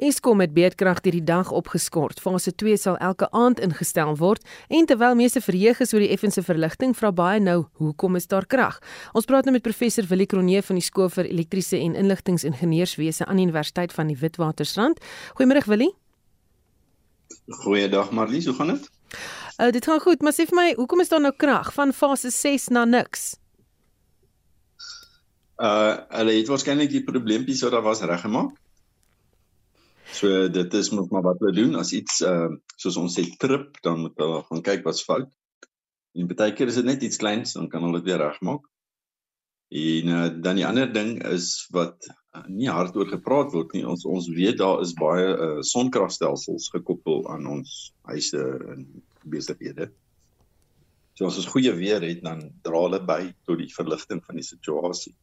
Eskom 0.00 0.40
het 0.40 0.54
beedkrag 0.56 1.02
hierdie 1.04 1.20
dag 1.28 1.50
opgeskort. 1.52 2.22
Fase 2.24 2.54
2 2.56 2.78
sal 2.80 2.96
elke 3.04 3.28
aand 3.36 3.60
ingestel 3.60 4.14
word 4.16 4.40
en 4.72 4.88
terwyl 4.88 5.18
meeste 5.18 5.42
verheug 5.44 5.82
is 5.84 5.92
oor 5.92 6.00
die 6.00 6.08
effense 6.14 6.40
verligting, 6.46 6.96
vra 6.96 7.12
baie 7.12 7.42
nou, 7.44 7.66
hoekom 7.84 8.16
is 8.16 8.30
daar 8.32 8.48
krag? 8.48 8.80
Ons 9.12 9.28
praat 9.28 9.44
nou 9.44 9.52
met 9.58 9.66
professor 9.68 10.08
Willie 10.08 10.30
Kronee 10.32 10.64
van 10.64 10.80
die 10.80 10.86
Skool 10.88 11.12
vir 11.12 11.28
Elektriese 11.28 11.76
en 11.84 11.98
Inligtingingenieurswese 12.00 13.28
aan 13.28 13.36
die 13.36 13.44
Universiteit 13.50 13.92
van 13.92 14.08
die 14.08 14.16
Witwatersrand. 14.24 15.04
Goeiemôre 15.36 15.68
Willie. 15.68 15.92
Goeiedag 17.60 18.08
Marlies, 18.16 18.48
hoe 18.48 18.56
gaan 18.56 18.72
dit? 18.72 18.88
Uh, 19.62 19.70
dit 19.70 19.84
gaan 19.84 20.00
goed, 20.00 20.22
maar 20.22 20.34
sê 20.34 20.42
vir 20.48 20.56
my, 20.58 20.66
hoekom 20.74 21.04
is 21.04 21.10
daar 21.12 21.20
nou 21.22 21.30
krag 21.38 21.68
van 21.76 21.92
fase 21.94 22.32
6 22.34 22.64
na 22.74 22.82
niks? 22.88 23.36
Uh, 25.62 26.00
hulle 26.16 26.34
het 26.34 26.48
waarskynlik 26.50 26.90
die 26.90 27.04
probleempies 27.06 27.62
wat 27.62 27.76
daar 27.76 27.84
was 27.86 28.02
reggemaak. 28.02 28.56
So 30.12 30.48
dit 30.50 30.74
is 30.74 30.90
moet 30.90 31.12
maar 31.14 31.22
wat 31.28 31.38
hulle 31.40 31.54
doen 31.54 31.78
as 31.78 31.92
iets 31.94 32.18
uh 32.26 32.50
soos 32.74 32.98
ons 32.98 33.14
sê 33.14 33.22
trip, 33.38 33.78
dan 33.86 34.00
moet 34.02 34.18
hulle 34.18 34.40
gaan 34.48 34.64
kyk 34.66 34.82
wat's 34.88 35.04
fout. 35.06 35.30
En 36.18 36.26
baie 36.32 36.56
keer 36.58 36.72
is 36.72 36.80
dit 36.80 36.88
net 36.88 37.06
iets 37.06 37.22
kleins, 37.22 37.54
dan 37.54 37.70
kan 37.70 37.86
hulle 37.86 38.02
dit 38.02 38.10
weer 38.10 38.20
regmaak. 38.24 38.66
En 39.70 40.10
uh, 40.16 40.26
dan 40.42 40.58
die 40.58 40.66
ander 40.66 40.90
ding 40.92 41.14
is 41.30 41.68
wat 41.70 42.10
nie 42.48 42.68
hard 42.68 42.98
oor 42.98 43.08
gepraat 43.14 43.54
word 43.54 43.78
nie. 43.78 43.86
Ons 43.86 44.04
ons 44.10 44.26
weet 44.34 44.58
daar 44.58 44.82
is 44.82 44.98
baie 44.98 45.30
uh, 45.30 45.62
sonkragstelsels 45.70 46.68
gekoppel 46.74 47.22
aan 47.30 47.46
ons 47.54 47.78
huise 48.10 48.42
en 48.74 48.86
besighede. 49.24 49.90
So 51.14 51.28
as 51.28 51.36
ons 51.36 51.50
goeie 51.52 51.72
weer 51.76 52.02
het, 52.02 52.22
dan 52.24 52.46
dra 52.64 52.86
hulle 52.86 53.02
by 53.04 53.20
tot 53.46 53.60
die 53.60 53.70
verligting 53.72 54.22
van 54.24 54.40
die 54.40 54.46
situasie. 54.46 55.14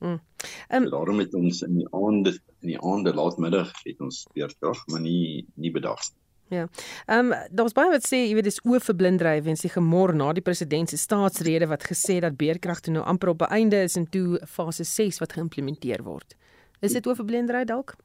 Mm. 0.00 0.20
Um, 0.68 0.84
so 0.84 0.92
daarom 0.92 1.20
het 1.22 1.34
ons 1.34 1.62
in 1.64 1.78
die 1.80 1.88
aande 1.96 2.34
in 2.60 2.74
die 2.74 2.80
aande 2.84 3.14
laatmiddag 3.16 3.70
het 3.84 4.00
ons 4.04 4.26
weerkrag, 4.36 4.82
maar 4.92 5.00
nie 5.00 5.46
nie 5.54 5.72
bedags 5.72 6.12
nie. 6.12 6.22
Ja. 6.48 6.68
Ehm 7.06 7.32
um, 7.32 7.34
daar's 7.50 7.74
baie 7.74 7.90
wat 7.90 8.06
sê, 8.06 8.20
jy 8.28 8.34
weet 8.38 8.46
dis 8.46 8.60
oorverblindery 8.62 9.40
weens 9.42 9.64
die 9.64 9.72
gemor 9.72 10.14
na 10.14 10.32
die 10.36 10.44
president 10.44 10.92
se 10.92 10.98
staatsrede 11.00 11.66
wat 11.66 11.88
gesê 11.88 12.20
dat 12.22 12.36
beerkrag 12.38 12.80
toe 12.80 12.94
nou 12.94 13.04
amper 13.04 13.32
op 13.32 13.46
einde 13.48 13.82
is 13.82 13.96
en 13.96 14.06
toe 14.10 14.38
fase 14.46 14.84
6 14.84 15.18
wat 15.24 15.34
geïmplementeer 15.34 16.04
word. 16.06 16.36
Is 16.80 16.92
dit 16.92 17.06
oorverblindery 17.06 17.64
dalk? 17.64 17.96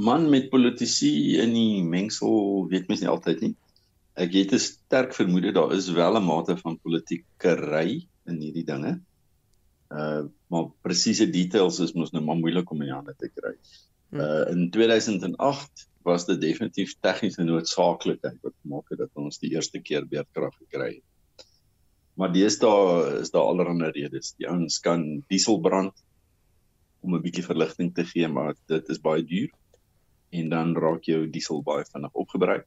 Man 0.00 0.30
met 0.32 0.48
politici 0.48 1.36
in 1.42 1.52
die 1.52 1.82
mengsel 1.84 2.64
weet 2.70 2.88
mens 2.88 3.02
nie 3.02 3.10
altyd 3.12 3.42
nie. 3.44 3.54
Ek 4.16 4.32
het 4.32 4.54
'n 4.56 4.62
sterk 4.62 5.12
vermoede 5.16 5.52
daar 5.52 5.74
is 5.76 5.90
wel 5.92 6.16
'n 6.16 6.24
mate 6.24 6.56
van 6.56 6.78
politiekery 6.80 8.06
in 8.26 8.40
hierdie 8.40 8.64
dinge. 8.64 9.00
Uh 9.90 10.24
maar 10.48 10.70
presiese 10.82 11.26
details 11.30 11.80
is 11.80 11.92
mos 11.92 12.12
nou 12.12 12.24
maar 12.24 12.40
moeilik 12.40 12.70
om 12.70 12.80
in 12.80 12.88
die 12.88 12.94
hande 12.94 13.14
te 13.18 13.28
kry. 13.28 13.54
Hm. 14.10 14.20
Uh 14.20 14.50
in 14.54 14.70
2008 14.70 15.86
was 16.02 16.26
dit 16.26 16.40
definitief 16.40 16.96
tegniese 17.00 17.44
noodsaaklikheid 17.44 18.40
wat 18.42 18.56
gemaak 18.62 18.88
het 18.90 18.98
dat 18.98 19.10
ons 19.14 19.38
die 19.38 19.52
eerste 19.52 19.80
keer 19.80 20.08
beerdkrag 20.08 20.56
gekry 20.56 20.94
het. 20.94 21.46
Maar 22.14 22.32
deesdae 22.32 23.20
is 23.20 23.30
daar 23.30 23.52
allerlei 23.52 23.90
redes. 23.90 24.34
Die 24.38 24.48
ouens 24.48 24.80
kan 24.80 25.24
diesel 25.28 25.60
brand 25.60 25.92
om 27.00 27.14
'n 27.14 27.22
bietjie 27.22 27.44
verligting 27.44 27.94
te 27.94 28.04
gee, 28.04 28.28
maar 28.28 28.54
dit 28.66 28.88
is 28.88 29.00
baie 29.00 29.24
duur 29.24 29.50
en 30.30 30.48
dan 30.48 30.76
raak 30.76 31.06
jou 31.08 31.24
diesel 31.30 31.62
baie 31.62 31.84
vinnig 31.84 32.12
opgebruik. 32.12 32.66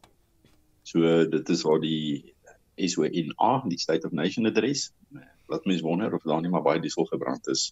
So 0.84 1.23
dit 1.30 1.49
is 1.49 1.63
waar 1.63 1.80
die 1.80 2.34
SONA, 2.76 3.54
die 3.69 3.80
State 3.80 4.08
of 4.08 4.12
Nation 4.12 4.45
adres, 4.45 4.91
wat 5.47 5.65
mens 5.65 5.82
wonder 5.82 6.13
of 6.13 6.23
daar 6.28 6.41
nie 6.41 6.52
maar 6.52 6.65
baie 6.65 6.82
diesel 6.84 7.06
gebrand 7.06 7.47
is 7.47 7.71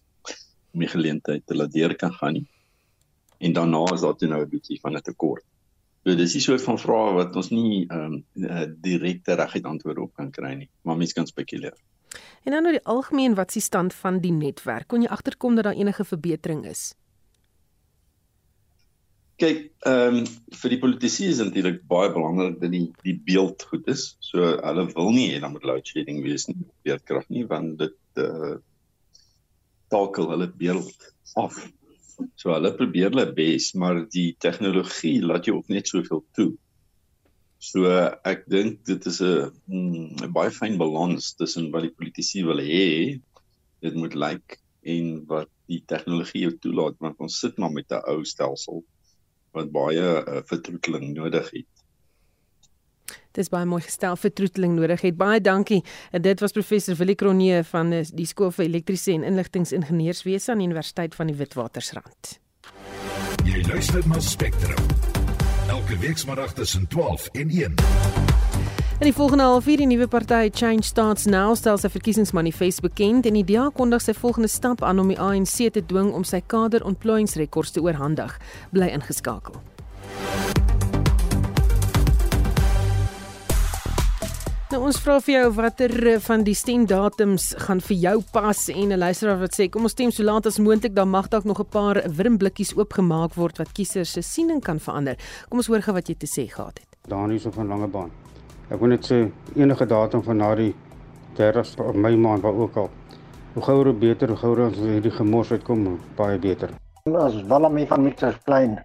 om 0.72 0.80
die 0.80 0.88
geleentheid 0.88 1.46
te 1.46 1.56
laat 1.56 1.72
deur 1.72 1.94
kan 1.96 2.12
gaan 2.12 2.38
nie. 2.38 2.46
En 3.42 3.52
daarna 3.52 3.82
is 3.92 4.00
daar 4.00 4.16
toe 4.16 4.28
nou 4.28 4.42
'n 4.42 4.48
bietjie 4.48 4.80
van 4.80 4.96
'n 4.96 5.02
tekort. 5.02 5.44
So 6.04 6.14
dis 6.14 6.34
'n 6.34 6.40
soort 6.40 6.62
van 6.62 6.78
vraag 6.78 7.12
wat 7.14 7.36
ons 7.36 7.50
nie 7.50 7.86
ehm 7.88 8.24
um, 8.34 8.76
direkte 8.80 9.34
reguit 9.34 9.64
antwoorde 9.64 10.00
op 10.00 10.14
kan 10.14 10.30
kry 10.30 10.54
nie, 10.54 10.70
maar 10.82 10.96
mens 10.96 11.12
kan 11.12 11.26
spekuleer. 11.26 11.76
En 12.44 12.52
nou 12.52 12.72
die 12.72 12.84
algemeen 12.84 13.34
wat 13.34 13.48
is 13.48 13.52
die 13.52 13.62
stand 13.62 13.94
van 13.94 14.20
die 14.20 14.32
netwerk? 14.32 14.88
Kon 14.88 15.02
jy 15.02 15.08
agterkom 15.08 15.54
dat 15.54 15.64
daar 15.64 15.78
enige 15.78 16.04
verbetering 16.04 16.66
is? 16.66 16.94
Kyk, 19.42 19.62
ehm 19.88 20.20
um, 20.22 20.26
vir 20.62 20.72
die 20.72 20.78
politici 20.82 21.26
is 21.26 21.40
natuurlik 21.42 21.80
baie 21.90 22.10
belangrik 22.14 22.60
dat 22.60 22.70
die 22.74 22.84
die 23.02 23.16
beeld 23.26 23.64
goed 23.70 23.88
is. 23.90 24.12
So 24.22 24.54
hulle 24.54 24.86
wil 24.92 25.10
nie 25.16 25.28
hê 25.32 25.40
dan 25.42 25.54
moet 25.54 25.66
load 25.66 25.88
shedding 25.88 26.22
wees 26.26 26.46
nie, 26.50 26.60
weerkrag 26.86 27.26
nie, 27.34 27.44
want 27.50 27.78
dit 27.82 28.22
eh 28.22 28.52
uh, 28.52 28.58
takel 29.92 30.30
hulle 30.32 30.48
beeld 30.62 31.08
af. 31.36 31.58
So 32.40 32.54
hulle 32.54 32.72
probeer 32.78 33.10
hulle 33.10 33.26
bes, 33.36 33.72
maar 33.74 34.04
die 34.16 34.30
tegnologie 34.46 35.18
laat 35.24 35.48
jou 35.48 35.58
ook 35.58 35.72
net 35.74 35.90
soveel 35.90 36.22
toe. 36.38 36.52
So 37.62 37.90
ek 38.32 38.46
dink 38.50 38.84
dit 38.88 39.10
is 39.10 39.20
'n 39.22 39.50
mm, 39.66 40.32
baie 40.38 40.50
fyn 40.50 40.78
balans 40.78 41.34
tussen 41.34 41.70
wat 41.74 41.88
die 41.88 41.96
politici 41.98 42.46
wil 42.46 42.62
hê, 42.62 43.18
dit 43.82 43.94
moet 43.94 44.14
lyk 44.14 44.38
like, 44.38 44.62
en 44.82 45.26
wat 45.26 45.50
die 45.70 45.82
tegnologie 45.86 46.46
jou 46.46 46.56
toelaat 46.62 46.98
want 47.02 47.20
ons 47.22 47.38
sit 47.38 47.58
maar 47.58 47.72
met 47.74 47.90
'n 47.90 48.02
ou 48.12 48.24
stelsel 48.24 48.82
wat 49.52 49.70
baie 49.72 50.00
uh, 50.00 50.40
vertroeteling 50.48 51.14
nodig 51.14 51.50
het. 51.50 51.68
Dis 53.32 53.48
baie 53.48 53.64
mooi 53.68 53.80
gestel 53.84 54.16
vertroeteling 54.20 54.74
nodig 54.76 55.00
het. 55.00 55.16
Baie 55.16 55.40
dankie. 55.40 55.80
En 56.12 56.22
dit 56.22 56.40
was 56.40 56.52
professor 56.52 56.96
Willie 56.96 57.16
Kronee 57.16 57.62
van 57.62 57.92
eh, 57.92 58.04
die 58.12 58.28
skool 58.28 58.52
vir 58.52 58.66
elektriese 58.66 59.14
en 59.16 59.24
inligtingingenieurswese 59.24 60.52
aan 60.52 60.60
die 60.60 60.68
Universiteit 60.68 61.16
van 61.16 61.32
die 61.32 61.36
Witwatersrand. 61.40 62.38
Jy 63.48 63.64
luister 63.68 64.04
na 64.08 64.20
Spectrum. 64.20 64.84
Elke 65.72 65.98
week 65.98 66.18
saterdag 66.18 66.52
tussen 66.52 66.86
12 66.88 67.28
en 67.32 67.48
1. 67.48 68.51
In 69.02 69.08
die 69.08 69.16
volgende 69.16 69.42
halfuur 69.42 69.80
die 69.80 69.86
nuwe 69.90 70.06
party 70.06 70.50
Change 70.54 70.84
Starts 70.86 71.24
Now 71.26 71.56
stel 71.58 71.74
sy 71.82 71.88
verkiesingsmanifest 71.90 72.84
bekend 72.84 73.26
en 73.26 73.34
die 73.34 73.42
DA 73.42 73.64
kondig 73.74 74.04
sy 74.04 74.14
volgende 74.14 74.46
stap 74.46 74.84
aan 74.86 75.02
om 75.02 75.10
die 75.10 75.16
ANC 75.18 75.72
te 75.74 75.82
dwing 75.82 76.12
om 76.14 76.22
sy 76.22 76.38
kaderontplooiingsrekords 76.54 77.74
te 77.74 77.82
oorhandig. 77.82 78.36
Bly 78.70 78.92
ingeskakel. 78.94 79.58
Nou 84.70 84.84
ons 84.86 85.02
vra 85.02 85.18
vir 85.18 85.34
jou 85.34 85.50
watter 85.58 85.98
van 86.22 86.46
die 86.46 86.54
stemdatums 86.54 87.50
gaan 87.66 87.82
vir 87.82 87.98
jou 88.06 88.16
pas 88.30 88.68
en 88.70 88.92
'n 88.92 89.02
luisteraar 89.02 89.42
wat 89.42 89.58
sê 89.58 89.68
kom 89.68 89.82
ons 89.82 89.98
stem 89.98 90.12
so 90.12 90.22
laat 90.22 90.46
as 90.46 90.62
moontlik 90.62 90.94
dan 90.94 91.10
mag 91.10 91.28
dalk 91.28 91.44
nog 91.44 91.58
'n 91.58 91.66
paar 91.66 92.02
wurmblikkies 92.06 92.76
oopgemaak 92.78 93.34
word 93.34 93.58
wat 93.58 93.74
kiesers 93.74 94.12
se 94.12 94.22
siening 94.22 94.62
kan 94.62 94.78
verander. 94.78 95.16
Kom 95.48 95.58
ons 95.58 95.66
hoor 95.66 95.82
gou 95.82 95.92
wat 95.92 96.06
jy 96.06 96.14
te 96.14 96.26
sê 96.26 96.46
gehad 96.46 96.78
het. 96.78 96.86
Danie 97.08 97.40
so 97.40 97.50
van 97.50 97.66
Langebaan. 97.66 98.21
Ek 98.72 98.80
wil 98.80 98.94
net 98.94 99.04
sê 99.04 99.18
enige 99.52 99.84
datum 99.84 100.22
van 100.24 100.38
na 100.40 100.54
die 100.56 100.70
30 101.36 101.92
Mei 101.92 102.14
maand 102.16 102.40
waar 102.46 102.56
ook 102.56 102.76
al. 102.80 102.88
Hoe 103.52 103.64
gouer 103.66 103.90
hoe 103.90 103.98
beter, 104.04 104.30
hoe 104.32 104.36
gouer 104.40 104.62
ons 104.66 104.78
hierdie 104.80 105.12
gemors 105.12 105.50
uitkom, 105.52 105.82
baie 106.16 106.38
beter. 106.40 106.72
Ons 107.04 107.36
Wallamie 107.50 107.84
van 107.90 108.06
Mitchelsplein. 108.06 108.78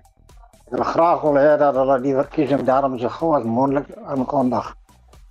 Ek 0.65 0.73
wil 0.75 0.83
graag 0.89 1.23
wil 1.23 1.39
hê 1.39 1.53
dat 1.61 1.79
hulle 1.79 1.97
die 2.03 2.15
verkiesing 2.17 2.65
daarom 2.67 2.97
so 2.99 3.13
gou 3.19 3.31
as 3.37 3.47
moontlik 3.47 3.87
aankondig. 4.11 4.73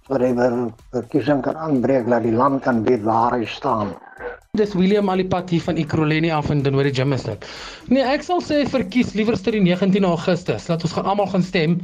Sodat 0.06 0.24
die 0.24 0.48
verkiesing 0.94 1.44
kan 1.44 1.60
aanbreek 1.60 2.08
dat 2.08 2.24
die 2.24 2.32
land 2.32 2.64
kan 2.64 2.80
weet 2.88 3.04
waar 3.04 3.36
hy 3.36 3.44
staan. 3.44 3.92
Dis 4.56 4.72
William 4.72 5.08
Alipati 5.12 5.58
van 5.60 5.76
Ekurhuleni 5.76 6.30
af 6.32 6.50
in 6.50 6.62
Denori 6.62 6.90
Gym 6.94 7.12
is 7.12 7.26
dit. 7.26 7.42
Nee, 7.92 8.00
ek 8.08 8.22
sal 8.24 8.38
sê 8.40 8.62
verkies 8.72 9.10
liewerste 9.12 9.52
die 9.52 9.60
19 9.60 10.04
Augustus. 10.08 10.68
Laat 10.70 10.84
ons 10.86 10.94
gaan 10.96 11.08
almal 11.10 11.28
gaan 11.28 11.44
stem 11.44 11.74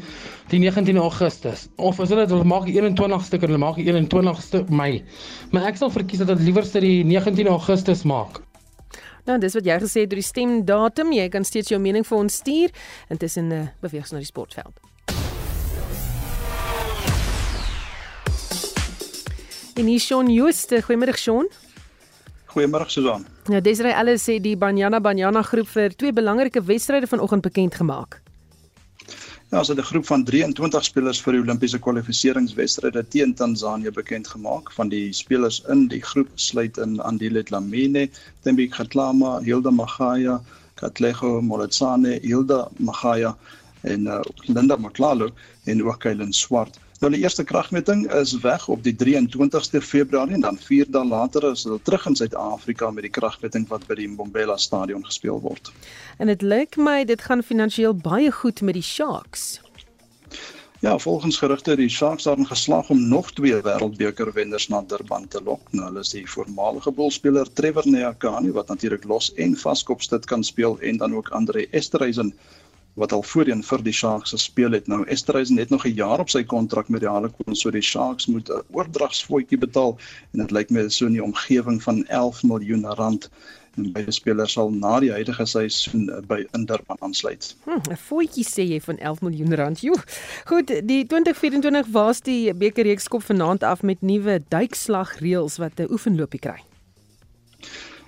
die 0.48 0.60
19 0.62 0.96
Augustus. 1.02 1.66
Of 1.76 2.00
as 2.00 2.08
hulle 2.14 2.24
dit 2.30 2.46
maak 2.48 2.64
die 2.70 2.78
21ste, 2.80 3.40
hulle 3.42 3.60
maak 3.60 3.76
die 3.76 3.84
21ste 3.92 4.62
Mei. 4.72 5.02
Maar 5.52 5.68
ek 5.68 5.82
sal 5.82 5.92
verkies 5.92 6.22
dat 6.24 6.32
dit 6.32 6.46
liewerste 6.48 6.80
die 6.80 7.02
19 7.04 7.50
Augustus 7.52 8.06
maak. 8.08 8.40
Nou, 9.28 9.36
dis 9.42 9.52
wat 9.54 9.68
jy 9.68 9.76
gesê 9.84 10.06
het 10.06 10.14
oor 10.14 10.22
die 10.22 10.30
stemdatum. 10.30 11.12
Jy 11.12 11.26
kan 11.34 11.44
steeds 11.44 11.74
jou 11.74 11.80
mening 11.82 12.06
vir 12.08 12.18
ons 12.18 12.40
stuur 12.40 12.72
intussen 13.12 13.52
uh, 13.52 13.66
beweeg 13.84 14.08
ons 14.08 14.16
na 14.16 14.22
die 14.24 14.30
sportveld. 14.32 14.80
En 19.76 19.86
hier 19.88 20.00
Shaun 20.00 20.32
Jooste, 20.32 20.80
goeiemôre 20.88 21.16
Shaun. 21.16 21.52
Goeiemôre 22.52 22.90
Susan. 22.90 23.24
Nou 23.48 23.60
Desiree 23.64 23.94
Ellis 23.96 24.24
sê 24.28 24.38
die 24.40 24.56
Banyana 24.56 25.00
Banyana 25.00 25.42
groep 25.42 25.68
vir 25.72 25.94
twee 25.96 26.12
belangrike 26.12 26.60
wedstryde 26.68 27.08
vanoggend 27.08 27.42
bekend 27.42 27.74
gemaak. 27.74 28.20
Ja, 29.52 29.58
ons 29.58 29.68
het 29.68 29.78
'n 29.78 29.84
groep 29.84 30.06
van 30.06 30.24
23 30.24 30.84
spelers 30.84 31.20
vir 31.20 31.32
die 31.32 31.40
Olimpiese 31.40 31.78
kwalifikasiewedstryde 31.78 33.04
teen 33.08 33.34
Tansanië 33.34 33.90
bekend 33.92 34.28
gemaak. 34.28 34.72
Van 34.72 34.88
die 34.88 35.12
spelers 35.12 35.62
in 35.68 35.88
die 35.88 36.00
groep 36.00 36.28
sluit 36.34 36.78
in 36.78 37.00
Andile 37.00 37.42
Dlamini, 37.42 38.10
Thembi 38.42 38.68
Khatlama, 38.68 39.40
Hilda 39.44 39.70
Magaya, 39.70 40.40
Katlego 40.74 41.40
Moletsane, 41.40 42.18
Hilda 42.22 42.68
Magaya 42.78 43.36
en 43.82 44.06
uh, 44.06 44.20
Linda 44.46 44.76
Maklalo 44.76 45.28
en 45.64 45.84
ook 45.84 45.98
Kylen 45.98 46.32
Swart. 46.32 46.78
Nou 47.02 47.10
die 47.10 47.24
eerste 47.24 47.42
kragmeting 47.44 48.04
is 48.14 48.32
weg 48.44 48.68
op 48.70 48.82
die 48.86 48.92
23ste 48.94 49.80
Februarie 49.82 50.34
en 50.34 50.44
dan 50.44 50.58
4 50.58 50.86
dae 50.94 51.02
later 51.02 51.48
is 51.48 51.64
hulle 51.66 51.80
terug 51.82 52.04
in 52.06 52.14
Suid-Afrika 52.14 52.90
met 52.94 53.02
die 53.02 53.10
kragmeting 53.10 53.64
wat 53.72 53.88
by 53.88 53.96
die 53.98 54.06
Mbombela 54.12 54.54
Stadion 54.54 55.02
gespeel 55.08 55.40
word. 55.42 55.72
En 56.22 56.30
dit 56.30 56.44
lyk 56.46 56.78
my 56.78 57.00
dit 57.10 57.24
gaan 57.26 57.42
finansiëel 57.42 57.96
baie 58.04 58.30
goed 58.30 58.62
met 58.62 58.78
die 58.78 58.86
Sharks. 58.86 59.58
Ja, 60.78 60.94
volgens 60.98 61.42
gerugte 61.42 61.74
die 61.76 61.90
Sharks 61.90 62.30
daarin 62.30 62.46
geslaag 62.46 62.94
om 62.94 63.02
nog 63.08 63.34
twee 63.34 63.58
wêreldbeker 63.66 64.30
wenners 64.38 64.68
na 64.70 64.84
Durban 64.86 65.26
te 65.28 65.42
lok. 65.42 65.72
Nou 65.74 65.90
hulle 65.90 66.06
is 66.06 66.14
die 66.14 66.26
voormalige 66.30 66.94
bolspeler 66.94 67.50
Trevor 67.52 67.90
Neakani 67.90 68.54
wat 68.54 68.70
natuurlik 68.70 69.10
los 69.10 69.34
en 69.34 69.58
vaskopstit 69.58 70.30
kan 70.30 70.46
speel 70.46 70.78
en 70.78 71.02
dan 71.02 71.14
ook 71.18 71.34
Andre 71.34 71.66
Esterhuizen 71.70 72.34
wat 72.94 73.12
al 73.12 73.22
voorheen 73.22 73.62
vir 73.62 73.82
die 73.82 73.92
Sharks 73.92 74.30
gespeel 74.30 74.76
het. 74.76 74.86
Nou 74.86 75.04
Esterhuizen 75.04 75.58
het 75.58 75.70
nog 75.70 75.86
'n 75.86 75.94
jaar 75.94 76.20
op 76.20 76.30
sy 76.30 76.44
kontrak 76.44 76.88
met 76.88 77.00
die 77.00 77.08
Harlequins, 77.08 77.60
so 77.60 77.70
die 77.70 77.82
Sharks 77.82 78.26
moet 78.26 78.50
'n 78.50 78.62
oordragsvoetjie 78.70 79.58
betaal 79.58 79.98
en 80.32 80.38
dit 80.38 80.50
lyk 80.50 80.70
my 80.70 80.88
so 80.88 81.06
in 81.06 81.12
die 81.12 81.24
omgewing 81.24 81.82
van 81.82 82.06
11 82.06 82.42
miljoen 82.42 82.86
rand 82.86 83.30
en 83.76 83.92
beide 83.92 84.12
spelers 84.12 84.52
sal 84.52 84.70
na 84.70 85.00
die 85.00 85.10
huidige 85.12 85.46
seisoen 85.46 86.10
by 86.28 86.42
Indurban 86.52 86.96
aansluit. 87.00 87.56
Hm, 87.64 87.80
'n 87.90 87.96
Voetjie 87.96 88.44
sê 88.44 88.62
jy 88.68 88.80
van 88.80 88.98
11 88.98 89.20
miljoen 89.20 89.54
rand. 89.54 89.80
Jo. 89.80 89.94
Goed, 90.44 90.66
die 90.66 91.06
2024 91.06 91.86
was 91.86 92.20
die 92.20 92.54
bekerreeks 92.54 93.08
kop 93.08 93.22
vanaand 93.22 93.62
af 93.62 93.82
met 93.82 94.00
nuwe 94.00 94.42
duikslagreëls 94.48 95.56
wat 95.56 95.80
'n 95.80 95.90
oefenloopie 95.90 96.40
kry. 96.40 96.60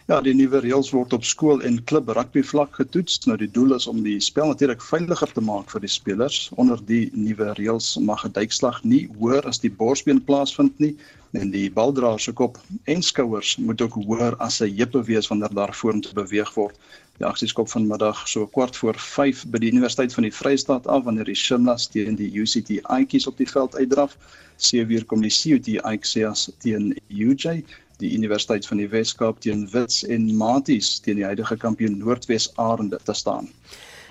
Ja, 0.05 0.19
die 0.21 0.35
nuwe 0.37 0.59
reëls 0.61 0.91
word 0.93 1.15
op 1.17 1.23
skool 1.25 1.63
en 1.65 1.79
klub 1.89 2.11
rugby 2.13 2.43
vlak 2.45 2.75
getoets. 2.77 3.23
Nou 3.25 3.39
die 3.41 3.49
doel 3.49 3.73
is 3.73 3.87
om 3.89 4.03
die 4.05 4.19
spel 4.21 4.51
natuurlik 4.51 4.83
veiliger 4.85 5.31
te 5.33 5.41
maak 5.41 5.71
vir 5.73 5.81
die 5.81 5.89
spelers. 5.89 6.51
Onder 6.61 6.83
die 6.91 7.07
nuwe 7.17 7.55
reëls 7.57 7.87
mag 8.05 8.27
'n 8.29 8.35
duikslag 8.37 8.83
nie 8.85 9.07
hoër 9.17 9.49
as 9.49 9.63
die 9.63 9.71
borsbeen 9.79 10.21
plaasvind 10.27 10.77
nie 10.79 10.93
en 11.33 11.51
die 11.51 11.71
baldraer 11.71 12.21
se 12.21 12.35
kop 12.37 12.59
en 12.85 13.01
skouers 13.03 13.57
moet 13.57 13.81
ook 13.81 13.97
hoër 13.97 14.37
as 14.45 14.61
sy 14.61 14.69
heupe 14.77 15.01
wees 15.09 15.31
wanneer 15.33 15.55
daar 15.57 15.73
vorentoe 15.73 16.13
beweeg 16.13 16.53
word. 16.55 16.77
Die 17.17 17.27
aksie 17.27 17.49
skop 17.49 17.69
vanmiddag 17.73 18.29
so 18.29 18.47
kwart 18.47 18.77
voor 18.77 19.01
5 19.01 19.47
by 19.47 19.59
die 19.59 19.73
Universiteit 19.73 20.13
van 20.13 20.29
die 20.29 20.37
Vrystaat 20.37 20.87
af 20.87 21.05
wanneer 21.05 21.25
die 21.25 21.35
Shimlas 21.35 21.89
teen 21.89 22.21
die 22.21 22.29
UCT 22.43 22.85
Aitjies 22.93 23.27
op 23.27 23.39
die 23.39 23.49
veld 23.49 23.75
uitdraf. 23.77 24.19
Sewe 24.57 25.01
kom 25.05 25.23
die 25.23 25.33
CUT 25.33 25.81
Aitjies 25.83 26.51
teen 26.61 26.93
UJ 27.09 27.65
die 28.03 28.13
Universiteit 28.17 28.67
van 28.67 28.81
die 28.83 28.89
Wes-Kaap 28.89 29.41
teen 29.41 29.67
Wits 29.73 30.05
en 30.05 30.27
Maties 30.37 30.99
teen 31.01 31.21
die 31.21 31.25
huidige 31.25 31.57
kampioen 31.57 31.99
Noordwes 31.99 32.51
Arende 32.57 33.01
te 33.05 33.15
staan. 33.15 33.51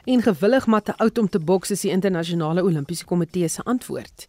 En 0.06 0.22
gewillig 0.22 0.66
maar 0.68 0.84
te 0.84 0.98
oud 0.98 1.18
om 1.18 1.30
te 1.30 1.40
boks 1.40 1.72
is 1.72 1.82
die 1.82 1.92
internasionale 1.92 2.64
Olimpiese 2.64 3.06
komitee 3.06 3.48
se 3.48 3.64
antwoord. 3.64 4.28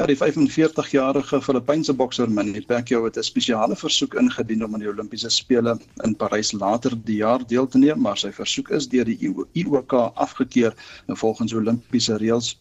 Ja, 0.00 0.06
die 0.06 0.16
45-jarige 0.16 1.42
Filippynse 1.44 1.92
bokser 1.92 2.30
Manny 2.32 2.62
Pacquiao 2.64 3.04
het 3.04 3.18
'n 3.18 3.22
spesiale 3.22 3.76
versoek 3.76 4.14
ingedien 4.14 4.64
om 4.64 4.74
aan 4.74 4.80
die 4.80 4.88
Olimpiese 4.88 5.28
spele 5.28 5.78
in 6.04 6.16
Parys 6.16 6.52
later 6.52 6.96
die 7.04 7.16
jaar 7.16 7.46
deel 7.46 7.66
te 7.68 7.78
neem, 7.78 8.00
maar 8.00 8.16
sy 8.16 8.32
versoek 8.32 8.70
is 8.70 8.88
deur 8.88 9.04
die 9.04 9.18
IOK 9.52 9.92
afgekeur 10.14 10.74
en 11.06 11.16
volgens 11.16 11.54
Olimpiese 11.54 12.16
reëls 12.16 12.56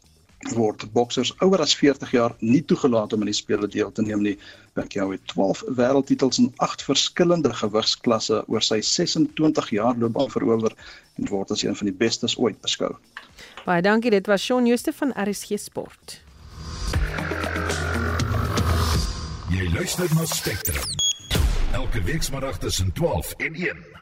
word 0.55 0.85
boksers 0.93 1.33
ouer 1.43 1.61
as 1.61 1.75
40 1.75 2.11
jaar 2.11 2.35
nie 2.39 2.61
toegelaat 2.65 3.13
om 3.13 3.19
aan 3.23 3.31
die 3.31 3.35
spele 3.35 3.67
deel 3.67 3.91
te 3.91 4.01
neem 4.01 4.23
nie. 4.23 4.37
Pacquiao 4.73 5.11
het 5.11 5.25
12 5.27 5.63
wêreldtitels 5.75 6.39
in 6.39 6.53
8 6.63 6.83
verskillende 6.87 7.51
gewigsklasse 7.53 8.43
oor 8.47 8.63
sy 8.63 8.79
26 8.81 9.69
jaar 9.75 9.99
loopbaan 9.99 10.31
verower 10.31 10.75
en 11.19 11.29
word 11.29 11.51
as 11.51 11.63
een 11.63 11.75
van 11.75 11.91
die 11.91 11.95
bestes 11.95 12.37
ooit 12.37 12.59
beskou. 12.61 12.95
Baie 13.65 13.83
dankie, 13.83 14.11
dit 14.11 14.27
was 14.27 14.43
Shaun 14.43 14.65
Jooste 14.65 14.93
van 14.95 15.13
RSG 15.15 15.59
Sport. 15.59 16.19
Jy 19.49 19.69
luister 19.73 20.07
na 20.15 20.25
Spectrum. 20.25 20.97
Elke 21.73 22.01
week 22.01 22.23
saterdag 22.23 22.57
tussen 22.57 22.93
12 22.93 23.33
en 23.37 23.53
1. 23.53 23.98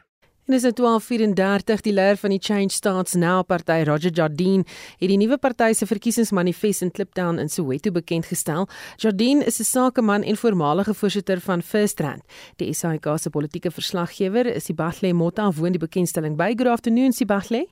En 0.48 0.54
dis 0.54 0.64
in 0.64 0.72
1234 0.72 1.82
die 1.84 1.92
leier 1.92 2.16
van 2.16 2.32
die 2.32 2.38
Change 2.40 2.72
Starts 2.72 3.12
Now 3.20 3.42
party 3.44 3.82
Roger 3.84 4.08
Jardine 4.16 4.64
het 4.96 5.10
die 5.10 5.18
nuwe 5.20 5.36
party 5.36 5.74
se 5.76 5.84
verkiesingsmanifest 5.84 6.86
in 6.86 6.92
Kliptown 6.96 7.36
in 7.42 7.50
Soweto 7.52 7.92
bekend 7.92 8.24
gestel. 8.30 8.64
Jardine 8.96 9.44
is 9.44 9.60
'n 9.60 9.64
sakeman 9.64 10.22
en 10.22 10.36
voormalige 10.36 10.94
voorsitter 10.94 11.40
van 11.40 11.62
FirstRand. 11.62 12.22
Die 12.56 12.72
SAIK 12.72 13.06
se 13.18 13.30
politieke 13.30 13.70
verslaggewer 13.70 14.46
is 14.46 14.64
Sibahle 14.64 15.12
Motta 15.12 15.52
woon 15.52 15.72
die 15.72 15.80
bekendstelling 15.80 16.36
by. 16.36 16.54
Good 16.56 16.66
afternoon 16.68 17.12
Sibahle. 17.12 17.66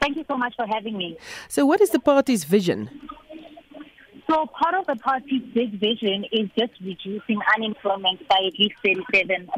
Thank 0.00 0.14
you 0.16 0.24
so 0.26 0.36
much 0.36 0.54
for 0.54 0.66
having 0.66 0.96
me. 0.96 1.16
So 1.48 1.66
what 1.66 1.80
is 1.80 1.90
the 1.90 2.00
party's 2.00 2.44
vision? 2.44 2.88
So 4.30 4.46
part 4.46 4.74
of 4.74 4.86
the 4.86 4.94
party's 4.94 5.42
big 5.52 5.80
vision 5.80 6.24
is 6.30 6.48
just 6.56 6.72
reducing 6.80 7.40
unemployment 7.56 8.28
by 8.28 8.36
at 8.46 8.56
least 8.60 8.76
37%. 8.84 9.48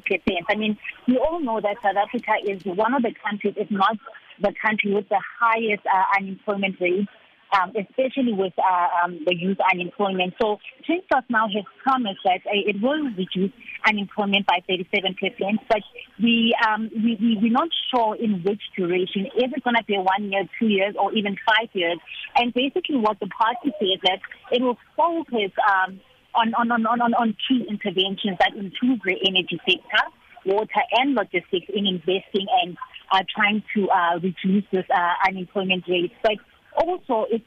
I 0.48 0.54
mean, 0.54 0.78
we 1.06 1.18
all 1.18 1.40
know 1.40 1.60
that 1.60 1.76
South 1.82 1.96
Africa 1.96 2.32
is 2.42 2.64
one 2.64 2.94
of 2.94 3.02
the 3.02 3.12
countries, 3.22 3.52
if 3.58 3.70
not 3.70 3.98
the 4.40 4.54
country 4.64 4.94
with 4.94 5.10
the 5.10 5.20
highest 5.38 5.84
uh, 5.84 6.04
unemployment 6.18 6.80
rate 6.80 7.06
um, 7.52 7.72
especially 7.76 8.32
with 8.32 8.52
uh, 8.58 9.04
um, 9.04 9.20
the 9.26 9.34
youth 9.36 9.58
unemployment. 9.72 10.34
So 10.40 10.58
Trendstars 10.88 11.24
now 11.28 11.46
has 11.48 11.64
promised 11.82 12.20
that 12.24 12.40
uh, 12.46 12.52
it 12.54 12.80
will 12.80 13.04
reduce 13.16 13.52
unemployment 13.86 14.46
by 14.46 14.60
37%, 14.68 15.14
but 15.68 15.82
we, 16.22 16.54
um, 16.66 16.90
we, 16.94 17.18
we, 17.20 17.38
we're 17.40 17.52
not 17.52 17.68
sure 17.90 18.16
in 18.16 18.42
which 18.42 18.62
duration. 18.76 19.26
Is 19.36 19.52
it 19.52 19.64
going 19.64 19.76
to 19.76 19.84
be 19.84 19.98
one 19.98 20.30
year, 20.30 20.44
two 20.58 20.68
years, 20.68 20.94
or 20.98 21.12
even 21.12 21.36
five 21.46 21.68
years? 21.72 21.98
And 22.36 22.54
basically 22.54 22.96
what 22.96 23.18
the 23.20 23.28
party 23.28 23.72
says 23.78 23.92
is 23.92 24.00
that 24.04 24.20
it 24.50 24.62
will 24.62 24.78
focus 24.96 25.52
um, 25.68 26.00
on, 26.34 26.54
on, 26.54 26.70
on, 26.70 26.86
on, 26.86 27.14
on 27.14 27.36
key 27.48 27.66
interventions 27.68 28.38
that 28.38 28.56
improve 28.56 29.00
the 29.04 29.16
energy 29.26 29.60
sector, 29.68 30.04
water 30.46 30.82
and 30.92 31.14
logistics 31.14 31.66
in 31.72 31.86
investing 31.86 32.46
and 32.62 32.76
uh, 33.12 33.22
trying 33.34 33.62
to 33.74 33.88
uh, 33.90 34.14
reduce 34.14 34.64
this 34.72 34.86
uh, 34.90 35.28
unemployment 35.28 35.84
rate. 35.88 36.12
But 36.22 36.38
also 36.76 37.26
it 37.30 37.42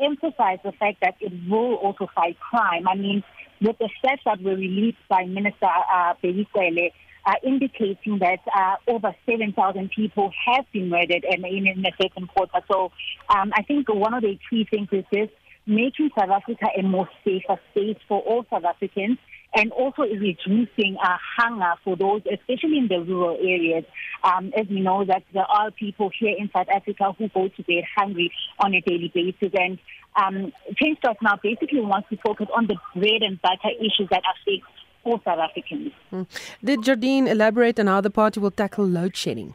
emphasized 0.00 0.62
the 0.64 0.72
fact 0.72 0.98
that 1.02 1.14
it 1.20 1.32
will 1.48 1.74
also 1.74 2.08
fight 2.14 2.38
crime. 2.40 2.88
I 2.88 2.94
mean, 2.94 3.22
with 3.60 3.76
the 3.78 3.88
stats 4.02 4.20
that 4.24 4.42
were 4.42 4.56
released 4.56 4.98
by 5.08 5.24
Minister 5.24 5.66
uh, 5.66 6.14
Beyikwele, 6.22 6.92
uh, 7.26 7.34
indicating 7.44 8.18
that 8.20 8.40
uh, 8.54 8.76
over 8.86 9.14
7,000 9.26 9.90
people 9.94 10.32
have 10.46 10.64
been 10.72 10.88
murdered 10.88 11.24
in, 11.30 11.44
in, 11.44 11.66
in 11.66 11.82
the 11.82 11.92
second 12.00 12.28
quarter. 12.28 12.60
So 12.70 12.92
um, 13.28 13.52
I 13.54 13.62
think 13.62 13.88
one 13.88 14.14
of 14.14 14.22
the 14.22 14.38
key 14.48 14.66
things 14.70 14.88
is 14.90 15.04
this 15.12 15.28
making 15.66 16.10
South 16.18 16.30
Africa 16.30 16.68
a 16.76 16.82
more 16.82 17.08
safer 17.24 17.60
state 17.72 17.98
for 18.08 18.20
all 18.20 18.46
South 18.50 18.64
Africans 18.64 19.18
and 19.54 19.72
also 19.72 20.02
reducing 20.02 20.96
uh, 21.02 21.16
hunger 21.36 21.74
for 21.84 21.96
those, 21.96 22.22
especially 22.32 22.78
in 22.78 22.88
the 22.88 23.00
rural 23.00 23.36
areas. 23.36 23.84
Um, 24.22 24.52
as 24.56 24.66
we 24.68 24.80
know 24.80 25.04
that 25.04 25.24
there 25.32 25.44
are 25.44 25.70
people 25.70 26.10
here 26.18 26.36
in 26.38 26.50
South 26.54 26.68
Africa 26.68 27.12
who 27.18 27.28
go 27.28 27.48
to 27.48 27.62
bed 27.62 27.84
hungry 27.96 28.32
on 28.58 28.74
a 28.74 28.80
daily 28.80 29.10
basis. 29.12 29.52
And 29.54 29.78
um, 30.14 30.52
Change 30.76 30.98
Start 30.98 31.16
now 31.22 31.38
basically 31.42 31.80
wants 31.80 32.08
to 32.10 32.16
focus 32.18 32.48
on 32.54 32.66
the 32.66 32.76
bread 32.94 33.22
and 33.22 33.40
butter 33.40 33.70
issues 33.78 34.08
that 34.10 34.22
affect 34.22 34.66
all 35.04 35.20
South 35.24 35.38
Africans. 35.38 35.92
Hmm. 36.10 36.22
Did 36.62 36.82
Jardine 36.82 37.26
elaborate 37.26 37.80
on 37.80 37.86
how 37.86 38.00
the 38.00 38.10
party 38.10 38.40
will 38.40 38.50
tackle 38.50 38.84
load 38.86 39.16
shedding? 39.16 39.54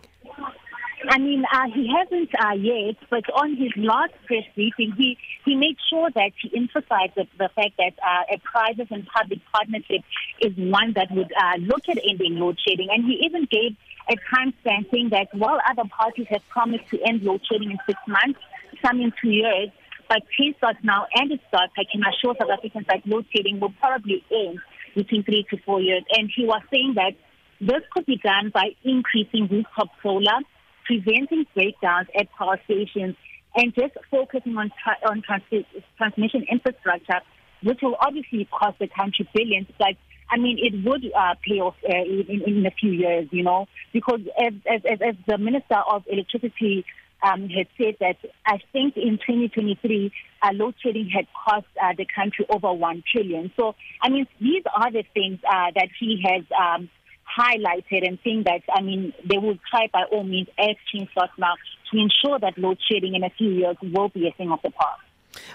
I 1.10 1.18
mean, 1.20 1.44
uh, 1.52 1.68
he 1.74 1.92
hasn't 1.92 2.30
uh, 2.40 2.54
yet, 2.54 2.96
but 3.10 3.24
on 3.34 3.56
his 3.56 3.72
last 3.78 4.14
press 4.26 4.44
briefing, 4.56 4.94
he, 4.98 5.18
he 5.44 5.56
made 5.56 5.78
sure 5.90 6.10
that 6.12 6.32
he 6.42 6.56
emphasized 6.56 7.14
the, 7.16 7.28
the 7.38 7.50
fact 7.56 7.78
that 7.78 7.94
uh, 8.02 8.36
a 8.36 8.40
private 8.40 8.92
and 8.92 9.06
public 9.08 9.40
partnership 9.52 10.02
is 10.42 10.54
one 10.58 10.94
that 10.94 11.10
would 11.12 11.32
uh, 11.32 11.58
look 11.60 11.88
at 11.90 11.98
ending 12.10 12.40
load 12.40 12.58
shedding. 12.66 12.90
And 12.92 13.06
he 13.06 13.26
even 13.26 13.48
gave 13.50 13.76
a 14.10 14.16
time 14.34 14.54
span 14.62 14.86
saying 14.92 15.10
that 15.10 15.28
while 15.34 15.60
other 15.70 15.88
parties 15.90 16.28
have 16.30 16.48
promised 16.50 16.88
to 16.90 17.02
end 17.02 17.24
load 17.24 17.42
shedding 17.52 17.72
in 17.72 17.78
six 17.86 18.00
months, 18.08 18.40
some 18.84 19.02
in 19.02 19.12
two 19.22 19.30
years, 19.30 19.70
but 20.08 20.22
TSOT 20.38 20.76
now 20.84 21.08
and 21.16 21.32
its 21.32 21.44
I 21.54 21.84
can 21.92 22.02
assure 22.04 22.36
South 22.40 22.50
Africans 22.52 22.86
that 22.88 23.06
load 23.08 23.26
shedding 23.36 23.60
will 23.60 23.74
probably 23.80 24.24
end 24.32 24.60
between 24.94 25.24
three 25.24 25.46
to 25.50 25.58
four 25.66 25.82
years. 25.82 26.04
And 26.12 26.30
he 26.36 26.46
was 26.46 26.62
saying 26.72 26.94
that 26.96 27.14
this 27.60 27.82
could 27.92 28.06
be 28.06 28.18
done 28.18 28.52
by 28.54 28.76
increasing 28.84 29.48
rooftop 29.48 29.90
solar, 30.04 30.40
preventing 30.86 31.46
breakdowns 31.54 32.08
at 32.18 32.32
power 32.32 32.60
stations, 32.66 33.16
and 33.56 33.74
just 33.74 33.94
focusing 34.12 34.58
on 34.58 34.72
tra- 34.84 35.10
on 35.10 35.22
trans- 35.22 35.66
transmission 35.98 36.46
infrastructure, 36.52 37.22
which 37.64 37.80
will 37.82 37.98
obviously 38.00 38.48
cost 38.52 38.78
the 38.80 38.88
country 38.88 39.28
billions, 39.34 39.68
but 39.78 39.96
I 40.30 40.38
mean, 40.38 40.58
it 40.60 40.84
would 40.84 41.06
uh, 41.06 41.36
pay 41.48 41.60
off 41.60 41.76
uh, 41.88 41.96
in, 41.96 42.42
in 42.46 42.66
a 42.66 42.72
few 42.72 42.92
years, 42.92 43.28
you 43.32 43.44
know, 43.44 43.68
because 43.94 44.22
as, 44.40 44.54
as, 44.66 44.82
as 45.02 45.16
the 45.28 45.38
Minister 45.38 45.78
of 45.88 46.04
Electricity 46.08 46.84
um, 47.24 47.48
had 47.50 47.68
said 47.78 47.96
that 48.00 48.18
I 48.46 48.58
think 48.74 48.98
in 48.98 49.18
2023, 49.18 50.12
uh, 50.42 50.50
load 50.54 50.76
shedding 50.84 51.10
had 51.10 51.28
cost 51.34 51.68
uh, 51.82 51.94
the 51.98 52.06
country 52.14 52.46
over 52.50 52.74
1 52.74 53.04
trillion. 53.12 53.52
So, 53.56 53.76
I 54.02 54.10
mean, 54.10 54.28
these 54.40 54.64
are 54.76 54.92
the 54.92 55.04
things 55.14 55.40
uh, 55.48 55.72
that 55.76 55.90
he 56.00 56.24
has 56.28 56.44
um, 56.60 56.90
highlighted 57.26 58.08
and 58.08 58.18
saying 58.24 58.44
that, 58.46 58.62
I 58.74 58.82
mean, 58.82 59.14
they 59.28 59.38
will 59.38 59.58
try 59.70 59.88
by 59.92 60.04
all 60.12 60.24
means, 60.24 60.48
as 60.58 60.76
Chin 60.92 61.08
now, 61.38 61.54
to 61.92 61.98
ensure 61.98 62.40
that 62.40 62.58
load 62.58 62.78
shedding 62.90 63.16
in 63.16 63.24
a 63.24 63.30
few 63.32 63.50
years 63.50 63.78
will 63.82 64.10
be 64.10 64.28
a 64.28 64.32
thing 64.32 64.52
of 64.52 64.62
the 64.64 64.72
past. 64.72 65.02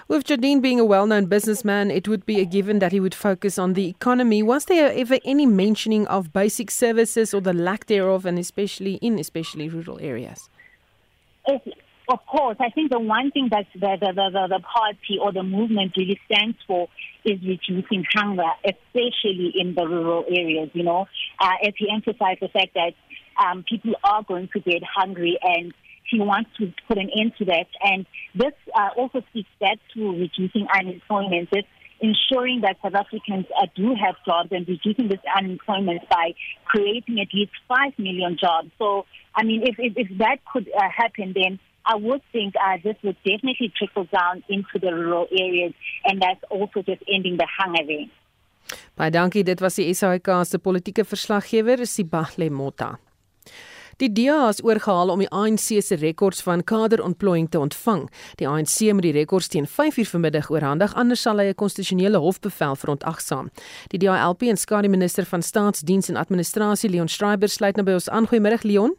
With 0.07 0.25
Jardine 0.25 0.61
being 0.61 0.79
a 0.79 0.85
well 0.85 1.07
known 1.07 1.25
businessman, 1.25 1.89
it 1.89 2.07
would 2.07 2.25
be 2.25 2.39
a 2.39 2.45
given 2.45 2.79
that 2.79 2.91
he 2.91 2.99
would 2.99 3.15
focus 3.15 3.57
on 3.57 3.73
the 3.73 3.87
economy. 3.87 4.43
Was 4.43 4.65
there 4.65 4.91
ever 4.91 5.17
any 5.25 5.45
mentioning 5.45 6.05
of 6.07 6.31
basic 6.31 6.69
services 6.69 7.33
or 7.33 7.41
the 7.41 7.53
lack 7.53 7.87
thereof, 7.87 8.25
and 8.25 8.37
especially 8.37 8.95
in 8.95 9.17
especially 9.17 9.69
rural 9.69 9.99
areas? 9.99 10.49
of 12.11 12.19
course, 12.27 12.57
I 12.59 12.69
think 12.69 12.91
the 12.91 12.99
one 12.99 13.31
thing 13.31 13.49
that 13.51 13.65
the, 13.73 13.97
the, 13.99 14.13
the, 14.13 14.47
the 14.47 14.59
party 14.59 15.17
or 15.19 15.31
the 15.31 15.43
movement 15.43 15.93
really 15.97 16.19
stands 16.25 16.57
for 16.67 16.87
is 17.25 17.39
reducing 17.41 18.03
hunger, 18.13 18.49
especially 18.65 19.53
in 19.59 19.75
the 19.75 19.85
rural 19.85 20.25
areas, 20.27 20.69
you 20.73 20.83
know, 20.83 21.07
uh, 21.39 21.53
as 21.65 21.73
he 21.77 21.87
emphasized 21.93 22.39
the 22.41 22.49
fact 22.49 22.73
that 22.75 22.93
um, 23.41 23.63
people 23.67 23.93
are 24.03 24.23
going 24.23 24.49
to 24.53 24.59
get 24.59 24.81
hungry 24.83 25.37
and 25.41 25.73
he 26.09 26.19
wants 26.19 26.49
to 26.59 26.73
put 26.87 26.97
an 26.97 27.09
end 27.17 27.33
to 27.37 27.45
that. 27.45 27.67
And 27.81 28.05
this 28.35 28.53
uh, 28.75 28.89
also 28.97 29.21
speaks 29.29 29.49
back 29.59 29.77
to 29.93 30.11
reducing 30.11 30.67
unemployment, 30.73 31.49
this 31.51 31.65
ensuring 32.01 32.61
that 32.61 32.77
South 32.81 32.95
Africans 32.95 33.45
uh, 33.55 33.67
do 33.75 33.93
have 33.95 34.15
jobs 34.25 34.49
and 34.51 34.67
reducing 34.67 35.07
this 35.07 35.19
unemployment 35.37 36.01
by 36.09 36.33
creating 36.65 37.19
at 37.21 37.27
least 37.33 37.51
5 37.67 37.93
million 37.97 38.37
jobs. 38.39 38.71
So, 38.79 39.05
I 39.35 39.43
mean, 39.43 39.61
if, 39.63 39.75
if, 39.77 39.93
if 39.95 40.17
that 40.17 40.37
could 40.51 40.67
uh, 40.75 40.81
happen, 40.89 41.33
then 41.35 41.59
I 41.85 41.95
would 41.95 42.21
think 42.31 42.55
uh, 42.55 42.77
this 42.83 42.97
would 43.03 43.17
definitely 43.23 43.71
trickle 43.75 44.07
down 44.11 44.43
into 44.49 44.79
the 44.79 44.93
rural 44.93 45.27
areas 45.31 45.73
and 46.05 46.21
that's 46.21 46.43
also 46.49 46.81
just 46.81 47.03
ending 47.07 47.37
the 47.37 47.47
hunger 47.57 47.85
there. 47.85 48.09
Baie 48.95 49.11
dankie, 49.11 49.43
dit 49.43 49.59
was 49.59 49.75
die 49.75 49.93
SAK 49.93 50.29
se 50.45 50.59
politieke 50.59 51.05
verslaggewer, 51.05 51.85
Sibahle 51.85 52.49
Mota. 52.49 52.97
Die 54.01 54.09
DA 54.09 54.47
is 54.49 54.63
oorgehaal 54.65 55.11
om 55.13 55.21
die 55.21 55.29
ANC 55.29 55.75
se 55.85 55.95
rekords 56.01 56.41
van 56.41 56.63
kaderontplooiing 56.65 57.49
te 57.53 57.59
ontvang. 57.61 58.07
Die 58.39 58.47
ANC 58.49 58.79
moet 58.95 59.05
die 59.05 59.13
rekords 59.13 59.51
teen 59.53 59.67
5uur 59.69 60.09
vanmiddag 60.09 60.49
oorhandig, 60.49 60.95
anders 60.97 61.21
sal 61.21 61.37
hy 61.37 61.51
'n 61.51 61.55
konstitusionele 61.55 62.17
hofbevel 62.17 62.75
verontagsaam. 62.75 63.51
Die 63.89 63.99
DA-LP 63.99 64.49
en 64.49 64.57
skare 64.57 64.89
minister 64.89 65.25
van 65.25 65.41
staatsdiens 65.41 66.09
en 66.09 66.15
administrasie 66.15 66.89
Leon 66.89 67.07
Schreiber 67.07 67.49
sluit 67.49 67.75
nou 67.75 67.85
by 67.85 67.93
ons 67.93 68.09
aan. 68.09 68.27
Goeiemôre 68.27 68.63
Leon. 68.63 68.95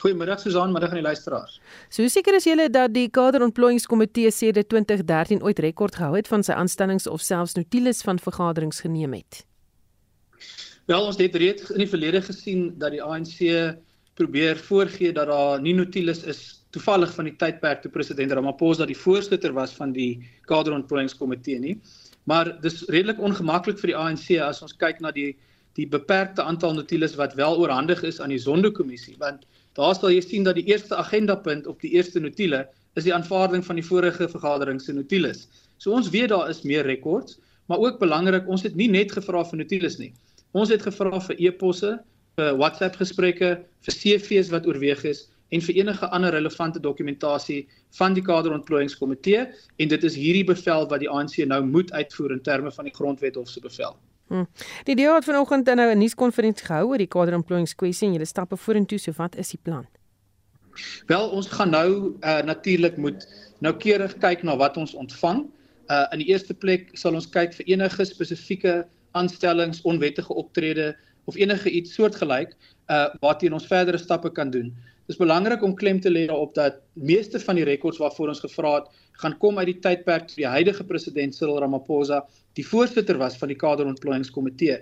Goeiemiddag 0.00 0.40
Susan, 0.40 0.72
middag 0.72 0.94
aan 0.94 1.02
die 1.02 1.04
luisteraars. 1.04 1.58
So 1.92 2.08
seker 2.08 2.38
is 2.38 2.46
julle 2.48 2.70
dat 2.72 2.94
die 2.94 3.10
kaderontplooiingskomitee 3.12 4.30
sê 4.32 4.48
dit 4.56 4.68
2013 4.72 5.42
ooit 5.44 5.60
rekord 5.60 5.98
gehou 6.00 6.14
het 6.14 6.30
van 6.30 6.44
sy 6.46 6.56
aanstellings 6.56 7.04
of 7.10 7.20
selfs 7.20 7.52
notules 7.58 8.00
van 8.06 8.20
vergaderings 8.22 8.80
geneem 8.80 9.18
het. 9.18 9.42
Wel, 10.88 11.04
ons 11.04 11.20
het 11.20 11.36
reeds 11.36 11.68
in 11.74 11.84
die 11.84 11.90
verlede 11.90 12.22
gesien 12.24 12.70
dat 12.80 12.96
die 12.96 13.02
ANC 13.04 13.44
probeer 14.16 14.56
voorgee 14.70 15.12
dat 15.12 15.28
daar 15.28 15.60
nie 15.60 15.76
notules 15.76 16.24
is 16.24 16.40
toevallig 16.72 17.12
van 17.18 17.28
die 17.28 17.36
tydperk 17.36 17.84
toe 17.84 17.92
president 17.92 18.32
Ramaphosa 18.32 18.88
die 18.88 18.96
voorsitter 18.96 19.52
was 19.52 19.76
van 19.76 19.92
die 19.92 20.24
kaderontplooiingskomitee 20.48 21.60
nie. 21.60 21.76
Maar 22.24 22.54
dis 22.64 22.86
redelik 22.88 23.20
ongemaklik 23.20 23.76
vir 23.82 23.92
die 23.92 24.00
ANC 24.00 24.26
as 24.48 24.64
ons 24.64 24.76
kyk 24.80 25.04
na 25.04 25.12
die 25.12 25.34
die 25.78 25.86
beperkte 25.86 26.42
aantal 26.42 26.72
notules 26.74 27.12
wat 27.14 27.36
wel 27.38 27.60
oorhandig 27.60 28.00
is 28.02 28.18
aan 28.20 28.32
die 28.32 28.40
Zondo-kommissie 28.42 29.14
want 29.20 29.44
daar 29.80 29.96
sal 29.96 30.12
jy 30.12 30.20
sien 30.24 30.44
dat 30.44 30.58
die 30.58 30.66
eerste 30.68 30.96
agendapunt 31.00 31.66
op 31.70 31.80
die 31.80 31.94
eerste 31.96 32.20
notule 32.20 32.66
is 32.98 33.06
die 33.06 33.14
aanvaarding 33.14 33.64
van 33.64 33.78
die 33.80 33.86
vorige 33.86 34.28
vergadering 34.28 34.80
se 34.82 34.92
notules. 34.92 35.46
So 35.80 35.94
ons 35.96 36.10
weet 36.12 36.28
daar 36.34 36.50
is 36.52 36.62
meer 36.68 36.84
rekords, 36.84 37.38
maar 37.70 37.78
ook 37.78 37.98
belangrik, 37.98 38.48
ons 38.48 38.62
het 38.66 38.76
nie 38.76 38.90
net 38.90 39.12
gevra 39.14 39.44
vir 39.46 39.62
notules 39.62 39.96
nie. 40.00 40.12
Ons 40.52 40.72
het 40.74 40.82
gevra 40.82 41.20
vir 41.28 41.38
e-posse, 41.38 41.92
vir 42.36 42.56
WhatsApp 42.58 42.98
gesprekke, 43.00 43.50
vir 43.86 43.96
CV's 44.02 44.50
wat 44.52 44.66
oorweeg 44.66 45.04
is 45.08 45.28
en 45.54 45.62
vir 45.64 45.80
enige 45.80 46.10
ander 46.14 46.34
relevante 46.34 46.82
dokumentasie 46.82 47.62
van 47.98 48.14
die 48.14 48.24
kaderontplooiingskomitee 48.26 49.46
en 49.82 49.90
dit 49.94 50.06
is 50.06 50.18
hierdie 50.18 50.46
bevel 50.46 50.86
wat 50.90 51.02
die 51.02 51.10
ANC 51.10 51.40
nou 51.46 51.62
moet 51.66 51.92
uitvoer 51.92 52.36
in 52.36 52.44
terme 52.46 52.70
van 52.74 52.86
die 52.90 52.94
grondwet 52.94 53.38
hof 53.38 53.50
se 53.50 53.62
bevel. 53.64 53.96
Hmm. 54.30 54.46
Die 54.86 54.94
DA 54.94 55.14
het 55.16 55.24
vanoggend 55.26 55.66
nou 55.74 55.90
'n 55.90 55.98
nuuskonferensie 55.98 56.66
gehou 56.66 56.86
oor 56.88 56.98
die 56.98 57.10
kaderontplooiingskwessie 57.10 58.06
en 58.06 58.12
julle 58.12 58.26
stappe 58.26 58.56
vorentoe, 58.56 58.98
so 58.98 59.12
wat 59.16 59.36
is 59.36 59.48
die 59.50 59.58
plan? 59.62 59.86
Wel, 61.06 61.28
ons 61.28 61.46
gaan 61.46 61.70
nou 61.70 62.14
uh, 62.20 62.42
natuurlik 62.42 62.96
moet 62.96 63.26
noukeurig 63.58 64.18
kyk 64.18 64.42
na 64.42 64.56
wat 64.56 64.76
ons 64.76 64.94
ontvang. 64.94 65.50
Uh, 65.90 66.06
in 66.12 66.22
die 66.22 66.28
eerste 66.30 66.54
plek 66.54 66.88
sal 66.92 67.14
ons 67.14 67.28
kyk 67.28 67.54
vir 67.54 67.66
enige 67.66 68.04
spesifieke 68.04 68.86
aanstellings, 69.10 69.82
onwettige 69.82 70.34
optrede 70.34 70.96
of 71.24 71.36
enige 71.36 71.70
iets 71.70 71.94
soortgelyk 71.94 72.54
uh 72.90 73.06
waarteen 73.20 73.52
ons 73.52 73.66
verdere 73.66 73.98
stappe 73.98 74.30
kan 74.32 74.50
doen. 74.50 74.70
Dit 75.10 75.18
is 75.18 75.26
belangrik 75.26 75.62
om 75.66 75.72
klem 75.74 75.98
te 75.98 76.10
lê 76.10 76.28
op 76.30 76.52
dat 76.54 76.76
meeste 76.94 77.40
van 77.42 77.56
die 77.58 77.64
rekords 77.66 77.98
waarvoor 77.98 78.28
ons 78.30 78.42
gevra 78.44 78.76
het, 78.76 78.84
gaan 79.18 79.32
kom 79.42 79.56
uit 79.58 79.66
die 79.66 79.80
tydperk 79.82 80.28
toe 80.30 80.36
die 80.38 80.46
huidige 80.46 80.84
president 80.86 81.34
Cyril 81.34 81.58
Ramaphosa 81.58 82.20
die 82.54 82.62
voorsitter 82.62 83.18
was 83.18 83.34
van 83.40 83.50
die 83.50 83.56
kaderontplooiingskomitee 83.58 84.76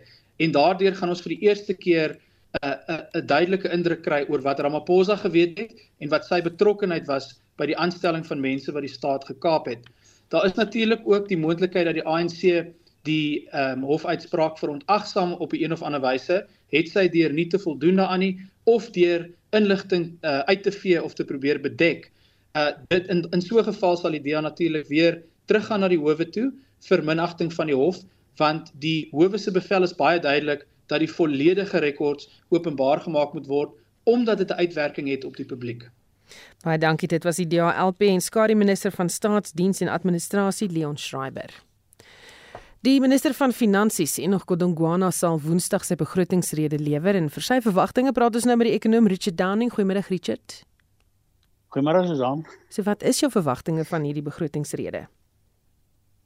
en 0.45 0.53
daardeur 0.53 0.99
gaan 0.99 1.14
ons 1.14 1.25
vir 1.25 1.33
die 1.33 1.49
eerste 1.49 1.73
keer 1.73 2.19
'n 2.19 2.61
uh, 2.61 2.75
'n 2.75 2.93
uh, 2.93 3.23
'n 3.23 3.27
duidelike 3.31 3.73
indruk 3.73 4.03
kry 4.05 4.21
oor 4.29 4.45
wat 4.45 4.61
Ramaphosa 4.61 5.17
geweet 5.17 5.59
het 5.62 5.73
en 6.05 6.12
wat 6.12 6.29
sy 6.29 6.43
betrokkeheid 6.45 7.09
was 7.09 7.33
by 7.57 7.73
die 7.73 7.79
aanstelling 7.87 8.27
van 8.27 8.41
mense 8.41 8.73
wat 8.73 8.85
die 8.85 8.97
staat 8.99 9.25
gekaap 9.25 9.64
het. 9.73 9.88
Daar 10.29 10.45
is 10.45 10.61
natuurlik 10.61 11.09
ook 11.09 11.29
die 11.29 11.41
moontlikheid 11.41 11.88
dat 11.88 11.97
die 11.97 12.05
ANC 12.05 12.69
die 13.09 13.49
ehm 13.49 13.81
um, 13.81 13.88
hofuitspraak 13.88 14.59
verontagsaam 14.61 15.33
op 15.33 15.53
'n 15.53 15.73
of 15.73 15.83
ander 15.83 16.01
wyse, 16.01 16.47
het 16.75 16.88
sy 16.88 17.09
deur 17.09 17.33
nie 17.33 17.47
te 17.47 17.59
voldoen 17.59 17.97
daaraan 17.97 18.25
nie 18.25 18.37
of 18.64 18.90
deur 18.90 19.29
inligting 19.57 20.05
uh, 20.23 20.38
uit 20.38 20.62
te 20.62 20.73
vee 20.73 21.03
of 21.03 21.14
te 21.14 21.25
probeer 21.25 21.61
bedek. 21.61 22.11
Uh 22.57 22.71
dit 22.88 23.09
in 23.09 23.27
in 23.31 23.42
so 23.42 23.59
'n 23.59 23.64
geval 23.64 23.97
sal 23.97 24.11
die 24.11 24.23
DEA 24.23 24.40
natuurlik 24.40 24.87
weer 24.88 25.23
teruggaan 25.47 25.81
na 25.81 25.88
die 25.88 25.99
howe 25.99 26.29
toe 26.31 26.53
vir 26.88 27.05
minagting 27.05 27.53
van 27.53 27.66
die 27.66 27.77
hof 27.77 28.03
want 28.38 28.73
die 28.79 29.09
howe 29.11 29.38
se 29.38 29.51
bevel 29.51 29.83
is 29.83 29.94
baie 29.94 30.21
duidelik 30.21 30.66
dat 30.87 31.01
die 31.01 31.11
volledige 31.11 31.79
rekords 31.79 32.29
openbaar 32.49 33.01
gemaak 33.01 33.33
moet 33.33 33.47
word 33.47 33.71
omdat 34.05 34.38
dit 34.38 34.51
'n 34.51 34.61
uitwerking 34.64 35.09
het 35.09 35.25
op 35.25 35.37
die 35.37 35.44
publiek. 35.44 35.90
Baie 36.64 36.79
dankie 36.79 37.09
dit 37.09 37.25
was 37.25 37.37
die 37.37 37.47
DALP 37.47 38.03
en 38.03 38.21
skare 38.21 38.55
minister 38.55 38.92
van 38.92 39.09
staatsdiens 39.09 39.81
en 39.81 39.88
administrasie 39.88 40.68
Leon 40.71 40.97
Schreiber. 40.97 41.67
Die 42.87 43.01
minister 43.03 43.35
van 43.35 43.51
Finansies, 43.51 44.12
Enoch 44.23 44.45
Godongwana, 44.47 45.09
sal 45.11 45.41
Woensdag 45.43 45.83
sy 45.83 45.97
begrotingsrede 45.99 46.79
lewer 46.79 47.17
en 47.19 47.27
vir 47.35 47.43
sy 47.43 47.57
verwagtinge 47.64 48.12
praat 48.14 48.38
ons 48.38 48.45
nou 48.47 48.55
met 48.55 48.69
die 48.69 48.75
ekonom 48.77 49.09
Richard 49.11 49.35
Downing. 49.35 49.73
Goeiemôre 49.75 50.05
Richard. 50.07 50.61
Goeiemôre 51.75 52.05
Susan. 52.07 52.45
So 52.71 52.87
wat 52.87 53.03
is 53.03 53.19
jou 53.19 53.33
verwagtinge 53.35 53.83
van 53.88 54.07
hierdie 54.07 54.23
begrotingsrede? 54.23 55.09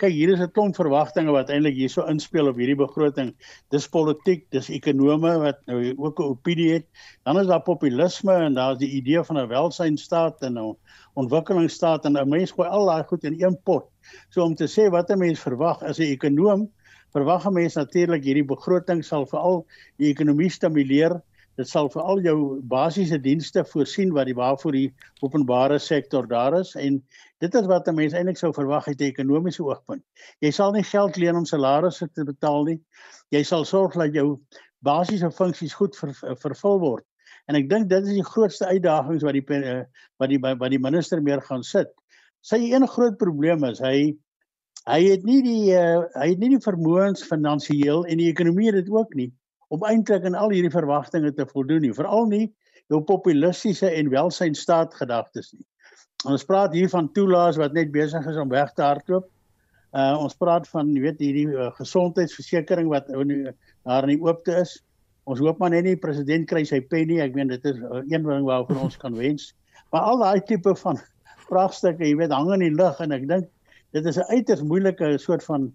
Kyk, 0.01 0.13
hier 0.17 0.31
is 0.33 0.41
'n 0.41 0.51
klomp 0.57 0.77
verwagtinge 0.77 1.33
wat 1.35 1.51
eintlik 1.53 1.75
hierso 1.77 2.05
inspel 2.11 2.49
op 2.51 2.57
hierdie 2.57 2.79
begroting. 2.79 3.33
Dis 3.71 3.89
politiek, 3.93 4.47
dis 4.51 4.71
ekonome 4.73 5.33
wat 5.43 5.59
nou 5.69 5.79
ook 6.07 6.21
'n 6.21 6.31
opinie 6.33 6.71
het. 6.73 6.87
Dan 7.25 7.39
is 7.41 7.47
daar 7.47 7.63
populisme 7.63 8.33
en 8.47 8.55
daar's 8.55 8.79
die 8.79 8.91
idee 9.01 9.23
van 9.23 9.39
'n 9.39 9.49
welsynstaat 9.49 10.43
en 10.43 10.59
'n 10.59 10.77
ontwikkelingsstaat 11.15 12.05
en 12.05 12.17
'n 12.17 12.29
mens 12.29 12.51
gooi 12.51 12.69
al 12.69 12.87
daai 12.87 13.05
goed 13.05 13.25
in 13.25 13.37
een 13.43 13.59
pot. 13.65 13.85
So 14.31 14.43
om 14.43 14.55
te 14.55 14.67
sê 14.67 14.91
wat 14.91 15.11
'n 15.11 15.19
mens 15.19 15.41
verwag 15.41 15.83
as 15.83 15.99
'n 15.99 16.13
ekonom, 16.17 16.71
verwag 17.13 17.47
'n 17.47 17.53
mens 17.53 17.75
natuurlik 17.75 18.25
hierdie 18.25 18.49
begroting 18.49 19.05
sal 19.05 19.27
veral 19.27 19.67
die 19.99 20.09
ekonomie 20.11 20.51
stimuleer 20.51 21.21
Dit 21.61 21.69
sal 21.69 21.91
vir 21.93 22.03
al 22.09 22.21
jou 22.25 22.37
basiese 22.65 23.19
dienste 23.21 23.61
voorsien 23.69 24.13
wat 24.17 24.29
die 24.31 24.37
waarvoor 24.37 24.73
die 24.73 24.89
openbare 25.21 25.77
sektor 25.85 26.25
daar 26.29 26.57
is 26.57 26.73
en 26.81 26.97
dit 27.45 27.55
is 27.61 27.67
wat 27.69 27.89
'n 27.89 27.95
mens 27.95 28.15
eintlik 28.17 28.39
sou 28.41 28.53
verwag 28.57 28.89
uit 28.89 29.01
'n 29.01 29.13
ekonomiese 29.13 29.65
oogpunt. 29.65 30.03
Jy 30.41 30.51
sal 30.51 30.73
nie 30.73 30.83
geld 30.83 31.17
leen 31.17 31.37
om 31.37 31.45
salarisse 31.45 32.09
te 32.09 32.25
betaal 32.25 32.65
nie. 32.65 32.81
Jy 33.31 33.43
sal 33.43 33.65
sorg 33.65 33.93
dat 33.95 34.15
jou 34.15 34.41
basiese 34.81 35.31
funksies 35.31 35.75
goed 35.75 35.97
ver, 35.97 36.15
vervul 36.37 36.81
word. 36.81 37.05
En 37.49 37.55
ek 37.55 37.69
dink 37.69 37.89
dit 37.89 38.03
is 38.03 38.15
die 38.15 38.25
grootste 38.25 38.67
uitdagings 38.67 39.23
wat 39.23 39.33
die 39.33 39.45
wat 40.19 40.29
die 40.29 40.39
wat 40.39 40.71
die 40.71 40.79
minister 40.79 41.23
meer 41.23 41.43
gaan 41.43 41.63
sit. 41.63 41.93
Sy 42.41 42.57
een 42.73 42.89
groot 42.89 43.19
probleem 43.19 43.65
is 43.65 43.79
hy 43.79 44.17
hy 44.87 45.01
het 45.05 45.25
nie 45.25 45.43
die 45.43 45.77
uh, 45.77 46.03
hy 46.15 46.29
het 46.33 46.39
nie 46.39 46.49
die 46.57 46.65
vermoëns 46.65 47.23
finansiëel 47.29 48.07
en 48.07 48.19
die 48.19 48.31
ekonomie 48.33 48.67
het 48.67 48.81
dit 48.85 48.91
ook 48.91 49.15
nie 49.15 49.33
om 49.73 49.85
eintlik 49.89 50.27
aan 50.29 50.37
al 50.37 50.53
hierdie 50.53 50.73
verwagtinge 50.73 51.33
te 51.33 51.47
voldoen 51.49 51.87
nie, 51.87 51.95
veral 51.97 52.27
nie 52.29 52.47
jou 52.93 53.01
populistiese 53.09 53.89
en 53.89 54.11
welsynstaat 54.13 54.95
gedagtes 54.99 55.53
nie. 55.55 55.65
Ons 56.29 56.45
praat 56.47 56.75
hier 56.77 56.91
van 56.93 57.09
toelaas 57.17 57.59
wat 57.59 57.75
net 57.75 57.91
besig 57.95 58.27
is 58.31 58.39
om 58.39 58.53
weg 58.53 58.75
te 58.77 58.85
hardloop. 58.85 59.29
Uh 59.97 60.15
ons 60.21 60.37
praat 60.39 60.69
van 60.71 60.93
jy 60.93 61.03
weet 61.07 61.21
hierdie 61.25 61.49
uh, 61.51 61.71
gesondheidsversekering 61.79 62.91
wat 62.93 63.09
daar 63.09 64.07
in 64.07 64.13
die 64.15 64.21
oopte 64.23 64.61
is. 64.61 64.77
Ons 65.25 65.43
hoop 65.43 65.59
maar 65.63 65.73
net 65.75 65.87
nie 65.87 65.97
president 65.97 66.49
kry 66.51 66.65
sy 66.69 66.81
pen 66.93 67.09
nie. 67.11 67.21
Ek 67.25 67.35
meen 67.39 67.51
dit 67.53 67.65
is 67.69 67.81
uh, 67.81 68.03
een 68.11 68.29
ding 68.29 68.47
waarvoor 68.49 68.87
ons 68.89 69.01
kan 69.01 69.17
wens. 69.19 69.51
Maar 69.93 70.13
al 70.13 70.23
daai 70.23 70.45
tipe 70.49 70.75
van 70.85 71.01
vraagstukke, 71.49 72.07
jy 72.07 72.17
weet, 72.21 72.33
hang 72.33 72.53
in 72.57 72.65
die 72.65 72.75
lug 72.77 73.01
en 73.05 73.13
ek 73.13 73.27
dink 73.29 73.51
dit 73.93 74.07
is 74.09 74.19
'n 74.19 74.29
uiters 74.33 74.63
moeilike 74.65 75.17
soort 75.21 75.45
van 75.45 75.73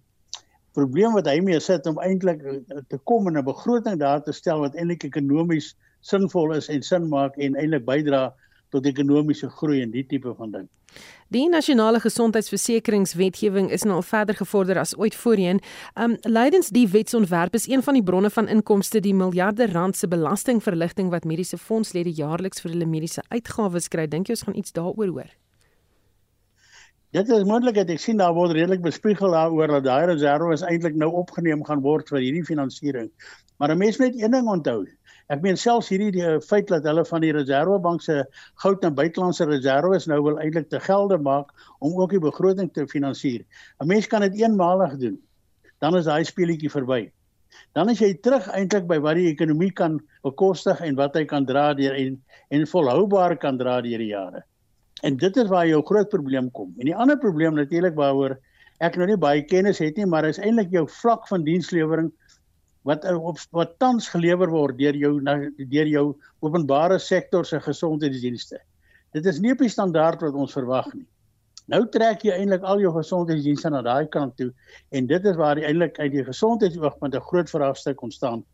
probleem 0.78 1.16
wat 1.18 1.28
hy 1.30 1.40
mee 1.42 1.60
sit 1.64 1.88
om 1.90 2.00
eintlik 2.06 2.44
eh, 2.46 2.82
te 2.92 3.00
kom 3.10 3.28
en 3.28 3.38
'n 3.38 3.46
begroting 3.46 4.00
daar 4.00 4.24
te 4.24 4.34
stel 4.34 4.62
wat 4.66 4.76
eintlik 4.76 5.04
ekonomies 5.10 5.76
sinvol 6.02 6.54
is 6.56 6.70
en 6.70 6.84
sin 6.84 7.10
maak 7.10 7.38
en 7.38 7.56
eintlik 7.56 7.86
bydra 7.86 8.34
tot 8.72 8.86
ekonomiese 8.86 9.50
groei 9.50 9.82
en 9.82 9.92
die 9.92 10.06
tipe 10.06 10.34
van 10.38 10.52
ding. 10.52 10.68
Die 11.28 11.50
nasionale 11.50 12.00
gesondheidsversekeringswetgewing 12.00 13.72
is 13.72 13.84
nou 13.84 13.98
al 14.00 14.06
verder 14.08 14.36
gevorder 14.36 14.80
as 14.80 14.96
ooit 14.98 15.16
voorheen. 15.16 15.60
Um 16.00 16.16
leidens 16.22 16.70
die 16.70 16.88
wetsontwerp 16.88 17.54
is 17.54 17.68
een 17.68 17.84
van 17.84 18.00
die 18.00 18.04
bronne 18.04 18.30
van 18.30 18.48
inkomste 18.48 19.00
die 19.00 19.16
miljarde 19.16 19.68
rand 19.72 19.98
se 19.98 20.08
belastingverligting 20.08 21.10
wat 21.10 21.28
mediese 21.28 21.58
fondslede 21.58 22.12
jaarliks 22.12 22.64
vir 22.64 22.72
hulle 22.72 22.88
mediese 22.88 23.24
uitgawes 23.28 23.88
kry. 23.88 24.08
Dink 24.08 24.28
jy 24.28 24.40
ons 24.40 24.48
gaan 24.48 24.56
iets 24.64 24.72
daaroor 24.72 25.14
hoor? 25.18 25.36
Dit 27.18 27.30
is 27.34 27.48
moontlik 27.50 27.74
dat 27.74 27.90
ek 27.90 28.02
sien 28.04 28.20
daar 28.22 28.36
word 28.38 28.52
redelik 28.54 28.84
bespiegel 28.84 29.32
daaroor 29.34 29.72
dat 29.72 29.86
daai 29.88 30.06
reserve 30.06 30.54
eintlik 30.70 30.98
nou 31.02 31.08
opgeneem 31.18 31.64
gaan 31.66 31.80
word 31.82 32.10
vir 32.14 32.20
hierdie 32.22 32.44
finansiering. 32.46 33.08
Maar 33.58 33.72
'n 33.74 33.78
mens 33.82 33.98
moet 33.98 34.20
een 34.20 34.36
ding 34.36 34.50
onthou. 34.54 34.84
Ek 35.34 35.42
meen 35.42 35.58
selfs 35.58 35.90
hierdie 35.90 36.12
die 36.14 36.36
feit 36.46 36.68
dat 36.70 36.86
hulle 36.86 37.06
van 37.06 37.24
die 37.26 37.32
Reservebank 37.34 38.04
se 38.06 38.26
goud 38.64 38.86
en 38.86 38.94
buitelandse 38.94 39.48
reserve 39.50 40.10
nou 40.12 40.20
wil 40.28 40.38
eintlik 40.44 40.70
te 40.70 40.80
gelde 40.80 41.18
maak 41.18 41.50
om 41.80 41.98
ook 41.98 42.14
die 42.14 42.20
begroting 42.20 42.70
te 42.74 42.86
finansier. 42.88 43.42
'n 43.82 43.88
Mens 43.88 44.08
kan 44.08 44.22
dit 44.22 44.38
eenmalig 44.38 44.98
doen. 44.98 45.18
Dan 45.80 45.98
is 45.98 46.06
daai 46.06 46.24
speletjie 46.24 46.70
verby. 46.70 47.12
Dan 47.74 47.90
is 47.90 48.00
jy 48.00 48.14
terug 48.14 48.48
eintlik 48.48 48.86
by 48.86 49.00
wat 49.00 49.16
die 49.16 49.32
ekonomie 49.34 49.72
kan 49.72 50.00
bekostig 50.22 50.82
en 50.82 50.96
wat 50.96 51.16
hy 51.16 51.26
kan 51.26 51.46
dra 51.46 51.74
deur 51.74 51.96
en 51.96 52.22
en 52.50 52.68
volhoubaar 52.68 53.38
kan 53.38 53.58
dra 53.58 53.82
deur 53.82 53.98
die 53.98 54.14
jare. 54.14 54.44
En 55.06 55.18
dit 55.18 55.38
is 55.38 55.50
waar 55.52 55.68
jou 55.68 55.82
groot 55.86 56.10
probleem 56.10 56.52
kom. 56.52 56.74
En 56.78 56.86
die 56.90 56.96
ander 56.96 57.18
probleem 57.18 57.54
natuurlik 57.54 57.96
waaroor 57.96 58.38
ek 58.82 58.98
nou 58.98 59.08
nie 59.10 59.18
baie 59.18 59.44
kennis 59.46 59.82
het 59.82 59.98
nie, 59.98 60.06
maar 60.06 60.26
is 60.26 60.40
eintlik 60.42 60.72
jou 60.74 60.86
vlak 61.00 61.28
van 61.30 61.46
dienslewering 61.46 62.12
wat 62.88 63.04
op 63.12 63.40
wat 63.52 63.76
tans 63.82 64.08
gelewer 64.10 64.50
word 64.50 64.78
deur 64.80 64.96
jou 64.96 65.18
deur 65.58 65.90
jou 65.92 66.06
openbare 66.46 67.00
sektor 67.00 67.46
se 67.46 67.60
gesondheidsdienste. 67.60 68.62
Dit 69.14 69.26
is 69.26 69.42
nie 69.44 69.52
op 69.52 69.64
die 69.64 69.72
standaard 69.72 70.24
wat 70.24 70.38
ons 70.38 70.56
verwag 70.56 70.88
nie. 70.94 71.08
Nou 71.68 71.82
trek 71.92 72.24
jy 72.24 72.36
eintlik 72.38 72.64
al 72.64 72.80
jou 72.80 72.94
gesondheidsdienste 72.96 73.72
na 73.74 73.82
daai 73.84 74.08
kant 74.12 74.38
toe 74.40 74.54
en 74.96 75.08
dit 75.10 75.26
is 75.26 75.36
waar 75.40 75.60
eintlik 75.60 76.00
uit 76.00 76.14
die 76.14 76.24
gesondheidsoogpunt 76.24 77.16
'n 77.16 77.28
groot 77.32 77.50
vraagstuk 77.50 78.02
ontstaan. 78.02 78.46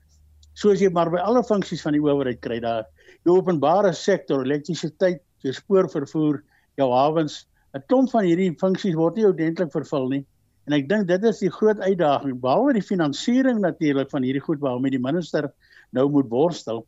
Soos 0.53 0.81
jy 0.81 0.89
maar 0.89 1.11
by 1.11 1.21
alle 1.21 1.43
funksies 1.43 1.81
van 1.81 1.93
die 1.93 2.01
owerheid 2.01 2.41
kry 2.41 2.59
daar, 2.59 2.85
jou 3.25 3.37
openbare 3.37 3.93
sektor, 3.93 4.45
elektrisiteit, 4.45 5.21
so 5.43 5.51
spoorvervoer, 5.51 6.41
jou 6.79 6.89
hawens, 6.91 7.45
'n 7.73 7.83
klomp 7.87 8.09
van 8.13 8.25
hierdie 8.25 8.53
funksies 8.59 8.95
word 8.95 9.17
nie 9.17 9.27
ordentlik 9.27 9.71
vervul 9.73 10.09
nie. 10.09 10.25
En 10.67 10.73
ek 10.77 10.87
dink 10.89 11.07
dit 11.07 11.23
is 11.27 11.39
die 11.43 11.51
groot 11.51 11.79
uitdaging, 11.79 12.39
behalwe 12.39 12.73
die 12.77 12.85
finansiering 12.85 13.59
natuurlik 13.59 14.09
van 14.13 14.23
hierdie 14.23 14.43
goed 14.43 14.61
waarmee 14.63 14.91
die 14.95 15.01
minister 15.01 15.51
nou 15.91 16.07
moet 16.09 16.29
worstel. 16.31 16.85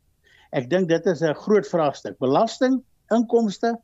Ek 0.55 0.69
dink 0.69 0.87
dit 0.89 1.07
is 1.07 1.21
'n 1.21 1.33
groot 1.33 1.67
vraagstuk. 1.67 2.17
Belasting, 2.19 2.81
inkomste, 3.11 3.75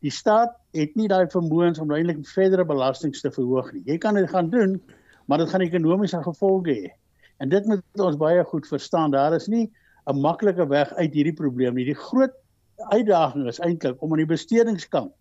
die 0.00 0.10
staat 0.10 0.54
het 0.72 0.94
nie 0.96 1.08
daai 1.08 1.26
vermoëns 1.26 1.78
om 1.78 1.92
eintlik 1.92 2.24
verdere 2.26 2.64
belastings 2.64 3.20
te 3.20 3.30
verhoog 3.30 3.72
nie. 3.72 3.82
Jy 3.86 3.98
kan 3.98 4.14
dit 4.14 4.30
gaan 4.30 4.50
doen, 4.50 4.80
maar 5.26 5.38
dit 5.38 5.50
gaan 5.50 5.60
ekonomiese 5.60 6.22
gevolge 6.22 6.72
hê. 6.72 6.90
En 7.40 7.48
dit 7.48 7.66
moet 7.66 7.82
ons 8.00 8.16
baie 8.16 8.44
goed 8.44 8.66
verstaan. 8.66 9.10
Daar 9.10 9.34
is 9.34 9.48
nie 9.48 9.70
'n 10.06 10.20
maklike 10.20 10.68
weg 10.68 10.92
uit 10.94 11.12
hierdie 11.12 11.34
probleem 11.34 11.74
nie. 11.74 11.84
Die 11.84 11.94
groot 11.94 12.32
uitdaging 12.92 13.46
is 13.48 13.60
eintlik 13.60 14.02
om 14.02 14.12
aan 14.12 14.22
die 14.22 14.32
bestedingskant 14.32 15.14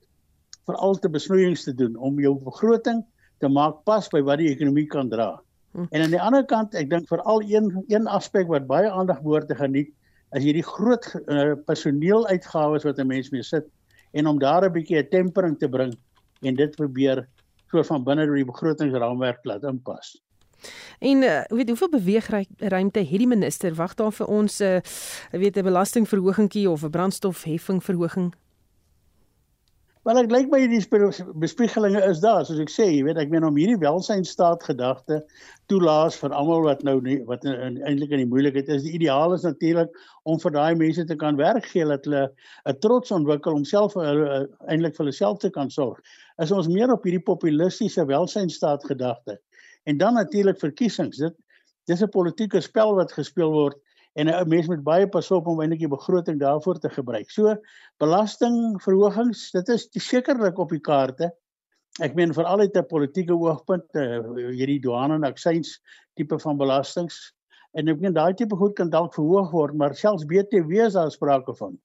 veral 0.66 0.98
te 1.00 1.10
besnoeiings 1.10 1.64
te 1.64 1.74
doen 1.74 1.96
om 1.96 2.20
jou 2.20 2.34
begroting 2.42 3.04
te 3.44 3.50
maak 3.52 3.84
pas 3.86 4.08
by 4.10 4.22
wat 4.26 4.40
die 4.42 4.50
ekonomie 4.50 4.88
kan 4.90 5.10
dra. 5.10 5.36
Hm. 5.76 5.86
En 5.92 6.02
aan 6.02 6.14
die 6.14 6.22
ander 6.22 6.46
kant, 6.48 6.76
ek 6.76 6.90
dink 6.90 7.08
veral 7.12 7.44
een 7.46 7.70
een 7.92 8.08
aspek 8.08 8.48
wat 8.48 8.68
baie 8.68 8.90
aandag 8.90 9.22
behoort 9.22 9.48
te 9.52 9.58
geniet, 9.60 9.92
is 10.36 10.44
hierdie 10.44 10.66
groot 10.66 11.06
uh, 11.28 11.54
personeeluitgawes 11.68 12.84
wat 12.88 13.00
'n 13.00 13.08
mens 13.08 13.32
mee 13.32 13.44
sit 13.44 13.68
en 14.14 14.28
om 14.28 14.40
daar 14.40 14.66
'n 14.66 14.74
bietjie 14.74 15.00
'n 15.00 15.10
tempering 15.10 15.58
te 15.60 15.70
bring 15.70 15.94
en 16.42 16.56
dit 16.56 16.76
probeer 16.76 17.28
soort 17.72 17.88
van 17.88 18.04
binne 18.04 18.26
die 18.32 18.46
begrotingsraamwerk 18.46 19.46
laat 19.46 19.64
inpas. 19.64 20.16
En 21.00 21.22
uh, 21.22 21.42
weet 21.48 21.68
hoeveel 21.68 21.90
beweegruimte 21.90 23.00
het 23.00 23.18
die 23.18 23.28
minister 23.28 23.74
wag 23.76 23.94
daar 23.94 24.14
vir 24.14 24.28
ons 24.28 24.60
'n 24.60 24.64
uh, 24.64 24.80
weet 25.32 25.58
'n 25.58 25.64
belastingverhogingkie 25.64 26.70
of 26.70 26.84
'n 26.84 26.90
brandstofheffingverhoging? 26.90 28.34
Wel 30.06 30.20
ek 30.22 30.28
lyk 30.30 30.52
my 30.52 30.60
die 30.70 30.78
bespiegelinge 31.42 32.02
is 32.06 32.20
daar 32.22 32.44
soos 32.46 32.60
ek 32.62 32.70
sê, 32.70 32.86
jy 32.94 33.00
weet 33.08 33.18
ek 33.18 33.32
meen 33.34 33.48
om 33.48 33.56
hierdie 33.58 33.80
welsynstaat 33.82 34.62
gedagte 34.68 35.18
toelaas 35.72 36.20
vir 36.22 36.36
almal 36.38 36.62
wat 36.68 36.84
nou 36.86 37.00
nie 37.02 37.16
wat 37.26 37.48
eintlik 37.50 38.14
in 38.14 38.22
die 38.22 38.30
moeilikheid 38.30 38.70
is. 38.70 38.84
Die 38.86 38.94
ideaal 39.00 39.34
is 39.34 39.48
natuurlik 39.48 39.90
om 40.30 40.38
vir 40.44 40.54
daai 40.54 40.78
mense 40.78 41.08
te 41.10 41.18
kan 41.18 41.40
werk 41.42 41.66
gee 41.72 41.90
dat 41.90 42.06
hulle 42.06 42.28
'n 42.70 42.78
trots 42.86 43.16
ontwikkel 43.18 43.58
om 43.58 43.66
self 43.66 43.98
uh, 43.98 44.46
eintlik 44.70 44.94
vir 44.94 45.08
hulle 45.08 45.18
self 45.18 45.42
te 45.42 45.50
kan 45.50 45.74
sorg. 45.74 45.98
Is 46.38 46.54
ons 46.54 46.70
meer 46.70 46.94
op 46.94 47.02
hierdie 47.02 47.26
populistiese 47.26 48.06
welsynstaat 48.06 48.86
gedagte 48.86 49.40
En 49.86 49.98
dan 49.98 50.14
natuurlik 50.18 50.60
verkiesings. 50.60 51.18
Dit 51.22 51.36
dis 51.86 52.02
'n 52.02 52.10
politieke 52.10 52.62
spel 52.62 52.96
wat 52.98 53.14
gespeel 53.14 53.52
word 53.52 53.78
en 54.14 54.28
'n 54.28 54.50
mens 54.50 54.68
moet 54.68 54.84
baie 54.84 55.08
pas 55.08 55.32
op 55.32 55.48
om 55.48 55.62
eintlik 55.62 55.80
die 55.80 55.96
begroting 55.98 56.40
daarvoor 56.40 56.80
te 56.80 56.90
gebruik. 56.90 57.30
So 57.30 57.56
belastingverhogings, 57.98 59.52
dit 59.52 59.70
is 59.70 59.88
sekerlik 59.92 60.58
op 60.58 60.70
die 60.70 60.80
kaarte. 60.80 61.32
Ek 62.02 62.16
meen 62.16 62.34
veral 62.34 62.60
uit 62.60 62.78
'n 62.78 62.86
politieke 62.86 63.34
oogpunt, 63.34 63.86
uh, 63.96 64.20
hierdie 64.52 64.80
douane 64.80 65.14
en 65.14 65.24
aksies 65.24 65.80
tipe 66.16 66.40
van 66.40 66.58
belastings 66.58 67.34
en 67.74 67.88
ek 67.88 68.00
meen 68.00 68.14
daai 68.14 68.34
tipe 68.34 68.56
goed 68.56 68.74
kan 68.76 68.90
dalk 68.90 69.14
verhoog 69.14 69.52
word, 69.52 69.74
maar 69.74 69.96
selfs 69.96 70.26
BTW 70.26 70.72
is 70.72 70.94
daar 70.94 71.12
sprake 71.12 71.54
van. 71.56 71.78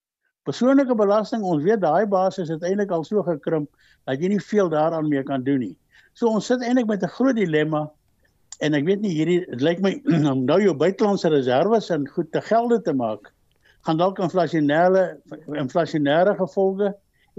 Persoonlike 0.43 0.95
belasting, 0.95 1.43
ons 1.43 1.63
weet 1.63 1.81
daai 1.81 2.07
basis 2.07 2.49
het 2.49 2.63
eintlik 2.63 2.91
al 2.91 3.05
so 3.05 3.23
gekrimp 3.23 3.69
dat 4.07 4.21
jy 4.23 4.29
nie 4.29 4.41
veel 4.41 4.69
daaraan 4.69 5.09
meer 5.09 5.25
kan 5.25 5.45
doen 5.45 5.59
nie. 5.59 5.77
So 6.21 6.29
ons 6.29 6.51
sit 6.51 6.61
eintlik 6.61 6.89
met 6.89 7.03
'n 7.03 7.15
groot 7.17 7.37
dilemma 7.37 7.87
en 8.61 8.75
ek 8.77 8.85
weet 8.85 9.01
nie 9.01 9.13
hierdie 9.17 9.39
dit 9.49 9.63
lyk 9.65 9.79
my 9.81 9.93
om 10.33 10.45
nou 10.45 10.59
jou 10.61 10.75
buitelandse 10.77 11.31
reserves 11.33 11.89
en 11.95 12.05
goed 12.17 12.29
te 12.33 12.43
gelde 12.45 12.81
te 12.85 12.93
maak 12.93 13.31
gaan 13.89 13.97
dalk 13.97 14.21
inflasionêre 14.21 15.05
inflasionêre 15.63 16.35
gevolge 16.37 16.91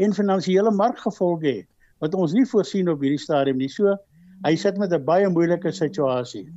en 0.02 0.18
finansiële 0.18 0.74
markgevolge 0.74 1.46
hê 1.52 1.60
wat 2.02 2.18
ons 2.18 2.34
nie 2.34 2.48
voorsien 2.50 2.90
op 2.90 3.04
hierdie 3.06 3.22
stadium 3.22 3.60
nie. 3.62 3.70
So 3.70 3.94
hy 4.48 4.56
sit 4.58 4.82
met 4.82 4.94
'n 4.98 5.06
baie 5.06 5.30
moeilike 5.30 5.72
situasie. 5.72 6.48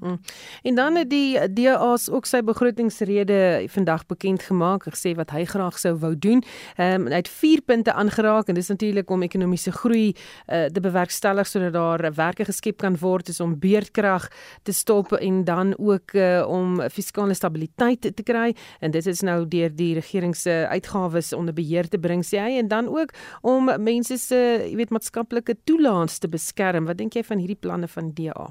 Hm. 0.00 0.16
En 0.62 0.74
dan 0.74 0.96
het 0.96 1.10
die 1.10 1.36
DA's 1.52 2.08
ook 2.08 2.26
sy 2.26 2.40
begrotingsrede 2.42 3.66
vandag 3.68 4.06
bekend 4.06 4.42
gemaak, 4.42 4.86
gesê 4.88 5.12
wat 5.14 5.30
hy 5.30 5.44
graag 5.44 5.78
sou 5.78 5.94
wou 6.00 6.14
doen. 6.18 6.40
Ehm 6.76 7.04
um, 7.04 7.08
hy 7.10 7.20
het 7.20 7.28
4 7.28 7.60
punte 7.60 7.92
aangeraak 7.92 8.48
en 8.48 8.54
dis 8.54 8.68
natuurlik 8.68 9.10
om 9.10 9.22
ekonomiese 9.22 9.72
groei 9.72 10.14
uh, 10.14 10.64
te 10.64 10.80
bewerkstellig 10.80 11.46
sodat 11.46 11.72
daar 11.72 12.14
werke 12.14 12.44
geskep 12.44 12.78
kan 12.80 12.96
word, 12.96 13.28
is 13.28 13.40
om 13.40 13.58
beerdkrag 13.58 14.28
te 14.62 14.72
stop 14.72 15.12
en 15.12 15.44
dan 15.44 15.74
ook 15.78 16.14
uh, 16.14 16.44
om 16.48 16.80
fiskale 16.88 17.34
stabiliteit 17.34 18.16
te 18.16 18.22
kry 18.22 18.54
en 18.80 18.90
dit 18.90 19.06
is 19.06 19.20
nou 19.20 19.44
deur 19.48 19.74
die 19.76 19.94
regering 19.94 20.36
se 20.36 20.66
uitgawes 20.70 21.32
onder 21.32 21.54
beheer 21.54 21.88
te 21.88 21.98
bring 21.98 22.24
sê 22.24 22.40
hy 22.40 22.56
en 22.58 22.68
dan 22.68 22.88
ook 22.88 23.12
om 23.42 23.68
mense 23.78 24.16
se, 24.18 24.40
jy 24.64 24.76
weet, 24.80 24.90
maatskaplike 24.90 25.58
toelaats 25.64 26.18
te 26.18 26.28
beskerm. 26.28 26.88
Wat 26.88 26.96
dink 26.96 27.14
jy 27.14 27.24
van 27.26 27.38
hierdie 27.42 27.60
planne 27.60 27.88
van 27.88 28.14
DA? 28.16 28.50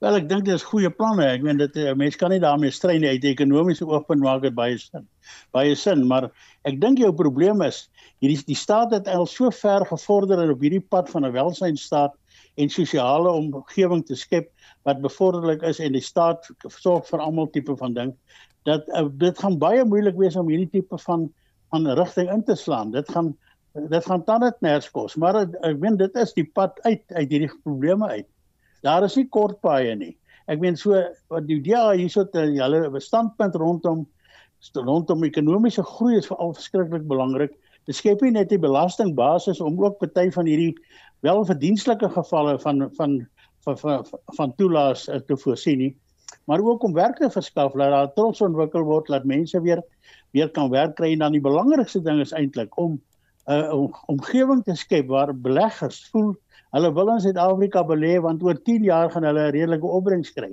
Wel 0.00 0.16
ek 0.16 0.28
dink 0.30 0.46
dit 0.46 0.56
is 0.56 0.64
goeie 0.64 0.88
planne. 0.88 1.26
Ek 1.28 1.42
meen 1.44 1.58
dit 1.60 1.74
eh, 1.76 1.90
mense 1.98 2.16
kan 2.16 2.32
nie 2.32 2.40
daarmee 2.40 2.72
stry 2.72 2.94
nie 2.96 3.10
uit 3.12 3.24
ekonomiese 3.28 3.84
oogpunt 3.84 4.22
maak 4.24 4.40
dit 4.46 4.54
baie 4.56 4.78
sin. 4.80 5.04
Baie 5.52 5.74
sin, 5.76 6.06
maar 6.08 6.30
ek 6.68 6.78
dink 6.80 7.02
jou 7.02 7.10
probleem 7.16 7.60
is 7.66 7.82
hierdie 8.24 8.38
die 8.48 8.56
staat 8.56 8.94
het 8.96 9.10
al 9.12 9.28
so 9.28 9.52
ver 9.52 9.84
gevorder 9.90 10.40
op 10.54 10.64
hierdie 10.64 10.80
pad 10.80 11.12
van 11.12 11.28
'n 11.28 11.34
welsynstaat 11.36 12.16
en 12.56 12.72
sosiale 12.72 13.28
omgewing 13.28 14.00
te 14.06 14.16
skep 14.16 14.48
wat 14.88 15.04
bevorderlik 15.04 15.62
is 15.68 15.80
en 15.84 15.92
die 15.92 16.04
staat 16.04 16.48
sorg 16.80 17.04
vir 17.08 17.20
almal 17.20 17.52
tipe 17.52 17.76
van 17.76 17.94
ding 17.94 18.16
dat 18.64 18.88
uh, 18.88 19.06
dit 19.20 19.38
gaan 19.38 19.58
baie 19.60 19.84
moeilik 19.84 20.16
wees 20.16 20.36
om 20.36 20.48
hierdie 20.48 20.80
tipe 20.80 20.98
van 20.98 21.28
van 21.70 21.86
rigting 21.86 22.32
in 22.32 22.42
te 22.44 22.56
slaan. 22.56 22.90
Dit 22.90 23.08
gaan 23.12 23.36
dit 23.72 24.04
gaan 24.04 24.22
dan 24.26 24.40
net 24.40 24.60
ners 24.60 24.90
kos, 24.90 25.14
maar 25.14 25.44
ek 25.44 25.78
meen 25.78 25.96
dit 25.96 26.16
is 26.16 26.32
die 26.34 26.48
pad 26.54 26.80
uit 26.82 27.04
uit 27.12 27.28
hierdie 27.30 27.52
probleme 27.62 28.08
uit. 28.08 28.26
Daar 28.86 29.04
is 29.04 29.16
nie 29.16 29.28
kort 29.28 29.60
paaie 29.60 29.94
nie. 29.96 30.14
Ek 30.50 30.60
meen 30.60 30.76
so 30.76 30.96
wat 31.30 31.46
die 31.46 31.60
DA 31.62 31.90
hierso 31.92 32.24
te 32.24 32.46
hulle 32.48 33.00
standpunt 33.00 33.58
rondom 33.60 34.06
rondom 34.76 35.24
ekonomiese 35.24 35.82
groei 35.88 36.18
is 36.18 36.28
veral 36.28 36.52
verskriklik 36.56 37.06
belangrik. 37.08 37.54
Dit 37.88 37.96
skep 37.96 38.20
nie 38.24 38.34
net 38.34 38.50
die 38.50 38.60
belastingbasis 38.60 39.60
om 39.64 39.78
ook 39.80 39.98
party 40.02 40.28
van 40.34 40.48
hierdie 40.48 40.74
welverdienstelike 41.24 42.10
gevalle 42.16 42.58
van 42.60 42.88
van 42.96 43.20
van 43.64 43.78
van, 43.78 44.04
van 44.36 44.54
toelaas 44.56 45.08
eh, 45.08 45.20
te 45.20 45.36
voorsien 45.36 45.78
nie, 45.78 45.94
maar 46.48 46.60
ook 46.64 46.82
om 46.82 46.94
werk 46.96 47.18
te 47.20 47.30
verskaf 47.30 47.72
dat 47.72 47.92
daar 47.92 48.12
trots 48.14 48.40
ontwikkel 48.40 48.84
word 48.88 49.06
dat 49.12 49.24
mense 49.24 49.60
weer 49.60 49.82
weer 50.32 50.50
kan 50.50 50.70
werk 50.70 50.94
kry 50.96 51.12
en 51.12 51.24
dan 51.24 51.32
die 51.32 51.44
belangrikste 51.44 52.00
ding 52.02 52.20
is 52.20 52.32
eintlik 52.32 52.76
om 52.78 53.00
'n 53.48 53.52
uh, 53.52 53.88
omgewing 54.06 54.64
te 54.64 54.74
skep 54.74 55.08
waar 55.08 55.34
beleggers 55.34 56.08
voel 56.12 56.34
Hulle 56.74 56.92
wil 56.94 57.08
in 57.14 57.20
Suid-Afrika 57.20 57.82
belê 57.86 58.18
want 58.22 58.42
oor 58.46 58.54
10 58.54 58.84
jaar 58.86 59.10
gaan 59.10 59.26
hulle 59.26 59.48
'n 59.48 59.52
redelike 59.56 59.86
opbrengs 59.86 60.30
kry. 60.32 60.52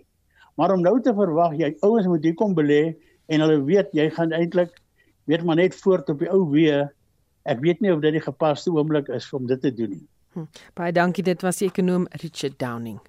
Maar 0.57 0.73
om 0.73 0.81
nou 0.81 0.99
te 1.01 1.13
verwag 1.13 1.57
jy 1.57 1.75
ouens 1.81 2.07
moet 2.07 2.23
hier 2.23 2.33
kom 2.33 2.55
belê 2.55 2.95
en 3.27 3.41
hulle 3.41 3.63
weet 3.65 3.93
jy 3.93 4.09
gaan 4.09 4.31
eintlik 4.31 4.73
weet 5.25 5.43
maar 5.43 5.55
net 5.55 5.75
voort 5.75 6.09
op 6.09 6.19
die 6.19 6.31
ou 6.31 6.47
weë. 6.51 6.89
Ek 7.45 7.59
weet 7.59 7.81
nie 7.81 7.93
of 7.93 8.01
dit 8.01 8.13
die 8.13 8.23
gepaste 8.23 8.71
oomblik 8.71 9.09
is 9.09 9.33
om 9.33 9.47
dit 9.47 9.61
te 9.61 9.71
doen 9.71 9.89
nie. 9.89 10.07
Hm. 10.33 10.47
Baie 10.73 10.91
dankie 10.91 11.23
dit 11.23 11.41
was 11.41 11.57
die 11.57 11.67
ekonom 11.67 12.07
Richard 12.21 12.59
Downing. 12.59 12.99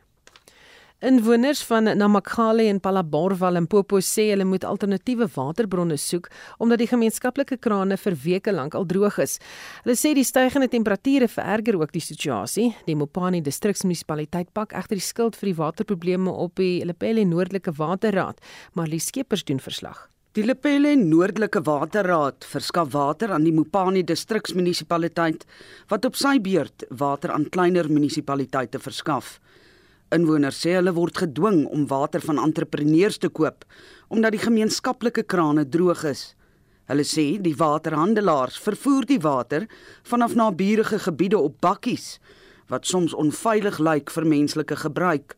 Inwoners 1.00 1.60
van 1.62 1.84
Namakhale 1.84 2.64
en 2.66 2.80
Palaborwa 2.80 3.52
in 3.54 3.68
Popo 3.70 4.00
sê 4.02 4.24
hulle 4.32 4.42
moet 4.44 4.64
alternatiewe 4.66 5.28
waterbronne 5.30 5.94
soek 5.94 6.26
omdat 6.58 6.82
die 6.82 6.88
gemeenskaplike 6.90 7.60
krane 7.62 7.94
vir 8.02 8.16
weke 8.24 8.50
lank 8.50 8.74
al 8.74 8.88
droog 8.90 9.20
is. 9.22 9.36
Hulle 9.84 9.94
sê 9.94 10.10
die 10.18 10.26
stygende 10.26 10.66
temperature 10.66 11.30
vererger 11.30 11.78
ook 11.78 11.94
die 11.94 12.02
situasie. 12.02 12.72
Die 12.90 12.98
Mopani 12.98 13.38
distriksmunisipaliteit 13.46 14.50
pak 14.58 14.74
egter 14.74 14.98
die 14.98 15.06
skuld 15.06 15.38
vir 15.38 15.52
die 15.52 15.58
waterprobleme 15.62 16.34
op 16.34 16.58
die 16.58 16.82
Lepelle 16.82 17.22
Noordelike 17.22 17.78
Waterraad, 17.78 18.42
maar 18.74 18.90
die 18.90 18.98
skepers 18.98 19.46
doen 19.46 19.62
verslag. 19.62 20.08
Die 20.34 20.42
Lepelle 20.42 20.96
Noordelike 20.98 21.62
Waterraad 21.62 22.42
verskaf 22.42 22.90
water 22.92 23.30
aan 23.38 23.46
die 23.46 23.54
Mopani 23.54 24.02
distriksmunisipaliteit 24.02 25.46
wat 25.94 26.10
op 26.10 26.18
sy 26.18 26.40
beurt 26.42 26.90
water 26.90 27.30
aan 27.38 27.46
kleiner 27.54 27.86
munisipaliteite 27.86 28.82
verskaf. 28.82 29.36
Inwoners 30.14 30.62
sê 30.64 30.72
hulle 30.78 30.94
word 30.96 31.18
gedwing 31.20 31.66
om 31.68 31.84
water 31.90 32.22
van 32.24 32.40
entrepreneurs 32.40 33.18
te 33.20 33.28
koop 33.28 33.66
omdat 34.08 34.32
die 34.32 34.40
gemeenskaplike 34.40 35.26
krane 35.28 35.66
droog 35.68 36.06
is. 36.08 36.22
Hulle 36.88 37.04
sê 37.04 37.26
die 37.44 37.52
waterhandelaars 37.60 38.56
vervoer 38.64 39.04
die 39.10 39.20
water 39.20 39.66
vanaf 40.08 40.32
naburige 40.38 40.98
gebiede 41.04 41.36
op 41.36 41.58
bakkies 41.60 42.16
wat 42.72 42.88
soms 42.88 43.12
onveilig 43.16 43.78
lyk 43.80 44.10
vir 44.12 44.28
menslike 44.28 44.76
gebruik, 44.76 45.36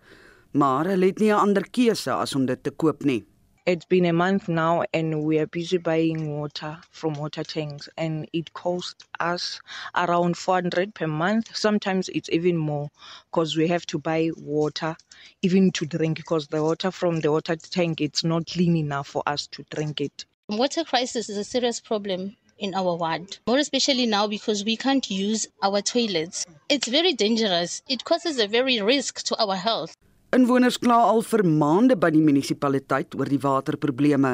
maar 0.50 0.86
hulle 0.90 1.10
het 1.10 1.18
nie 1.18 1.30
'n 1.30 1.42
ander 1.46 1.66
keuse 1.70 2.12
as 2.12 2.34
om 2.34 2.46
dit 2.46 2.62
te 2.62 2.70
koop 2.70 3.04
nie. 3.04 3.24
It's 3.66 3.84
been 3.84 4.06
a 4.06 4.12
month 4.12 4.48
now 4.48 4.84
and 4.94 5.22
we 5.22 5.38
are 5.38 5.46
busy 5.46 5.76
buying 5.76 6.38
water 6.38 6.78
from 6.90 7.12
water 7.12 7.44
tanks 7.44 7.90
and 7.98 8.26
it 8.32 8.54
costs 8.54 9.04
us 9.20 9.60
around 9.94 10.38
400 10.38 10.94
per 10.94 11.06
month. 11.06 11.54
Sometimes 11.54 12.08
it's 12.08 12.30
even 12.30 12.56
more 12.56 12.88
because 13.30 13.58
we 13.58 13.68
have 13.68 13.84
to 13.86 13.98
buy 13.98 14.30
water 14.38 14.96
even 15.42 15.72
to 15.72 15.84
drink 15.84 16.16
because 16.16 16.46
the 16.46 16.62
water 16.62 16.90
from 16.90 17.20
the 17.20 17.30
water 17.30 17.54
tank 17.54 18.00
it's 18.00 18.24
not 18.24 18.46
clean 18.46 18.76
enough 18.76 19.08
for 19.08 19.22
us 19.26 19.46
to 19.48 19.62
drink 19.70 20.00
it. 20.00 20.24
Water 20.48 20.82
crisis 20.82 21.28
is 21.28 21.36
a 21.36 21.44
serious 21.44 21.80
problem 21.80 22.36
in 22.58 22.74
our 22.74 22.96
ward, 22.96 23.38
more 23.46 23.58
especially 23.58 24.06
now 24.06 24.26
because 24.26 24.64
we 24.64 24.76
can't 24.76 25.10
use 25.10 25.46
our 25.62 25.82
toilets. 25.82 26.46
It's 26.70 26.88
very 26.88 27.12
dangerous. 27.12 27.82
It 27.88 28.04
causes 28.04 28.38
a 28.38 28.46
very 28.46 28.80
risk 28.80 29.22
to 29.24 29.36
our 29.36 29.56
health. 29.56 29.94
Inwoners 30.30 30.76
kla 30.78 30.96
al 31.10 31.24
vir 31.26 31.42
maande 31.42 31.96
by 31.98 32.08
die 32.14 32.20
munisipaliteit 32.22 33.16
oor 33.18 33.26
die 33.26 33.38
waterprobleme, 33.42 34.30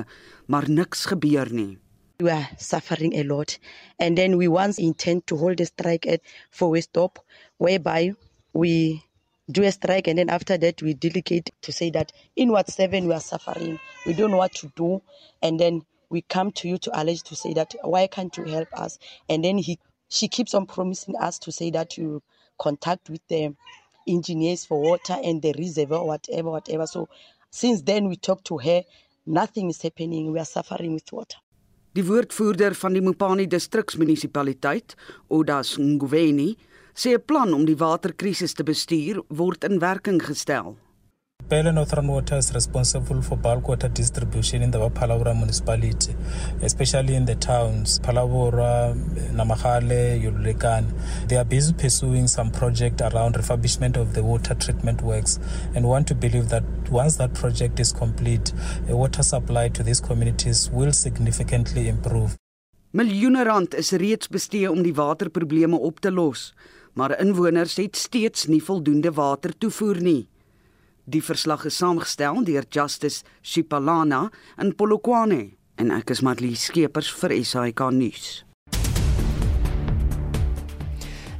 maar 0.52 0.66
niks 0.68 1.06
gebeur 1.08 1.48
nie. 1.48 1.78
We 2.20 2.28
are 2.34 2.48
suffering 2.60 3.14
a 3.16 3.22
lot 3.24 3.54
and 3.98 4.18
then 4.18 4.36
we 4.36 4.46
once 4.46 4.76
intend 4.78 5.26
to 5.28 5.38
hold 5.40 5.60
a 5.60 5.66
strike 5.66 6.06
at 6.06 6.20
for 6.50 6.68
we 6.68 6.82
stop 6.82 7.18
whereby 7.56 8.12
we 8.52 9.04
do 9.50 9.64
a 9.64 9.72
strike 9.72 10.06
and 10.06 10.18
then 10.18 10.28
after 10.28 10.58
that 10.58 10.82
we 10.82 10.92
delegate 10.92 11.50
to 11.62 11.72
say 11.72 11.88
that 11.96 12.12
in 12.36 12.52
what 12.52 12.70
seven 12.70 13.08
we 13.08 13.14
are 13.14 13.26
suffering 13.32 13.78
we 14.04 14.12
don't 14.12 14.30
know 14.30 14.42
what 14.44 14.52
to 14.60 14.70
do 14.76 15.00
and 15.40 15.58
then 15.58 15.80
we 16.10 16.20
come 16.20 16.52
to 16.52 16.68
you 16.68 16.76
to 16.76 16.90
allege 17.00 17.22
to 17.22 17.34
say 17.34 17.54
that 17.54 17.74
why 17.84 18.06
can't 18.06 18.36
you 18.36 18.44
help 18.44 18.68
us 18.74 18.98
and 19.30 19.42
then 19.42 19.56
he 19.56 19.78
she 20.10 20.28
keeps 20.28 20.52
on 20.52 20.66
promising 20.66 21.16
us 21.16 21.38
to 21.38 21.50
say 21.50 21.70
that 21.70 21.96
you 21.96 22.22
contact 22.58 23.08
with 23.08 23.26
them 23.28 23.56
engineers 24.06 24.66
for 24.66 24.80
water 24.80 25.16
and 25.22 25.42
the 25.42 25.52
reservoir, 25.52 26.04
whatever, 26.04 26.50
whatever. 26.50 26.86
So 26.86 27.08
since 27.50 27.82
then 27.82 28.08
we 28.08 28.16
talked 28.16 28.44
to 28.46 28.58
her, 28.58 28.82
nothing 29.26 29.70
is 29.70 29.82
happening. 29.82 30.32
We 30.32 30.38
are 30.38 30.44
suffering 30.44 30.94
with 30.94 31.12
water. 31.12 31.38
Die 31.96 32.04
woordvoerder 32.04 32.74
van 32.76 32.92
die 32.92 33.00
Mopani 33.00 33.46
distriksmunisipaliteit, 33.48 34.94
Odas 35.32 35.76
Ngweni, 35.80 36.56
sê 36.94 37.14
'n 37.14 37.24
plan 37.24 37.54
om 37.54 37.64
die 37.64 37.76
waterkrisis 37.76 38.52
te 38.52 38.62
bestuur 38.62 39.22
word 39.28 39.64
in 39.64 39.78
werking 39.78 40.20
gestel. 40.22 40.76
Pele 41.48 41.70
Northern 41.70 42.08
Water 42.08 42.38
is 42.38 42.52
responsible 42.52 43.22
for 43.22 43.36
bulk 43.36 43.68
water 43.68 43.86
distribution 43.86 44.62
in 44.62 44.72
the 44.72 44.78
Phalaborwa 44.78 45.32
municipality, 45.32 46.12
especially 46.60 47.14
in 47.14 47.24
the 47.24 47.36
towns 47.36 48.00
Phalaborwa, 48.00 48.96
Namahale, 49.30 50.20
Yululekane. 50.20 50.92
They 51.28 51.36
are 51.36 51.44
busy 51.44 51.72
pursuing 51.72 52.26
some 52.26 52.50
project 52.50 53.00
around 53.00 53.36
refurbishment 53.36 53.96
of 53.96 54.12
the 54.12 54.24
water 54.24 54.54
treatment 54.54 55.02
works 55.02 55.38
and 55.76 55.86
want 55.86 56.08
to 56.08 56.16
believe 56.16 56.48
that 56.48 56.64
once 56.90 57.14
that 57.18 57.32
project 57.34 57.78
is 57.78 57.92
complete, 57.92 58.52
the 58.88 58.96
water 58.96 59.22
supply 59.22 59.68
to 59.68 59.84
these 59.84 60.00
communities 60.00 60.68
will 60.72 60.92
significantly 60.92 61.86
improve. 61.86 62.34
Miljoene 62.92 63.44
rand 63.44 63.74
is 63.74 63.92
reeds 63.92 64.26
bestee 64.26 64.66
om 64.70 64.82
die 64.82 64.94
waterprobleme 64.94 65.78
op 65.78 66.00
te 66.00 66.10
los, 66.10 66.54
maar 66.94 67.20
inwoners 67.20 67.76
het 67.76 67.96
steeds 67.96 68.46
nie 68.46 68.64
voldoende 68.64 69.12
water 69.12 69.54
toevoer 69.58 70.02
nie. 70.02 70.24
Die 71.06 71.22
verslag 71.22 71.62
is 71.68 71.76
saamgestel 71.78 72.40
deur 72.42 72.64
Justice 72.66 73.22
Shipalana 73.38 74.24
in 74.58 74.72
Polokwane 74.74 75.52
en 75.78 75.92
ek 75.94 76.10
is 76.10 76.18
Marlie 76.26 76.56
Skeepers 76.58 77.12
vir 77.20 77.34
SAK 77.46 77.82
nuus. 77.94 78.24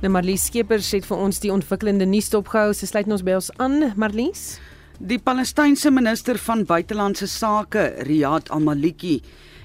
Nou 0.05 0.13
Marlie 0.15 0.39
Skeepers 0.39 0.93
het 0.95 1.09
vir 1.09 1.19
ons 1.19 1.43
die 1.43 1.51
ontwikkelende 1.51 2.07
nuus 2.07 2.31
opgehou. 2.39 2.77
Sy 2.79 2.87
sluit 2.93 3.11
ons 3.11 3.27
by 3.27 3.35
ons 3.41 3.51
aan, 3.59 3.91
Marlies. 3.99 4.61
Die 5.03 5.19
Palestynse 5.19 5.91
minister 5.91 6.39
van 6.47 6.63
buitelandse 6.69 7.27
sake, 7.27 7.89
Riyad 8.07 8.53
Al-Maliki, 8.55 9.17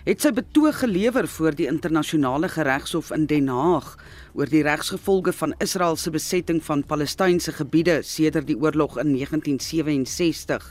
het 0.01 0.23
sy 0.23 0.31
betoog 0.33 0.79
gelewer 0.81 1.27
voor 1.29 1.53
die 1.53 1.67
internasionale 1.69 2.49
geregshof 2.49 3.11
in 3.13 3.27
Den 3.29 3.51
Haag 3.53 3.93
oor 4.33 4.49
die 4.49 4.63
regsgevolge 4.65 5.33
van 5.37 5.53
Israel 5.61 5.97
se 5.99 6.09
besetting 6.13 6.61
van 6.65 6.81
Palestynse 6.87 7.53
gebiede 7.53 7.99
sedert 8.01 8.49
die 8.49 8.57
oorlog 8.57 8.97
in 8.97 9.13
1967. 9.13 10.65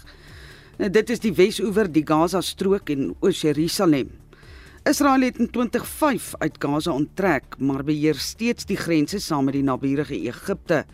Nou, 0.80 0.90
dit 0.90 1.10
is 1.14 1.22
die 1.22 1.34
Wes-oewer, 1.36 1.92
die 1.92 2.02
Gaza-strook 2.06 2.90
en 2.90 3.12
Oos-Jerusalem. 3.20 4.10
Israel 4.88 5.28
het 5.28 5.38
in 5.38 5.50
2005 5.52 6.32
uit 6.40 6.56
Gaza 6.58 6.92
onttrek, 6.92 7.58
maar 7.58 7.84
beheer 7.84 8.16
steeds 8.18 8.66
die 8.66 8.78
grense 8.80 9.20
saam 9.20 9.44
met 9.46 9.58
die 9.58 9.62
naburige 9.62 10.16
Egipte. 10.16 10.86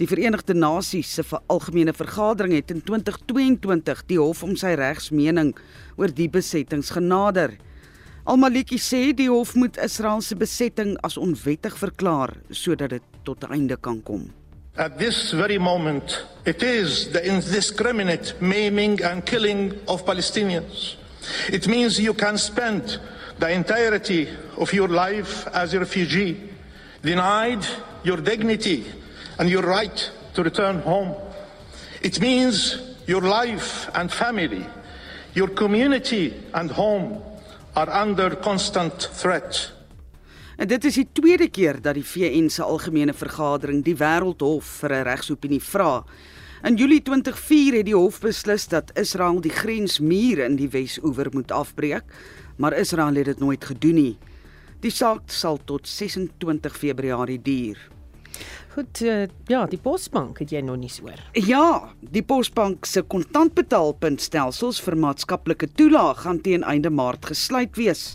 Die 0.00 0.08
Verenigde 0.08 0.54
Nasies 0.54 1.10
se 1.12 1.22
algemene 1.52 1.92
vergadering 1.92 2.54
het 2.56 2.70
in 2.72 2.78
2022 2.80 3.98
die 4.08 4.16
hof 4.16 4.38
om 4.46 4.54
sy 4.56 4.70
regsmening 4.80 5.50
oor 6.00 6.08
die 6.16 6.28
besettings 6.32 6.88
genader. 6.96 7.52
Al-Maliki 8.24 8.78
sê 8.80 9.10
die 9.12 9.28
hof 9.28 9.52
moet 9.60 9.76
Israel 9.84 10.22
se 10.24 10.38
besetting 10.40 10.94
as 11.04 11.18
onwettig 11.20 11.76
verklaar 11.76 12.32
sodat 12.48 12.94
dit 12.94 13.18
tot 13.28 13.44
'n 13.44 13.52
einde 13.52 13.76
kan 13.76 14.00
kom. 14.02 14.32
At 14.76 14.96
this 14.96 15.34
very 15.36 15.58
moment, 15.58 16.24
it 16.46 16.62
is 16.62 17.10
the 17.12 17.20
indiscriminate 17.20 18.32
maiming 18.40 19.04
and 19.04 19.24
killing 19.24 19.74
of 19.84 20.04
Palestinians. 20.04 20.96
It 21.52 21.66
means 21.66 21.98
you 21.98 22.14
can 22.14 22.38
spend 22.38 23.00
the 23.38 23.52
entirety 23.52 24.28
of 24.56 24.72
your 24.72 24.88
life 24.88 25.46
as 25.52 25.74
a 25.74 25.78
refugee, 25.78 26.36
denied 27.02 27.68
your 28.02 28.22
dignity 28.22 28.84
and 29.40 29.48
your 29.48 29.64
right 29.64 30.12
to 30.34 30.42
return 30.42 30.82
home. 30.84 31.14
It 32.02 32.20
means 32.20 32.76
your 33.06 33.22
life 33.22 33.88
and 33.94 34.12
family, 34.12 34.66
your 35.32 35.48
community 35.48 36.34
and 36.52 36.70
home 36.70 37.22
are 37.74 37.88
under 37.88 38.36
constant 38.36 39.08
threat. 39.12 39.72
En 40.60 40.68
dit 40.68 40.84
is 40.84 40.98
die 41.00 41.06
tweede 41.16 41.48
keer 41.48 41.78
dat 41.80 41.96
die 41.96 42.04
VN 42.04 42.50
se 42.52 42.60
algemene 42.62 43.14
vergadering 43.16 43.80
die 43.84 43.96
Wêreldhof 43.96 44.74
vir 44.82 44.92
'n 44.92 45.06
regsopinie 45.08 45.60
vra. 45.60 46.04
In 46.62 46.76
Julie 46.76 47.00
2004 47.00 47.74
het 47.80 47.86
die 47.86 47.96
hof 47.96 48.20
beslis 48.20 48.68
dat 48.68 48.92
Israel 48.94 49.40
die 49.40 49.56
grensmuur 49.56 50.44
in 50.44 50.56
die 50.56 50.68
Wes-oewer 50.68 51.28
moet 51.32 51.50
afbreek, 51.50 52.04
maar 52.56 52.76
Israel 52.76 53.14
het 53.14 53.24
dit 53.24 53.40
nooit 53.40 53.64
gedoen 53.64 53.94
nie. 53.94 54.18
Die 54.80 54.90
saak 54.90 55.22
sal 55.26 55.58
tot 55.64 55.88
26 55.88 56.76
Februarie 56.76 57.42
duur. 57.42 57.89
Goed, 58.70 59.00
uh, 59.02 59.24
ja, 59.50 59.64
die 59.66 59.80
Posbank 59.82 60.38
het 60.38 60.52
jy 60.54 60.60
nog 60.62 60.76
nie 60.78 60.90
hoor. 61.00 61.18
Ja, 61.34 61.90
die 62.14 62.22
Posbank 62.22 62.86
se 62.86 63.02
kontantbetaalpuntstelsels 63.02 64.78
vir 64.86 64.94
maatskaplike 64.94 65.66
toelaag 65.74 66.20
gaan 66.22 66.38
teen 66.44 66.62
einde 66.62 66.92
Maart 66.94 67.32
gesluit 67.32 67.74
wees. 67.74 68.14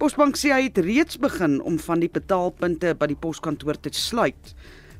Posbank 0.00 0.38
sê 0.40 0.54
hy 0.54 0.62
het 0.70 0.80
reeds 0.80 1.18
begin 1.20 1.58
om 1.68 1.76
van 1.84 2.00
die 2.00 2.08
betaalpunte 2.08 2.94
by 2.96 3.10
die 3.10 3.18
poskantoor 3.20 3.76
te 3.76 3.92
sluit. 3.92 4.54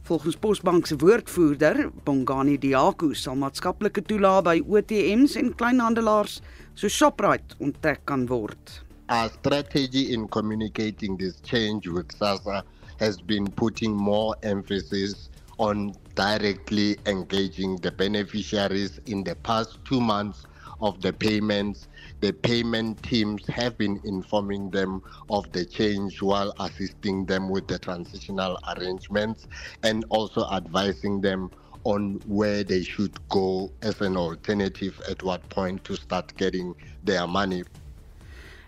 Volgens 0.05 0.37
Posbank 0.37 0.91
se 0.91 0.99
woordvoerder, 1.01 1.87
Bongani 2.05 2.59
Diaku, 2.61 3.15
sal 3.17 3.39
maatskaplike 3.41 4.05
toelaag 4.05 4.43
by 4.51 4.57
OTM's 4.61 5.39
en 5.41 5.55
kleinhandelaars 5.57 6.43
so 6.75 6.93
Shoprite 6.93 7.57
onttrek 7.65 8.05
kan 8.05 8.27
word. 8.29 8.83
Our 9.09 9.33
strategy 9.39 10.13
in 10.13 10.29
communicating 10.29 11.17
this 11.17 11.41
change 11.41 11.89
with 11.89 12.13
SASSA 12.13 12.61
has 13.01 13.21
been 13.21 13.47
putting 13.51 13.97
more 13.97 14.37
emphasis 14.43 15.31
on 15.59 15.95
directly 16.15 16.97
engaging 17.07 17.77
the 17.79 17.91
beneficiaries 17.91 19.01
in 19.07 19.25
the 19.25 19.35
past 19.37 19.79
two 19.85 20.01
months 20.01 20.45
of 20.83 21.01
the 21.01 21.13
payments. 21.13 21.89
The 22.21 22.33
payment 22.33 23.03
teams 23.03 23.47
have 23.49 23.77
been 23.79 24.01
informing 24.05 24.71
them 24.71 25.03
of 25.31 25.51
the 25.53 25.65
change 25.65 26.21
while 26.21 26.55
assisting 26.61 27.25
them 27.25 27.49
with 27.49 27.67
the 27.69 27.79
transitional 27.79 28.59
arrangements 28.77 29.47
and 29.83 30.05
also 30.11 30.47
advising 30.51 31.21
them 31.23 31.51
on 31.85 32.21
where 32.27 32.63
they 32.63 32.83
should 32.83 33.17
go 33.31 33.73
as 33.81 34.01
an 34.03 34.17
alternative 34.17 35.01
at 35.09 35.23
what 35.23 35.49
point 35.49 35.83
to 35.85 35.97
start 35.97 36.37
getting 36.37 36.75
their 37.05 37.27
money. 37.27 37.65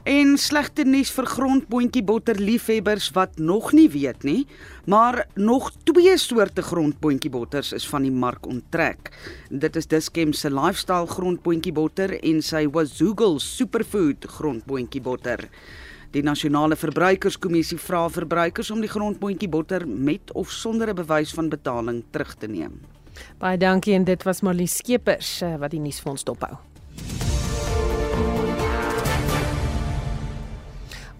En 0.02 0.34
slegte 0.34 0.82
nuus 0.82 1.12
vir 1.14 1.28
grondboontjiebotter 1.30 2.40
liefhebbers 2.42 3.12
wat 3.14 3.36
nog 3.38 3.68
nie 3.70 3.86
weet 3.90 4.24
nie, 4.26 4.46
maar 4.90 5.28
nog 5.38 5.68
twee 5.86 6.16
soorte 6.18 6.62
grondboontjiebotters 6.62 7.70
is 7.76 7.86
van 7.86 8.02
die 8.02 8.10
mark 8.10 8.46
onttrek. 8.50 9.12
Dit 9.50 9.78
is 9.78 9.86
Dischem 9.86 10.32
se 10.34 10.50
lifestyle 10.50 11.06
grondboontjiebotter 11.06 12.16
en 12.18 12.42
sy 12.42 12.64
Wazoogle 12.74 13.38
superfood 13.38 14.26
grondboontjiebotter. 14.26 15.46
Die 16.10 16.24
nasionale 16.26 16.76
verbruikerskommissie 16.76 17.78
vra 17.78 18.08
verbruikers 18.10 18.72
om 18.74 18.82
die 18.82 18.90
grondboontjiebotter 18.90 19.86
met 19.86 20.34
of 20.34 20.50
sonder 20.50 20.90
'n 20.90 20.98
bewys 20.98 21.30
van 21.32 21.48
betaling 21.48 22.02
terug 22.10 22.34
te 22.34 22.48
neem. 22.48 22.80
Baie 23.38 23.56
dankie 23.56 23.94
en 23.94 24.04
dit 24.04 24.22
was 24.22 24.40
Marlie 24.40 24.66
Skeepers 24.66 25.42
eh, 25.42 25.56
wat 25.56 25.70
die 25.70 25.80
nuus 25.80 26.00
vir 26.00 26.10
ons 26.10 26.24
dophou. 26.24 26.58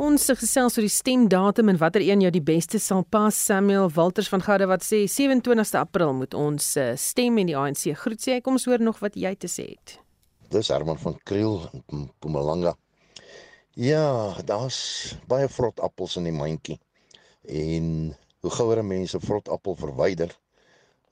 Ons 0.03 0.25
gesels 0.35 0.75
oor 0.75 0.83
die 0.83 0.91
stemdatum 0.91 1.69
en 1.71 1.77
watter 1.79 2.03
een 2.03 2.25
jou 2.25 2.31
die 2.35 2.43
beste 2.43 2.81
sal 2.83 3.05
pas. 3.15 3.37
Samuel 3.39 3.87
Walters 3.95 4.27
van 4.33 4.43
Goude 4.43 4.67
wat 4.67 4.83
sê 4.83 5.05
27ste 5.07 5.79
April 5.79 6.11
moet 6.19 6.33
ons 6.35 6.65
eh, 6.81 6.97
stem 6.99 7.37
en 7.39 7.47
die 7.47 7.55
ANC 7.55 7.85
groet 8.01 8.19
sê. 8.19 8.41
Kom 8.43 8.57
ons 8.59 8.65
hoor 8.67 8.83
nog 8.83 8.99
wat 8.99 9.15
jy 9.15 9.31
te 9.39 9.47
sê 9.53 9.69
het. 9.69 9.93
Dis 10.51 10.73
Herman 10.75 10.99
van 10.99 11.15
Kriel 11.23 11.61
in 11.77 12.09
Mpumalanga. 12.09 12.73
Ja, 13.79 14.33
daar's 14.49 14.81
baie 15.31 15.47
vrot 15.47 15.79
appels 15.87 16.17
in 16.19 16.27
die 16.27 16.35
mandjie. 16.35 16.81
En 17.47 17.87
hoe 18.43 18.53
gouer 18.57 18.83
mense 18.83 19.21
vrot 19.23 19.53
appel 19.55 19.79
verwyder, 19.85 20.35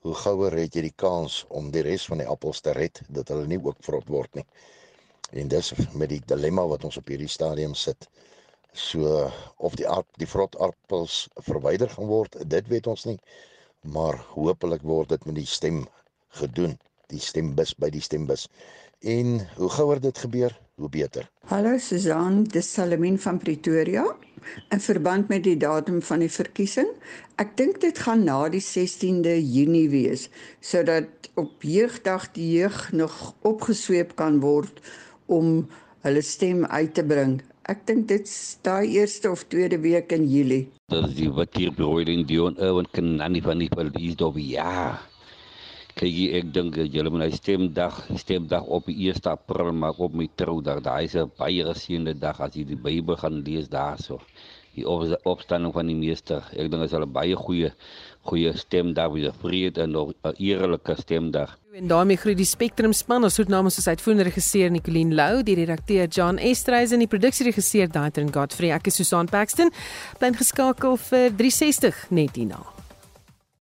hoe 0.03 0.17
gouer 0.25 0.57
het 0.59 0.75
jy 0.75 0.83
die 0.89 0.97
kans 1.05 1.45
om 1.47 1.71
die 1.71 1.85
res 1.87 2.09
van 2.11 2.19
die 2.25 2.27
appels 2.27 2.59
te 2.59 2.75
red 2.75 2.99
dat 3.07 3.31
hulle 3.31 3.47
nie 3.47 3.61
ook 3.63 3.79
vrot 3.87 4.11
word 4.11 4.41
nie. 4.41 4.45
En 5.31 5.47
dis 5.47 5.71
met 5.95 6.11
die 6.11 6.19
dilemma 6.33 6.67
wat 6.67 6.83
ons 6.83 6.99
op 6.99 7.07
hierdie 7.07 7.31
stadium 7.31 7.77
sit. 7.85 8.09
So 8.73 9.31
of 9.57 9.75
die 9.75 9.87
aard, 9.87 10.07
die 10.15 10.27
vrotappels 10.27 11.27
verwyder 11.43 11.89
gaan 11.91 12.07
word, 12.07 12.37
dit 12.47 12.67
weet 12.71 12.87
ons 12.87 13.03
nie. 13.05 13.17
Maar 13.81 14.15
hopelik 14.31 14.85
word 14.87 15.11
dit 15.11 15.25
met 15.27 15.35
die 15.35 15.47
stem 15.49 15.83
gedoen, 16.39 16.77
die 17.11 17.19
stembus 17.19 17.73
by 17.75 17.89
die 17.91 18.03
stembus. 18.03 18.47
En 19.03 19.41
hoe 19.57 19.69
gouer 19.75 19.99
dit 19.99 20.17
gebeur, 20.23 20.55
hoe 20.79 20.89
beter. 20.89 21.27
Hallo 21.49 21.77
Susan, 21.81 22.43
dis 22.43 22.69
Salamien 22.73 23.19
van 23.19 23.41
Pretoria. 23.41 24.05
In 24.71 24.79
verband 24.79 25.27
met 25.29 25.43
die 25.43 25.57
datum 25.59 25.99
van 26.01 26.23
die 26.23 26.31
verkiesing, 26.31 26.87
ek 27.41 27.57
dink 27.59 27.81
dit 27.83 27.97
gaan 28.05 28.23
na 28.25 28.39
die 28.49 28.63
16de 28.63 29.35
Junie 29.41 29.89
wees 29.91 30.29
sodat 30.63 31.29
op 31.35 31.61
jeugdag 31.65 32.29
die 32.37 32.47
jeug 32.55 32.79
nog 32.95 33.33
opgesweep 33.47 34.15
kan 34.15 34.39
word 34.41 34.79
om 35.27 35.67
hulle 36.05 36.23
stem 36.25 36.65
uit 36.65 36.95
te 36.97 37.05
bring. 37.05 37.41
Ek 37.71 37.85
dink 37.87 38.09
dit 38.09 38.25
is 38.27 38.57
daai 38.67 38.97
eerste 38.99 39.29
of 39.31 39.45
tweede 39.51 39.77
week 39.79 40.09
in 40.11 40.25
Julie. 40.27 40.65
Dat 40.91 41.13
die 41.15 41.29
wat 41.31 41.55
hier 41.55 41.71
brooding 41.71 42.25
Dion 42.27 42.57
Owen 42.67 42.89
kan 42.91 43.13
dan 43.21 43.31
nie 43.31 43.43
van 43.45 43.61
die 43.63 43.69
polisie 43.71 44.17
dop 44.19 44.39
ja. 44.43 44.97
Kyk 45.95 46.17
ek 46.39 46.49
dink 46.57 46.79
julle 46.95 47.13
moet 47.13 47.29
hy 47.29 47.37
stemdag 47.37 48.01
stemdag 48.19 48.67
op 48.77 48.89
die 48.91 48.97
1 49.13 49.29
April 49.31 49.71
maak 49.83 50.03
op 50.03 50.17
my 50.19 50.27
troudag. 50.41 50.83
Daai 50.83 51.07
is 51.07 51.15
'n 51.15 51.31
baie 51.39 51.63
geseënde 51.69 52.17
dag 52.25 52.43
as 52.43 52.59
jy 52.59 52.67
die 52.73 52.81
Bybel 52.89 53.15
gaan 53.23 53.39
lees 53.47 53.71
daarso. 53.71 54.19
Die 54.75 54.87
opstanding 55.33 55.71
van 55.71 55.87
die 55.87 55.99
meester. 56.03 56.43
Ek 56.51 56.67
dink 56.67 56.83
dit 56.83 56.91
is 56.91 56.99
'n 56.99 57.13
baie 57.19 57.39
goeie 57.45 57.71
goeie 58.27 58.51
stemdag 58.65 59.15
weer 59.15 59.31
vrede 59.45 59.87
en 59.87 59.95
'n 59.95 60.35
eerlike 60.49 60.99
stemdag. 60.99 61.60
En 61.71 61.87
daarmee 61.87 62.17
groet 62.17 62.35
die 62.35 62.45
Spectrum 62.45 62.91
span 62.93 63.23
ons 63.23 63.37
het 63.39 63.47
namens 63.47 63.77
ons 63.79 63.87
uitvoerende 63.87 64.25
regisseur 64.27 64.71
Nicoline 64.71 65.15
Lou, 65.15 65.43
die 65.43 65.55
redakteur 65.55 66.09
John 66.11 66.35
Estreisen 66.35 66.99
en 66.99 67.05
die 67.05 67.11
produksieregisseur 67.13 67.87
Daitrin 67.87 68.33
Godfrey. 68.35 68.73
Ek 68.75 68.91
is 68.91 68.99
Susan 68.99 69.31
Paxton. 69.31 69.71
Bly 70.19 70.33
geskakel 70.35 70.99
vir 71.07 71.31
360 71.39 72.05
net 72.11 72.35
hierna. 72.35 72.80